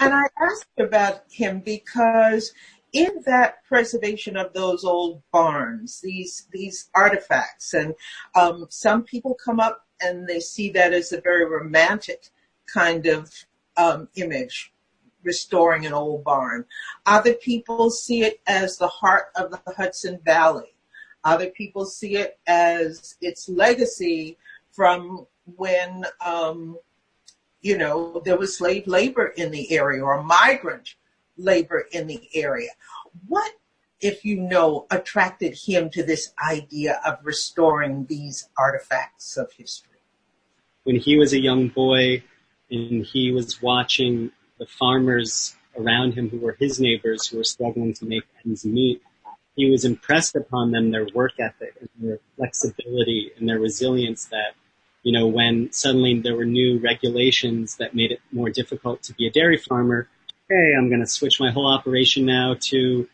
and 0.00 0.12
I 0.12 0.24
asked 0.40 0.78
about 0.78 1.22
him 1.30 1.60
because 1.60 2.52
in 2.92 3.22
that 3.26 3.64
preservation 3.64 4.36
of 4.36 4.52
those 4.52 4.84
old 4.84 5.22
barns, 5.32 6.00
these 6.00 6.46
these 6.52 6.90
artifacts, 6.94 7.74
and 7.74 7.94
um, 8.34 8.66
some 8.70 9.02
people 9.02 9.36
come 9.44 9.60
up 9.60 9.86
and 10.00 10.26
they 10.26 10.40
see 10.40 10.70
that 10.70 10.92
as 10.92 11.12
a 11.12 11.20
very 11.20 11.44
romantic 11.44 12.28
kind 12.72 13.06
of 13.06 13.32
um, 13.76 14.08
image, 14.16 14.72
restoring 15.22 15.86
an 15.86 15.92
old 15.92 16.24
barn. 16.24 16.64
Other 17.06 17.34
people 17.34 17.90
see 17.90 18.22
it 18.22 18.40
as 18.46 18.76
the 18.76 18.88
heart 18.88 19.26
of 19.36 19.50
the 19.50 19.60
Hudson 19.76 20.20
Valley. 20.24 20.74
Other 21.24 21.48
people 21.48 21.86
see 21.86 22.16
it 22.16 22.38
as 22.46 23.16
its 23.20 23.48
legacy 23.48 24.36
from 24.74 25.26
when 25.56 26.04
um, 26.24 26.78
you 27.60 27.78
know, 27.78 28.20
there 28.24 28.36
was 28.36 28.58
slave 28.58 28.86
labor 28.86 29.26
in 29.26 29.50
the 29.50 29.72
area 29.72 30.02
or 30.02 30.22
migrant 30.22 30.96
labor 31.36 31.86
in 31.92 32.06
the 32.06 32.28
area. 32.34 32.70
What, 33.26 33.52
if 34.00 34.24
you 34.24 34.40
know, 34.40 34.86
attracted 34.90 35.56
him 35.56 35.88
to 35.90 36.02
this 36.02 36.32
idea 36.46 37.00
of 37.06 37.18
restoring 37.22 38.06
these 38.06 38.48
artifacts 38.58 39.36
of 39.36 39.50
history? 39.52 39.94
when 40.84 40.96
he 40.96 41.16
was 41.18 41.32
a 41.32 41.40
young 41.40 41.68
boy 41.68 42.22
and 42.70 43.04
he 43.04 43.32
was 43.32 43.60
watching 43.60 44.30
the 44.58 44.66
farmers 44.66 45.56
around 45.76 46.12
him 46.12 46.30
who 46.30 46.38
were 46.38 46.56
his 46.60 46.78
neighbors 46.78 47.26
who 47.26 47.38
were 47.38 47.44
struggling 47.44 47.92
to 47.94 48.04
make 48.06 48.22
ends 48.46 48.64
meet, 48.64 49.02
he 49.56 49.70
was 49.70 49.84
impressed 49.84 50.36
upon 50.36 50.70
them 50.70 50.90
their 50.90 51.06
work 51.14 51.32
ethic 51.40 51.74
and 51.80 51.88
their 51.98 52.20
flexibility 52.36 53.32
and 53.36 53.48
their 53.48 53.58
resilience 53.58 54.26
that, 54.26 54.54
you 55.04 55.12
know, 55.12 55.26
when 55.26 55.70
suddenly 55.70 56.18
there 56.18 56.34
were 56.34 56.46
new 56.46 56.78
regulations 56.78 57.76
that 57.76 57.94
made 57.94 58.10
it 58.10 58.20
more 58.32 58.50
difficult 58.50 59.02
to 59.04 59.12
be 59.14 59.26
a 59.26 59.30
dairy 59.30 59.58
farmer, 59.58 60.08
hey, 60.48 60.72
I'm 60.76 60.88
going 60.88 61.00
to 61.00 61.06
switch 61.06 61.38
my 61.38 61.50
whole 61.50 61.68
operation 61.68 62.24
now 62.24 62.56
to, 62.58 63.06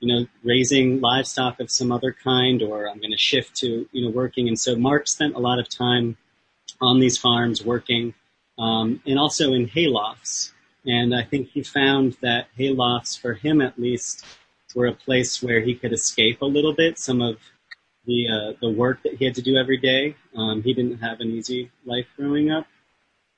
you 0.00 0.08
know, 0.08 0.26
raising 0.42 1.00
livestock 1.00 1.60
of 1.60 1.70
some 1.70 1.92
other 1.92 2.12
kind, 2.12 2.62
or 2.62 2.88
I'm 2.88 2.98
going 2.98 3.12
to 3.12 3.18
shift 3.18 3.56
to, 3.56 3.86
you 3.92 4.04
know, 4.04 4.10
working. 4.10 4.48
And 4.48 4.58
so 4.58 4.74
Mark 4.74 5.06
spent 5.06 5.36
a 5.36 5.38
lot 5.38 5.58
of 5.58 5.68
time 5.68 6.16
on 6.80 6.98
these 6.98 7.18
farms 7.18 7.64
working, 7.64 8.14
um, 8.58 9.02
and 9.06 9.18
also 9.18 9.52
in 9.52 9.68
haylofts. 9.68 10.50
And 10.86 11.14
I 11.14 11.22
think 11.22 11.50
he 11.50 11.62
found 11.62 12.16
that 12.22 12.48
haylofts, 12.58 13.20
for 13.20 13.34
him 13.34 13.60
at 13.60 13.78
least, 13.78 14.24
were 14.74 14.86
a 14.86 14.92
place 14.92 15.42
where 15.42 15.60
he 15.60 15.74
could 15.74 15.92
escape 15.92 16.42
a 16.42 16.46
little 16.46 16.72
bit 16.74 16.98
some 16.98 17.20
of 17.20 17.36
the 18.06 18.26
uh, 18.28 18.52
the 18.60 18.70
work 18.70 19.02
that 19.04 19.14
he 19.14 19.24
had 19.24 19.34
to 19.36 19.42
do 19.42 19.56
every 19.56 19.78
day. 19.78 20.16
Um, 20.36 20.62
he 20.62 20.74
didn't 20.74 20.98
have 20.98 21.20
an 21.20 21.30
easy 21.30 21.70
life 21.84 22.06
growing 22.16 22.50
up, 22.50 22.66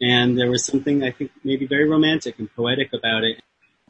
and 0.00 0.38
there 0.38 0.50
was 0.50 0.64
something 0.64 1.02
I 1.02 1.10
think 1.10 1.30
maybe 1.44 1.66
very 1.66 1.88
romantic 1.88 2.38
and 2.38 2.54
poetic 2.54 2.92
about 2.92 3.24
it. 3.24 3.40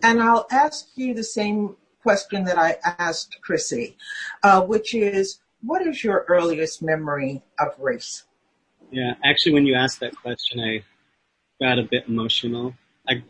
And 0.03 0.23
I'll 0.23 0.47
ask 0.51 0.89
you 0.95 1.15
the 1.15 1.25
same 1.25 1.77
question 2.03 2.45
that 2.45 2.59
I 2.59 2.77
asked 2.99 3.39
Chrissy, 3.41 3.97
uh, 4.43 4.63
which 4.63 4.95
is, 4.95 5.41
what 5.63 5.85
is 5.87 6.05
your 6.05 6.25
earliest 6.29 6.83
memory 6.83 7.43
of 7.59 7.69
race? 7.79 8.25
Yeah, 8.91 9.15
actually, 9.25 9.55
when 9.55 9.67
you 9.67 9.75
asked 9.75 10.01
that 10.01 10.15
question, 10.15 10.61
I 10.61 10.85
got 11.61 11.79
a 11.79 11.83
bit 11.83 12.05
emotional. 12.07 12.75
I've 13.09 13.23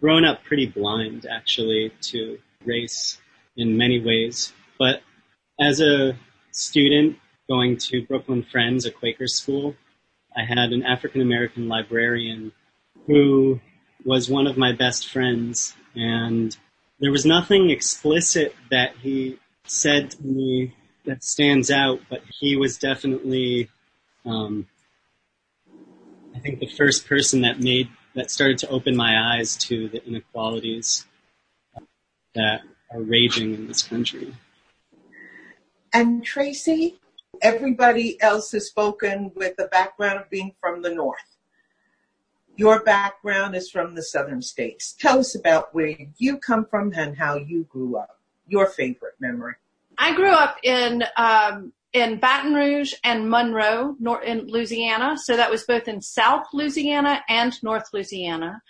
grown 0.00 0.24
up 0.24 0.44
pretty 0.44 0.66
blind, 0.66 1.26
actually, 1.26 1.92
to 2.02 2.38
race 2.64 3.18
in 3.56 3.76
many 3.76 4.00
ways. 4.00 4.52
But 4.78 5.02
as 5.60 5.80
a 5.80 6.16
student 6.52 7.18
going 7.48 7.76
to 7.76 8.06
Brooklyn 8.06 8.42
Friends, 8.42 8.86
a 8.86 8.90
Quaker 8.90 9.26
school, 9.26 9.74
I 10.36 10.44
had 10.44 10.72
an 10.72 10.82
African 10.82 11.20
American 11.20 11.68
librarian 11.68 12.52
who 13.06 13.60
was 14.04 14.30
one 14.30 14.46
of 14.46 14.56
my 14.56 14.72
best 14.72 15.08
friends. 15.08 15.74
And 15.94 16.56
there 17.00 17.10
was 17.10 17.26
nothing 17.26 17.70
explicit 17.70 18.54
that 18.70 18.96
he 18.96 19.38
said 19.66 20.12
to 20.12 20.22
me 20.22 20.74
that 21.04 21.22
stands 21.24 21.70
out, 21.70 22.00
but 22.08 22.22
he 22.40 22.56
was 22.56 22.78
definitely, 22.78 23.68
um, 24.24 24.66
I 26.34 26.38
think, 26.38 26.60
the 26.60 26.68
first 26.68 27.06
person 27.06 27.42
that 27.42 27.60
made 27.60 27.88
that 28.14 28.30
started 28.30 28.58
to 28.58 28.68
open 28.68 28.94
my 28.94 29.36
eyes 29.36 29.56
to 29.56 29.88
the 29.88 30.04
inequalities 30.06 31.06
that 32.34 32.60
are 32.92 33.00
raging 33.00 33.54
in 33.54 33.66
this 33.66 33.82
country. 33.82 34.34
And 35.94 36.24
Tracy, 36.24 36.98
everybody 37.42 38.20
else 38.20 38.52
has 38.52 38.66
spoken 38.66 39.32
with 39.34 39.56
the 39.56 39.66
background 39.66 40.20
of 40.20 40.30
being 40.30 40.54
from 40.60 40.82
the 40.82 40.94
North. 40.94 41.36
Your 42.56 42.82
background 42.82 43.54
is 43.56 43.70
from 43.70 43.94
the 43.94 44.02
Southern 44.02 44.42
states. 44.42 44.92
Tell 44.92 45.18
us 45.18 45.34
about 45.34 45.74
where 45.74 45.96
you 46.18 46.38
come 46.38 46.66
from 46.66 46.92
and 46.94 47.16
how 47.16 47.36
you 47.36 47.64
grew 47.64 47.96
up. 47.96 48.18
Your 48.46 48.66
favorite 48.66 49.14
memory. 49.20 49.54
I 49.98 50.14
grew 50.14 50.32
up 50.32 50.56
in 50.62 51.04
um, 51.16 51.72
in 51.92 52.18
Baton 52.18 52.54
Rouge 52.54 52.94
and 53.04 53.28
Monroe, 53.28 53.96
in 54.24 54.46
Louisiana. 54.46 55.16
So 55.18 55.36
that 55.36 55.50
was 55.50 55.64
both 55.64 55.88
in 55.88 56.00
South 56.00 56.46
Louisiana 56.52 57.22
and 57.28 57.62
North 57.62 57.84
Louisiana. 57.92 58.62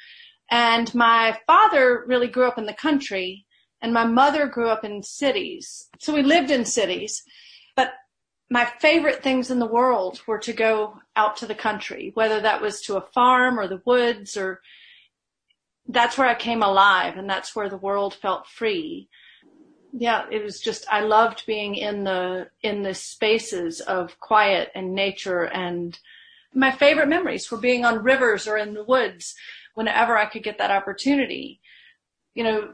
And 0.50 0.92
my 0.94 1.38
father 1.46 2.04
really 2.06 2.26
grew 2.26 2.46
up 2.46 2.58
in 2.58 2.66
the 2.66 2.74
country, 2.74 3.46
and 3.82 3.92
my 3.92 4.04
mother 4.04 4.46
grew 4.46 4.68
up 4.68 4.84
in 4.84 5.02
cities. 5.02 5.88
So 5.98 6.14
we 6.14 6.22
lived 6.22 6.50
in 6.50 6.64
cities. 6.64 7.22
But 7.76 7.92
my 8.48 8.64
favorite 8.64 9.22
things 9.22 9.50
in 9.50 9.58
the 9.58 9.66
world 9.66 10.22
were 10.26 10.38
to 10.38 10.52
go 10.52 10.98
out 11.16 11.36
to 11.38 11.46
the 11.46 11.54
country, 11.54 12.12
whether 12.14 12.40
that 12.40 12.62
was 12.62 12.80
to 12.82 12.96
a 12.96 13.06
farm 13.12 13.58
or 13.58 13.68
the 13.68 13.82
woods 13.84 14.36
or 14.36 14.60
that's 15.88 16.16
where 16.16 16.28
I 16.28 16.34
came 16.34 16.62
alive 16.62 17.16
and 17.16 17.28
that's 17.28 17.54
where 17.54 17.68
the 17.68 17.76
world 17.76 18.14
felt 18.14 18.46
free 18.46 19.08
yeah, 19.92 20.24
it 20.30 20.42
was 20.42 20.58
just 20.58 20.86
I 20.90 21.00
loved 21.00 21.44
being 21.46 21.74
in 21.74 22.04
the 22.04 22.48
in 22.62 22.82
the 22.82 22.94
spaces 22.94 23.80
of 23.80 24.18
quiet 24.20 24.70
and 24.74 24.94
nature 24.94 25.44
and 25.44 25.98
my 26.54 26.70
favorite 26.70 27.08
memories 27.08 27.50
were 27.50 27.58
being 27.58 27.84
on 27.84 28.02
rivers 28.02 28.46
or 28.46 28.56
in 28.56 28.74
the 28.74 28.84
woods 28.84 29.34
whenever 29.74 30.16
I 30.16 30.26
could 30.26 30.42
get 30.42 30.58
that 30.58 30.70
opportunity. 30.70 31.60
You 32.34 32.44
know, 32.44 32.72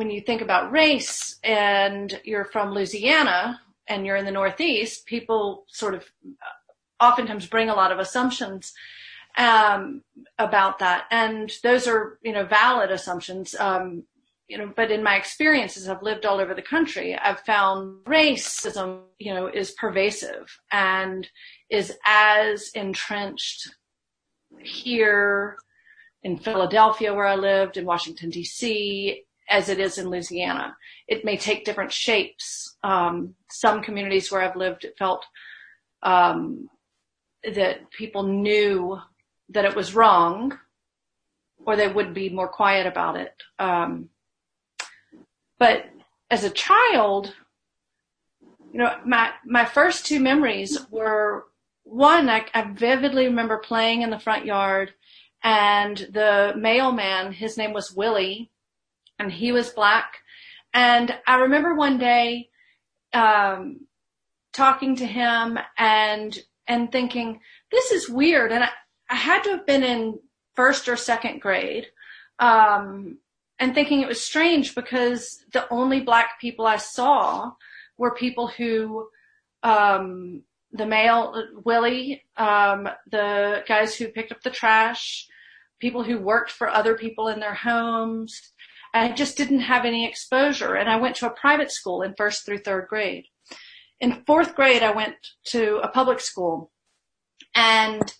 when 0.00 0.10
you 0.10 0.22
think 0.22 0.40
about 0.40 0.72
race 0.72 1.38
and 1.44 2.18
you're 2.24 2.46
from 2.46 2.72
Louisiana 2.72 3.60
and 3.86 4.06
you're 4.06 4.16
in 4.16 4.24
the 4.24 4.30
Northeast, 4.30 5.04
people 5.04 5.66
sort 5.68 5.92
of 5.92 6.06
oftentimes 6.98 7.46
bring 7.46 7.68
a 7.68 7.74
lot 7.74 7.92
of 7.92 7.98
assumptions 7.98 8.72
um, 9.36 10.02
about 10.38 10.78
that, 10.78 11.04
and 11.10 11.52
those 11.62 11.86
are 11.86 12.18
you 12.22 12.32
know 12.32 12.46
valid 12.46 12.90
assumptions. 12.90 13.54
Um, 13.60 14.04
you 14.48 14.56
know, 14.56 14.72
but 14.74 14.90
in 14.90 15.02
my 15.02 15.16
experiences, 15.16 15.86
I've 15.86 16.02
lived 16.02 16.24
all 16.24 16.40
over 16.40 16.54
the 16.54 16.62
country. 16.62 17.14
I've 17.14 17.40
found 17.40 18.02
racism, 18.06 19.02
you 19.18 19.34
know, 19.34 19.48
is 19.48 19.72
pervasive 19.72 20.58
and 20.72 21.28
is 21.68 21.92
as 22.06 22.70
entrenched 22.70 23.68
here 24.62 25.58
in 26.22 26.38
Philadelphia, 26.38 27.12
where 27.12 27.26
I 27.26 27.36
lived, 27.36 27.76
in 27.76 27.84
Washington 27.84 28.30
D.C., 28.30 29.24
as 29.50 29.68
it 29.68 29.78
is 29.78 29.98
in 29.98 30.08
Louisiana. 30.08 30.76
It 31.08 31.24
may 31.24 31.36
take 31.36 31.64
different 31.64 31.92
shapes. 31.92 32.76
Um, 32.82 33.34
some 33.50 33.82
communities 33.82 34.30
where 34.30 34.42
I've 34.42 34.56
lived, 34.56 34.84
it 34.84 34.94
felt 34.96 35.26
um, 36.02 36.70
that 37.42 37.90
people 37.90 38.22
knew 38.22 38.98
that 39.50 39.64
it 39.64 39.74
was 39.74 39.94
wrong, 39.94 40.56
or 41.66 41.76
they 41.76 41.88
would 41.88 42.14
be 42.14 42.30
more 42.30 42.48
quiet 42.48 42.86
about 42.86 43.16
it. 43.16 43.34
Um, 43.58 44.08
but 45.58 45.86
as 46.30 46.44
a 46.44 46.50
child, 46.50 47.34
you 48.72 48.78
know, 48.78 48.94
my 49.04 49.32
my 49.44 49.64
first 49.64 50.06
two 50.06 50.20
memories 50.20 50.78
were 50.90 51.46
one 51.82 52.28
I, 52.28 52.46
I 52.54 52.62
vividly 52.72 53.26
remember 53.26 53.58
playing 53.58 54.02
in 54.02 54.10
the 54.10 54.18
front 54.18 54.46
yard, 54.46 54.92
and 55.42 55.96
the 55.96 56.54
mailman, 56.56 57.32
his 57.32 57.56
name 57.56 57.72
was 57.72 57.92
Willie, 57.92 58.50
and 59.20 59.30
he 59.30 59.52
was 59.52 59.70
black, 59.70 60.16
and 60.74 61.14
I 61.26 61.36
remember 61.36 61.74
one 61.74 61.98
day 61.98 62.48
um, 63.12 63.86
talking 64.52 64.96
to 64.96 65.06
him 65.06 65.58
and 65.78 66.36
and 66.66 66.90
thinking 66.90 67.40
this 67.70 67.92
is 67.92 68.08
weird, 68.08 68.50
and 68.50 68.64
I, 68.64 68.70
I 69.08 69.16
had 69.16 69.44
to 69.44 69.50
have 69.50 69.66
been 69.66 69.84
in 69.84 70.18
first 70.56 70.88
or 70.88 70.96
second 70.96 71.40
grade. 71.40 71.86
Um, 72.38 73.18
and 73.58 73.74
thinking 73.74 74.00
it 74.00 74.08
was 74.08 74.22
strange 74.22 74.74
because 74.74 75.44
the 75.52 75.68
only 75.70 76.00
black 76.00 76.40
people 76.40 76.66
I 76.66 76.78
saw 76.78 77.52
were 77.98 78.14
people 78.14 78.46
who, 78.48 79.08
um, 79.62 80.42
the 80.72 80.86
male, 80.86 81.34
Willie, 81.64 82.24
um, 82.38 82.88
the 83.10 83.62
guys 83.68 83.94
who 83.94 84.08
picked 84.08 84.32
up 84.32 84.40
the 84.42 84.48
trash, 84.48 85.28
people 85.78 86.02
who 86.02 86.18
worked 86.18 86.50
for 86.50 86.68
other 86.68 86.94
people 86.94 87.28
in 87.28 87.40
their 87.40 87.54
homes. 87.54 88.52
I 88.92 89.12
just 89.12 89.36
didn't 89.36 89.60
have 89.60 89.84
any 89.84 90.06
exposure. 90.06 90.74
And 90.74 90.88
I 90.88 90.96
went 90.96 91.16
to 91.16 91.26
a 91.26 91.30
private 91.30 91.70
school 91.70 92.02
in 92.02 92.14
first 92.16 92.44
through 92.44 92.58
third 92.58 92.88
grade. 92.88 93.26
In 94.00 94.24
fourth 94.26 94.54
grade, 94.54 94.82
I 94.82 94.90
went 94.90 95.16
to 95.46 95.78
a 95.82 95.88
public 95.88 96.20
school 96.20 96.70
and 97.54 98.14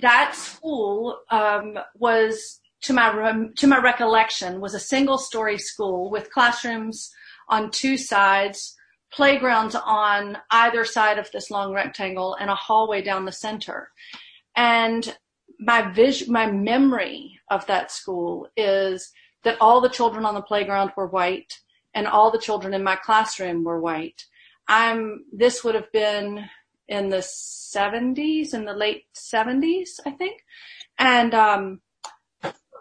that 0.00 0.34
school, 0.34 1.18
um, 1.30 1.78
was 1.94 2.60
to 2.82 2.92
my 2.92 3.48
to 3.56 3.66
my 3.66 3.78
recollection 3.78 4.60
was 4.60 4.74
a 4.74 4.80
single 4.80 5.18
story 5.18 5.58
school 5.58 6.10
with 6.10 6.30
classrooms 6.30 7.10
on 7.48 7.70
two 7.70 7.96
sides, 7.96 8.76
playgrounds 9.12 9.74
on 9.74 10.38
either 10.50 10.84
side 10.84 11.18
of 11.18 11.30
this 11.32 11.50
long 11.50 11.72
rectangle, 11.72 12.36
and 12.38 12.50
a 12.50 12.54
hallway 12.54 13.02
down 13.02 13.24
the 13.24 13.32
center. 13.32 13.90
And 14.56 15.16
my 15.58 15.90
vision, 15.90 16.32
my 16.32 16.50
memory 16.50 17.40
of 17.50 17.66
that 17.66 17.90
school 17.90 18.48
is 18.56 19.10
that 19.44 19.58
all 19.60 19.80
the 19.80 19.88
children 19.88 20.24
on 20.24 20.34
the 20.34 20.42
playground 20.42 20.92
were 20.96 21.06
white, 21.06 21.58
and 21.94 22.06
all 22.06 22.30
the 22.30 22.38
children 22.38 22.74
in 22.74 22.82
my 22.82 22.96
classroom 22.96 23.64
were 23.64 23.80
white. 23.80 24.24
I'm. 24.68 25.24
This 25.32 25.64
would 25.64 25.74
have 25.74 25.90
been 25.92 26.48
in 26.88 27.10
the 27.10 27.18
70s, 27.18 28.54
in 28.54 28.64
the 28.64 28.72
late 28.72 29.04
70s, 29.14 30.00
I 30.06 30.10
think, 30.12 30.40
and 30.98 31.34
um, 31.34 31.80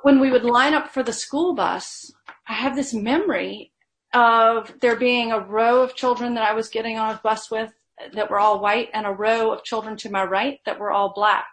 when 0.02 0.20
we 0.20 0.32
would 0.32 0.46
line 0.46 0.74
up 0.74 0.90
for 0.90 1.04
the 1.04 1.14
school 1.14 1.54
bus, 1.54 2.12
I 2.48 2.54
have 2.54 2.76
this 2.76 2.94
memory 2.94 3.74
of 4.14 4.74
there 4.80 4.96
being 4.96 5.32
a 5.32 5.40
row 5.40 5.82
of 5.82 5.96
children 5.96 6.34
that 6.36 6.50
I 6.50 6.54
was 6.54 6.70
getting 6.70 6.98
on 6.98 7.14
a 7.14 7.22
bus 7.24 7.52
with 7.52 7.74
that 8.14 8.30
were 8.30 8.40
all 8.40 8.60
white 8.60 8.90
and 8.94 9.06
a 9.06 9.12
row 9.12 9.52
of 9.52 9.64
children 9.64 9.98
to 9.98 10.10
my 10.10 10.24
right 10.24 10.60
that 10.66 10.80
were 10.80 10.92
all 10.92 11.14
black. 11.14 11.48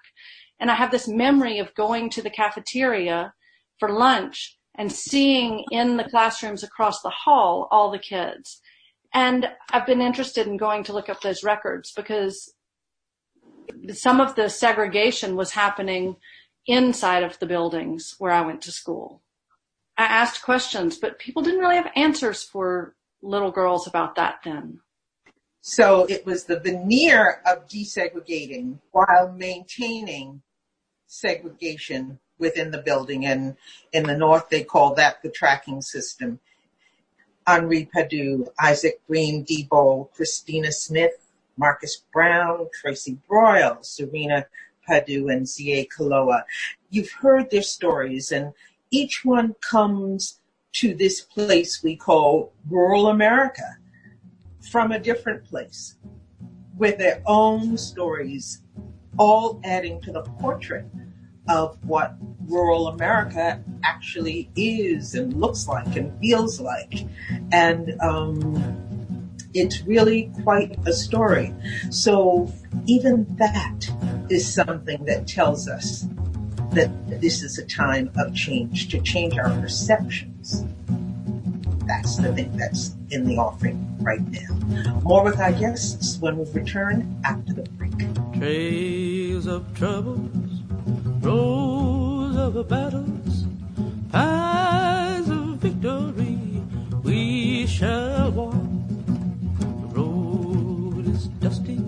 And 0.61 0.71
I 0.71 0.75
have 0.75 0.91
this 0.91 1.09
memory 1.09 1.59
of 1.59 1.75
going 1.75 2.11
to 2.11 2.23
the 2.23 2.31
cafeteria 2.31 3.35
for 3.79 3.91
lunch 3.91 4.57
and 4.77 4.91
seeing 4.91 5.65
in 5.71 5.97
the 5.97 6.05
classrooms 6.05 6.63
across 6.63 7.01
the 7.03 7.11
hall 7.11 7.69
all 7.71 7.91
the 7.91 7.99
kids. 7.99 8.61
And 9.13 9.49
I've 9.71 9.87
been 9.87 10.03
interested 10.03 10.47
in 10.47 10.57
going 10.57 10.83
to 10.85 10.93
look 10.93 11.09
up 11.09 11.21
those 11.21 11.45
records 11.45 11.93
because 11.93 12.53
some 13.93 14.21
of 14.21 14.35
the 14.35 14.49
segregation 14.49 15.37
was 15.37 15.53
happening 15.53 16.17
inside 16.67 17.23
of 17.23 17.39
the 17.39 17.47
buildings 17.47 18.17
where 18.19 18.33
I 18.33 18.41
went 18.41 18.63
to 18.63 18.73
school. 18.73 19.23
I 19.97 20.05
asked 20.05 20.43
questions, 20.43 20.99
but 20.99 21.21
people 21.21 21.43
didn't 21.43 21.61
really 21.61 21.77
have 21.77 21.93
answers 21.95 22.43
for 22.43 22.97
little 23.23 23.53
girls 23.53 23.87
about 23.87 24.17
that 24.17 24.41
then. 24.45 24.81
So 25.61 26.05
it 26.07 26.27
was 26.27 26.45
the 26.45 26.61
veneer 26.61 27.41
of 27.47 27.69
desegregating 27.69 28.81
while 28.91 29.33
maintaining 29.33 30.43
segregation 31.07 32.19
within 32.39 32.71
the 32.71 32.83
building. 32.83 33.27
And 33.27 33.57
in 33.93 34.05
the 34.05 34.17
North, 34.17 34.49
they 34.49 34.63
call 34.63 34.95
that 34.95 35.23
the 35.23 35.31
tracking 35.31 35.83
system. 35.83 36.41
Henri 37.47 37.89
Padu, 37.95 38.49
Isaac 38.59 39.01
Green 39.07 39.45
Diebold, 39.45 40.13
Christina 40.13 40.73
Smith, 40.73 41.31
Marcus 41.57 42.03
Brown, 42.13 42.69
Tracy 42.73 43.19
Broyle, 43.29 43.81
Zarina 43.83 44.47
Padu, 44.89 45.33
and 45.33 45.47
Z.A. 45.47 45.87
Kaloa. 45.87 46.45
You've 46.91 47.13
heard 47.13 47.51
their 47.51 47.63
stories, 47.63 48.33
and 48.33 48.53
each 48.91 49.25
one 49.25 49.55
comes 49.61 50.41
to 50.75 50.95
this 50.95 51.21
place 51.21 51.83
we 51.83 51.97
call 51.97 52.53
rural 52.69 53.09
America 53.09 53.77
from 54.71 54.91
a 54.91 54.99
different 54.99 55.45
place 55.45 55.97
with 56.77 56.99
their 56.99 57.23
own 57.27 57.77
stories, 57.77 58.63
all 59.19 59.61
adding 59.63 60.01
to 60.01 60.11
the 60.11 60.23
portrait 60.23 60.87
of 61.49 61.79
what 61.85 62.17
rural 62.47 62.89
America 62.89 63.63
actually 63.83 64.51
is 64.57 65.15
and 65.15 65.35
looks 65.41 65.69
like 65.69 65.97
and 65.97 66.19
feels 66.21 66.61
like. 66.61 67.07
And 67.53 68.01
um, 68.01 69.25
it's 69.55 69.83
really 69.83 70.33
quite 70.43 70.79
a 70.87 70.93
story. 70.93 71.55
So 71.91 72.53
even 72.87 73.27
that 73.37 73.89
is 74.31 74.53
something 74.53 75.05
that 75.05 75.27
tells 75.27 75.69
us 75.69 76.07
that 76.73 76.91
this 77.21 77.43
is 77.43 77.59
a 77.59 77.67
time 77.67 78.11
of 78.17 78.35
change, 78.35 78.89
to 78.89 79.01
change 79.01 79.39
our 79.39 79.51
perceptions. 79.61 80.65
That's 81.87 82.17
the 82.17 82.33
thing 82.33 82.57
that's 82.57 82.97
in 83.11 83.27
the 83.27 83.37
offering 83.37 83.97
right 84.01 84.21
now. 84.31 84.55
More 85.03 85.23
with 85.23 85.39
our 85.39 85.53
guests 85.53 86.19
when 86.19 86.39
we 86.39 86.51
return 86.51 87.21
after 87.25 87.53
the 87.53 87.63
break. 87.63 87.93
Trails 88.33 89.47
of 89.47 89.73
troubles, 89.77 90.31
rows 91.25 92.37
of 92.37 92.69
battles, 92.69 93.47
paths 94.13 95.29
of 95.31 95.57
victory 95.57 96.39
we 97.03 97.67
shall 97.67 98.31
walk. 98.31 98.53
The 99.59 100.01
road 100.01 101.09
is 101.09 101.29
dusty, 101.41 101.81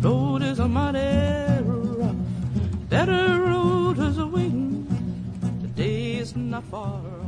road 0.00 0.42
is 0.42 0.58
a 0.58 0.66
mighty 0.66 1.62
rough. 1.62 2.16
That 2.88 3.08
road 3.08 3.98
is 4.00 4.18
a 4.18 4.26
waiting, 4.26 4.86
the 5.62 5.68
day 5.68 6.14
is 6.16 6.34
not 6.34 6.64
far 6.64 6.98
off. 6.98 7.22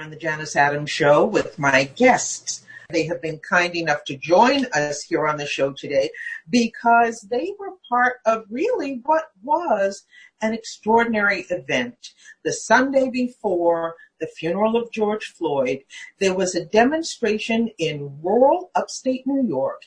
On 0.00 0.08
the 0.08 0.16
Janice 0.16 0.56
Adams 0.56 0.90
Show 0.90 1.26
with 1.26 1.58
my 1.58 1.84
guests. 1.84 2.64
They 2.90 3.06
have 3.06 3.22
been 3.22 3.38
kind 3.38 3.74
enough 3.74 4.04
to 4.04 4.16
join 4.16 4.66
us 4.74 5.02
here 5.02 5.26
on 5.26 5.38
the 5.38 5.46
show 5.46 5.72
today 5.72 6.10
because 6.50 7.22
they 7.22 7.54
were 7.58 7.71
part 7.92 8.20
of 8.24 8.46
really 8.48 9.02
what 9.04 9.32
was 9.42 10.04
an 10.40 10.54
extraordinary 10.54 11.44
event. 11.50 12.14
The 12.42 12.52
Sunday 12.54 13.10
before 13.10 13.96
the 14.18 14.26
funeral 14.26 14.76
of 14.78 14.90
George 14.90 15.26
Floyd, 15.26 15.80
there 16.18 16.34
was 16.34 16.54
a 16.54 16.64
demonstration 16.64 17.68
in 17.76 18.18
rural 18.22 18.70
upstate 18.74 19.26
New 19.26 19.46
York, 19.46 19.82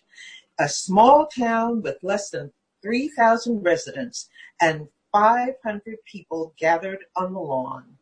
a 0.60 0.70
small 0.70 1.26
town 1.26 1.82
with 1.82 1.98
less 2.04 2.30
than 2.30 2.54
3,000 2.84 3.64
residents 3.64 4.30
and 4.62 4.88
500 5.12 5.98
people 6.06 6.54
gathered 6.60 7.06
on 7.16 7.34
the 7.34 7.40
lawn 7.40 7.98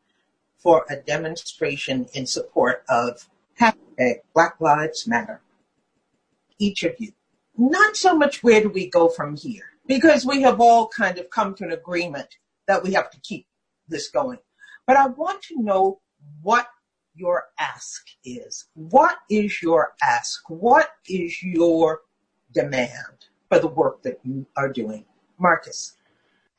for 0.58 0.86
a 0.90 0.98
demonstration 0.98 2.08
in 2.14 2.26
support 2.26 2.84
of 2.90 3.30
Black 4.34 4.60
Lives 4.60 5.08
Matter. 5.08 5.40
Each 6.60 6.84
of 6.84 6.96
you. 7.00 7.14
Not 7.58 7.96
so 7.96 8.18
much 8.18 8.44
where 8.44 8.62
do 8.62 8.68
we 8.70 8.90
go 8.90 9.08
from 9.08 9.38
here, 9.38 9.70
because 9.88 10.26
we 10.26 10.42
have 10.42 10.60
all 10.60 10.88
kind 10.88 11.18
of 11.18 11.30
come 11.30 11.56
to 11.56 11.64
an 11.64 11.72
agreement 11.72 12.38
that 12.68 12.84
we 12.84 12.94
have 12.94 13.12
to 13.12 13.20
keep 13.22 13.48
this 13.88 14.10
going. 14.10 14.40
But 14.88 14.98
I 14.98 15.08
want 15.08 15.42
to 15.44 15.62
know 15.62 16.00
what 16.42 16.68
your 17.16 17.46
ask 17.60 18.06
is. 18.24 18.66
What 18.74 19.18
is 19.30 19.62
your 19.62 19.94
ask? 20.02 20.42
What 20.50 20.90
is 21.08 21.42
your 21.44 22.02
demand 22.54 23.28
for 23.50 23.60
the 23.60 23.68
work 23.68 24.04
that 24.04 24.20
you 24.24 24.46
are 24.56 24.70
doing? 24.70 25.06
Marcus. 25.38 25.94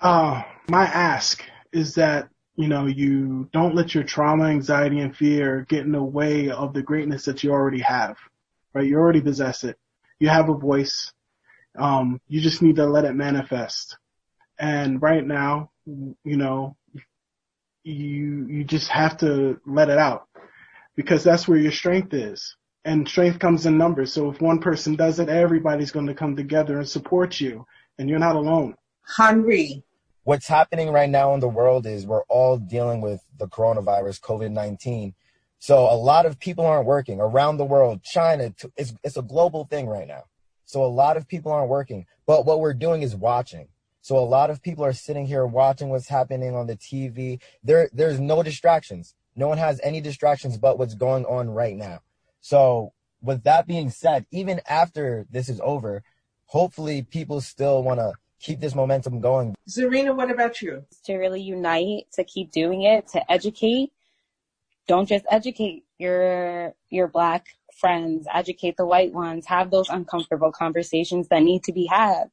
Uh, 0.00 0.42
my 0.68 0.84
ask 0.84 1.42
is 1.72 1.94
that 1.94 2.28
you 2.56 2.68
know, 2.68 2.86
you 2.86 3.48
don't 3.52 3.74
let 3.74 3.94
your 3.94 4.04
trauma, 4.04 4.44
anxiety, 4.44 5.00
and 5.00 5.16
fear 5.16 5.66
get 5.68 5.84
in 5.84 5.92
the 5.92 6.02
way 6.02 6.50
of 6.50 6.72
the 6.72 6.82
greatness 6.82 7.24
that 7.24 7.42
you 7.42 7.50
already 7.50 7.80
have, 7.80 8.16
right? 8.72 8.86
You 8.86 8.96
already 8.96 9.20
possess 9.20 9.64
it. 9.64 9.76
You 10.20 10.28
have 10.28 10.48
a 10.48 10.54
voice. 10.54 11.12
Um, 11.76 12.20
you 12.28 12.40
just 12.40 12.62
need 12.62 12.76
to 12.76 12.86
let 12.86 13.04
it 13.04 13.14
manifest. 13.14 13.96
And 14.58 15.02
right 15.02 15.26
now, 15.26 15.70
you 15.86 16.36
know, 16.36 16.76
you, 17.82 18.46
you 18.48 18.64
just 18.64 18.88
have 18.88 19.16
to 19.18 19.60
let 19.66 19.90
it 19.90 19.98
out 19.98 20.28
because 20.96 21.24
that's 21.24 21.46
where 21.48 21.58
your 21.58 21.72
strength 21.72 22.14
is. 22.14 22.56
And 22.84 23.08
strength 23.08 23.38
comes 23.38 23.66
in 23.66 23.78
numbers. 23.78 24.12
So 24.12 24.30
if 24.30 24.40
one 24.40 24.60
person 24.60 24.94
does 24.94 25.18
it, 25.18 25.28
everybody's 25.28 25.90
going 25.90 26.06
to 26.06 26.14
come 26.14 26.36
together 26.36 26.78
and 26.78 26.88
support 26.88 27.40
you 27.40 27.66
and 27.98 28.08
you're 28.08 28.18
not 28.18 28.36
alone. 28.36 28.74
Henri, 29.18 29.82
what's 30.24 30.48
happening 30.48 30.90
right 30.90 31.08
now 31.08 31.34
in 31.34 31.40
the 31.40 31.48
world 31.48 31.86
is 31.86 32.06
we're 32.06 32.24
all 32.24 32.58
dealing 32.58 33.00
with 33.00 33.22
the 33.38 33.46
coronavirus, 33.46 34.20
COVID 34.20 34.50
19. 34.50 35.14
So 35.58 35.90
a 35.90 35.96
lot 35.96 36.26
of 36.26 36.38
people 36.38 36.66
aren't 36.66 36.86
working 36.86 37.20
around 37.20 37.56
the 37.56 37.64
world. 37.64 38.02
China, 38.02 38.52
it's, 38.76 38.92
it's 39.02 39.16
a 39.16 39.22
global 39.22 39.64
thing 39.64 39.86
right 39.86 40.06
now. 40.06 40.24
So 40.64 40.84
a 40.84 40.86
lot 40.86 41.16
of 41.16 41.28
people 41.28 41.52
aren't 41.52 41.68
working, 41.68 42.06
but 42.26 42.46
what 42.46 42.60
we're 42.60 42.74
doing 42.74 43.02
is 43.02 43.14
watching. 43.14 43.68
So 44.00 44.18
a 44.18 44.20
lot 44.20 44.50
of 44.50 44.62
people 44.62 44.84
are 44.84 44.92
sitting 44.92 45.26
here 45.26 45.46
watching 45.46 45.88
what's 45.88 46.08
happening 46.08 46.54
on 46.54 46.66
the 46.66 46.76
TV. 46.76 47.40
There, 47.62 47.88
there's 47.92 48.20
no 48.20 48.42
distractions. 48.42 49.14
No 49.34 49.48
one 49.48 49.58
has 49.58 49.80
any 49.82 50.00
distractions 50.00 50.58
but 50.58 50.78
what's 50.78 50.94
going 50.94 51.24
on 51.24 51.50
right 51.50 51.76
now. 51.76 52.00
So 52.40 52.92
with 53.22 53.44
that 53.44 53.66
being 53.66 53.90
said, 53.90 54.26
even 54.30 54.60
after 54.68 55.26
this 55.30 55.48
is 55.48 55.60
over, 55.64 56.02
hopefully 56.46 57.02
people 57.02 57.40
still 57.40 57.82
want 57.82 58.00
to 58.00 58.12
keep 58.38 58.60
this 58.60 58.74
momentum 58.74 59.20
going. 59.20 59.54
Zarina, 59.68 60.14
what 60.14 60.30
about 60.30 60.60
you? 60.60 60.84
To 61.06 61.16
really 61.16 61.40
unite, 61.40 62.04
to 62.12 62.24
keep 62.24 62.52
doing 62.52 62.82
it, 62.82 63.08
to 63.08 63.32
educate. 63.32 63.90
Don't 64.86 65.08
just 65.08 65.24
educate 65.30 65.84
your 65.98 66.74
your 66.90 67.08
black 67.08 67.46
friends, 67.80 68.26
educate 68.32 68.76
the 68.76 68.86
white 68.86 69.12
ones, 69.12 69.46
have 69.46 69.70
those 69.70 69.88
uncomfortable 69.88 70.52
conversations 70.52 71.28
that 71.28 71.42
need 71.42 71.64
to 71.64 71.72
be 71.72 71.86
had. 71.86 72.30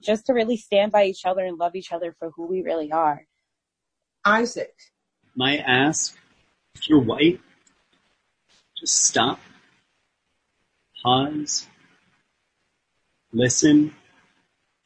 Just 0.00 0.26
to 0.26 0.32
really 0.32 0.56
stand 0.56 0.92
by 0.92 1.04
each 1.04 1.24
other 1.24 1.44
and 1.44 1.58
love 1.58 1.74
each 1.74 1.92
other 1.92 2.14
for 2.18 2.30
who 2.30 2.46
we 2.46 2.62
really 2.62 2.92
are. 2.92 3.26
Isaac. 4.24 4.74
My 5.34 5.58
ask, 5.58 6.16
if 6.74 6.88
you're 6.88 7.00
white, 7.00 7.40
just 8.78 9.04
stop, 9.04 9.40
pause, 11.02 11.66
listen, 13.32 13.94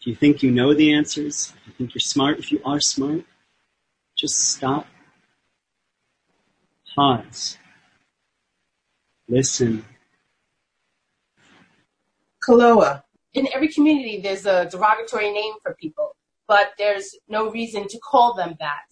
if 0.00 0.06
you 0.06 0.14
think 0.14 0.42
you 0.42 0.50
know 0.50 0.74
the 0.74 0.92
answers, 0.92 1.52
if 1.56 1.66
you 1.66 1.72
think 1.74 1.94
you're 1.94 2.00
smart, 2.00 2.38
if 2.38 2.50
you 2.50 2.60
are 2.64 2.80
smart, 2.80 3.24
just 4.16 4.38
stop, 4.38 4.86
pause, 6.94 7.58
listen. 9.30 9.84
Kaloa. 12.46 13.04
In 13.32 13.46
every 13.54 13.68
community, 13.68 14.20
there's 14.20 14.44
a 14.44 14.68
derogatory 14.68 15.30
name 15.30 15.54
for 15.62 15.74
people, 15.74 16.16
but 16.48 16.72
there's 16.78 17.14
no 17.28 17.50
reason 17.50 17.86
to 17.88 17.98
call 17.98 18.34
them 18.34 18.56
that. 18.58 18.86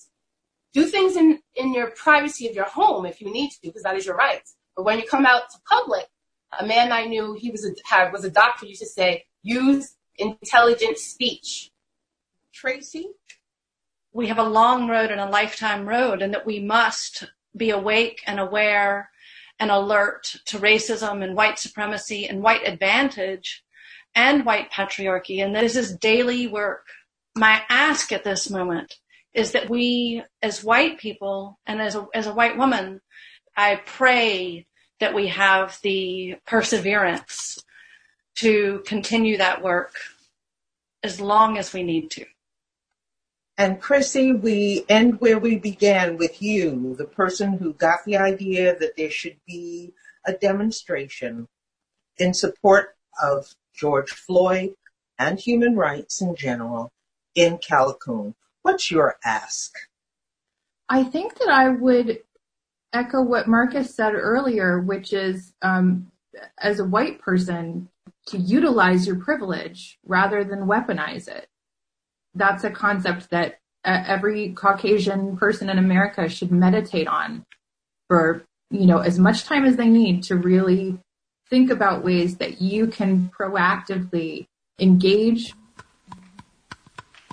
Do 0.72 0.84
things 0.84 1.16
in, 1.16 1.40
in 1.56 1.74
your 1.74 1.90
privacy 1.90 2.46
of 2.46 2.54
your 2.54 2.66
home 2.66 3.04
if 3.04 3.20
you 3.20 3.32
need 3.32 3.50
to, 3.50 3.58
because 3.62 3.82
that 3.82 3.96
is 3.96 4.06
your 4.06 4.16
right. 4.16 4.42
But 4.76 4.84
when 4.84 4.98
you 4.98 5.06
come 5.06 5.26
out 5.26 5.50
to 5.50 5.58
public, 5.68 6.06
a 6.58 6.64
man 6.64 6.92
I 6.92 7.06
knew, 7.06 7.34
he 7.34 7.50
was 7.50 7.64
a, 7.64 7.70
had, 7.84 8.12
was 8.12 8.24
a 8.24 8.30
doctor, 8.30 8.66
used 8.66 8.80
to 8.80 8.86
say, 8.86 9.24
use 9.42 9.96
intelligent 10.16 10.98
speech. 10.98 11.72
Tracy? 12.52 13.08
We 14.12 14.28
have 14.28 14.38
a 14.38 14.44
long 14.44 14.88
road 14.88 15.10
and 15.10 15.20
a 15.20 15.28
lifetime 15.28 15.88
road, 15.88 16.22
and 16.22 16.32
that 16.32 16.46
we 16.46 16.60
must 16.60 17.24
be 17.56 17.70
awake 17.70 18.22
and 18.26 18.38
aware 18.38 19.10
and 19.58 19.70
alert 19.70 20.36
to 20.46 20.58
racism 20.58 21.22
and 21.22 21.34
white 21.34 21.58
supremacy 21.58 22.26
and 22.26 22.42
white 22.42 22.66
advantage 22.66 23.62
and 24.14 24.44
white 24.44 24.70
patriarchy. 24.70 25.44
And 25.44 25.54
this 25.54 25.76
is 25.76 25.96
daily 25.96 26.46
work. 26.46 26.86
my 27.36 27.62
ask 27.68 28.12
at 28.12 28.24
this 28.24 28.50
moment 28.50 28.96
is 29.34 29.52
that 29.52 29.68
we, 29.70 30.22
as 30.42 30.64
white 30.64 30.98
people 30.98 31.58
and 31.66 31.80
as 31.80 31.94
a, 31.94 32.06
as 32.14 32.26
a 32.26 32.34
white 32.34 32.56
woman, 32.56 33.00
I 33.56 33.76
pray 33.76 34.66
that 35.00 35.14
we 35.14 35.28
have 35.28 35.78
the 35.82 36.36
perseverance 36.46 37.58
to 38.36 38.82
continue 38.86 39.36
that 39.38 39.62
work 39.62 39.94
as 41.02 41.20
long 41.20 41.58
as 41.58 41.72
we 41.72 41.82
need 41.82 42.10
to. 42.12 42.24
And 43.58 43.80
Chrissy, 43.80 44.32
we 44.32 44.84
end 44.88 45.20
where 45.20 45.40
we 45.40 45.58
began 45.58 46.16
with 46.16 46.40
you, 46.40 46.94
the 46.96 47.04
person 47.04 47.54
who 47.54 47.72
got 47.72 48.04
the 48.04 48.16
idea 48.16 48.78
that 48.78 48.96
there 48.96 49.10
should 49.10 49.36
be 49.48 49.92
a 50.24 50.32
demonstration 50.32 51.48
in 52.18 52.34
support 52.34 52.94
of 53.20 53.52
George 53.74 54.10
Floyd 54.10 54.74
and 55.18 55.40
human 55.40 55.74
rights 55.74 56.22
in 56.22 56.36
general 56.36 56.92
in 57.34 57.58
Callicoon. 57.58 58.34
What's 58.62 58.92
your 58.92 59.16
ask? 59.24 59.72
I 60.88 61.02
think 61.02 61.36
that 61.38 61.48
I 61.48 61.68
would 61.68 62.20
echo 62.92 63.22
what 63.22 63.48
Marcus 63.48 63.92
said 63.92 64.14
earlier, 64.14 64.80
which 64.80 65.12
is 65.12 65.52
um, 65.62 66.12
as 66.58 66.78
a 66.78 66.84
white 66.84 67.20
person, 67.20 67.88
to 68.26 68.38
utilize 68.38 69.04
your 69.04 69.16
privilege 69.16 69.98
rather 70.06 70.44
than 70.44 70.68
weaponize 70.68 71.26
it. 71.26 71.48
That's 72.34 72.64
a 72.64 72.70
concept 72.70 73.30
that 73.30 73.58
uh, 73.84 74.04
every 74.06 74.52
Caucasian 74.52 75.36
person 75.36 75.70
in 75.70 75.78
America 75.78 76.28
should 76.28 76.52
meditate 76.52 77.08
on 77.08 77.44
for, 78.08 78.44
you 78.70 78.86
know, 78.86 78.98
as 78.98 79.18
much 79.18 79.44
time 79.44 79.64
as 79.64 79.76
they 79.76 79.88
need 79.88 80.22
to 80.24 80.36
really 80.36 80.98
think 81.48 81.70
about 81.70 82.04
ways 82.04 82.36
that 82.36 82.60
you 82.60 82.86
can 82.86 83.30
proactively 83.38 84.46
engage. 84.78 85.54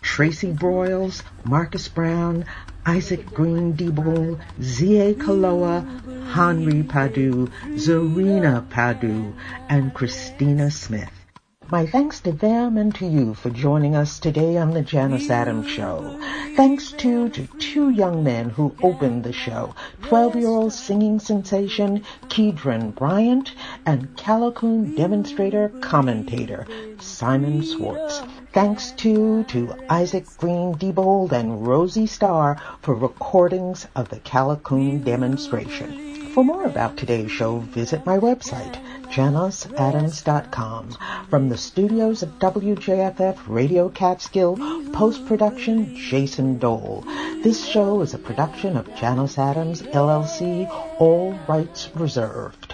Tracy 0.02 0.54
Broyles, 0.54 1.24
Marcus 1.44 1.88
Brown, 1.88 2.46
Isaac 2.86 3.26
Green 3.26 3.74
Diebold, 3.74 4.40
Z.A. 4.62 5.16
Kaloa, 5.16 5.84
Henri 6.28 6.84
Padu, 6.84 7.50
Zarina 7.74 8.68
Padu, 8.70 9.34
and 9.68 9.94
Christina 9.94 10.70
Smith. 10.70 11.25
My 11.72 11.88
thanks 11.88 12.20
to 12.22 12.32
them 12.32 12.78
and 12.78 12.94
to 12.96 13.08
you 13.08 13.34
for 13.34 13.50
joining 13.50 13.96
us 13.96 14.20
today 14.20 14.56
on 14.56 14.72
the 14.72 14.84
Janice 14.84 15.32
Adams 15.32 15.68
Show. 15.68 16.20
Thanks 16.56 16.92
too 16.92 17.30
to 17.30 17.48
two 17.58 17.90
young 17.90 18.24
men 18.24 18.52
who 18.52 18.76
opened 18.84 19.24
the 19.24 19.34
show, 19.34 19.74
12-year-old 20.04 20.74
singing 20.74 21.20
sensation 21.20 22.04
Keedron 22.28 22.94
Bryant 22.94 23.54
and 23.84 24.16
Callicoon 24.16 24.96
demonstrator 24.96 25.70
commentator 25.82 26.68
Simon 27.00 27.64
Swartz. 27.64 28.22
Thanks 28.54 28.92
too 28.92 29.44
to 29.46 29.74
Isaac 29.90 30.26
Green 30.38 30.76
Diebold 30.76 31.32
and 31.32 31.66
Rosie 31.66 32.06
Starr 32.06 32.62
for 32.84 32.94
recordings 32.94 33.88
of 33.96 34.10
the 34.10 34.20
Callicoon 34.20 35.04
demonstration. 35.04 36.30
For 36.36 36.44
more 36.44 36.66
about 36.66 36.98
today's 36.98 37.32
show, 37.32 37.60
visit 37.60 38.06
my 38.06 38.18
website, 38.20 38.78
janiceadams.com. 39.10 40.98
From 41.30 41.50
the 41.50 41.58
studios 41.58 42.24
of 42.24 42.40
WJFF 42.40 43.38
Radio 43.48 43.90
Catskill, 43.90 44.58
post-production 44.94 45.96
Jason 45.96 46.58
Dole. 46.60 47.04
This 47.44 47.66
show 47.66 48.02
is 48.02 48.14
a 48.14 48.20
production 48.20 48.78
of 48.78 48.94
Janice 48.96 49.38
Adams, 49.38 49.82
LLC, 49.82 50.68
all 51.00 51.38
rights 51.48 51.90
reserved. 51.96 52.74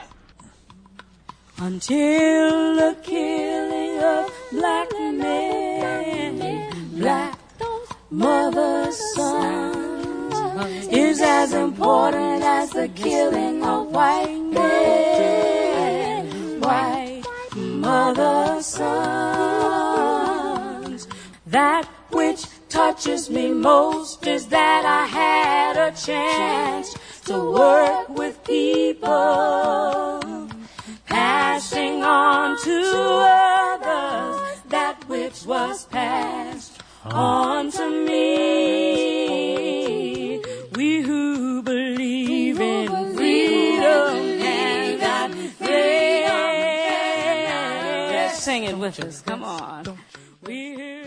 Until 1.58 2.76
the 2.76 2.96
killing 3.04 4.04
of 4.04 4.32
black 4.52 4.92
men, 4.92 6.40
black 6.98 7.38
mother 8.10 8.92
sons 8.92 10.88
is 10.88 11.22
as 11.22 11.54
important 11.54 12.44
as 12.44 12.72
the 12.72 12.88
killing 12.90 13.64
of 13.64 13.88
white 13.88 14.38
men, 14.38 15.21
mother 17.92 18.62
sons. 18.62 18.82
That 21.46 21.86
which 22.12 22.42
touches 22.70 23.30
me 23.30 23.46
most 23.52 24.26
is 24.26 24.44
that 24.48 24.84
I 25.02 25.04
had 25.22 25.74
a 25.90 25.92
chance 26.08 26.88
to 27.30 27.36
work 27.62 28.08
with 28.22 28.36
people 28.46 29.30
passing 31.06 31.96
on 32.04 32.58
to 32.68 32.78
others 33.74 34.62
that 34.76 34.98
which 35.10 35.38
was 35.46 35.86
passed 35.86 36.74
on 37.04 37.72
to 37.72 37.86
me. 38.08 39.21
Sing 48.52 48.66
it 48.66 48.78
with 48.78 49.00
us. 49.00 49.22
Come 49.22 49.46
on. 49.46 49.98
We 50.44 50.76
hear 50.76 51.01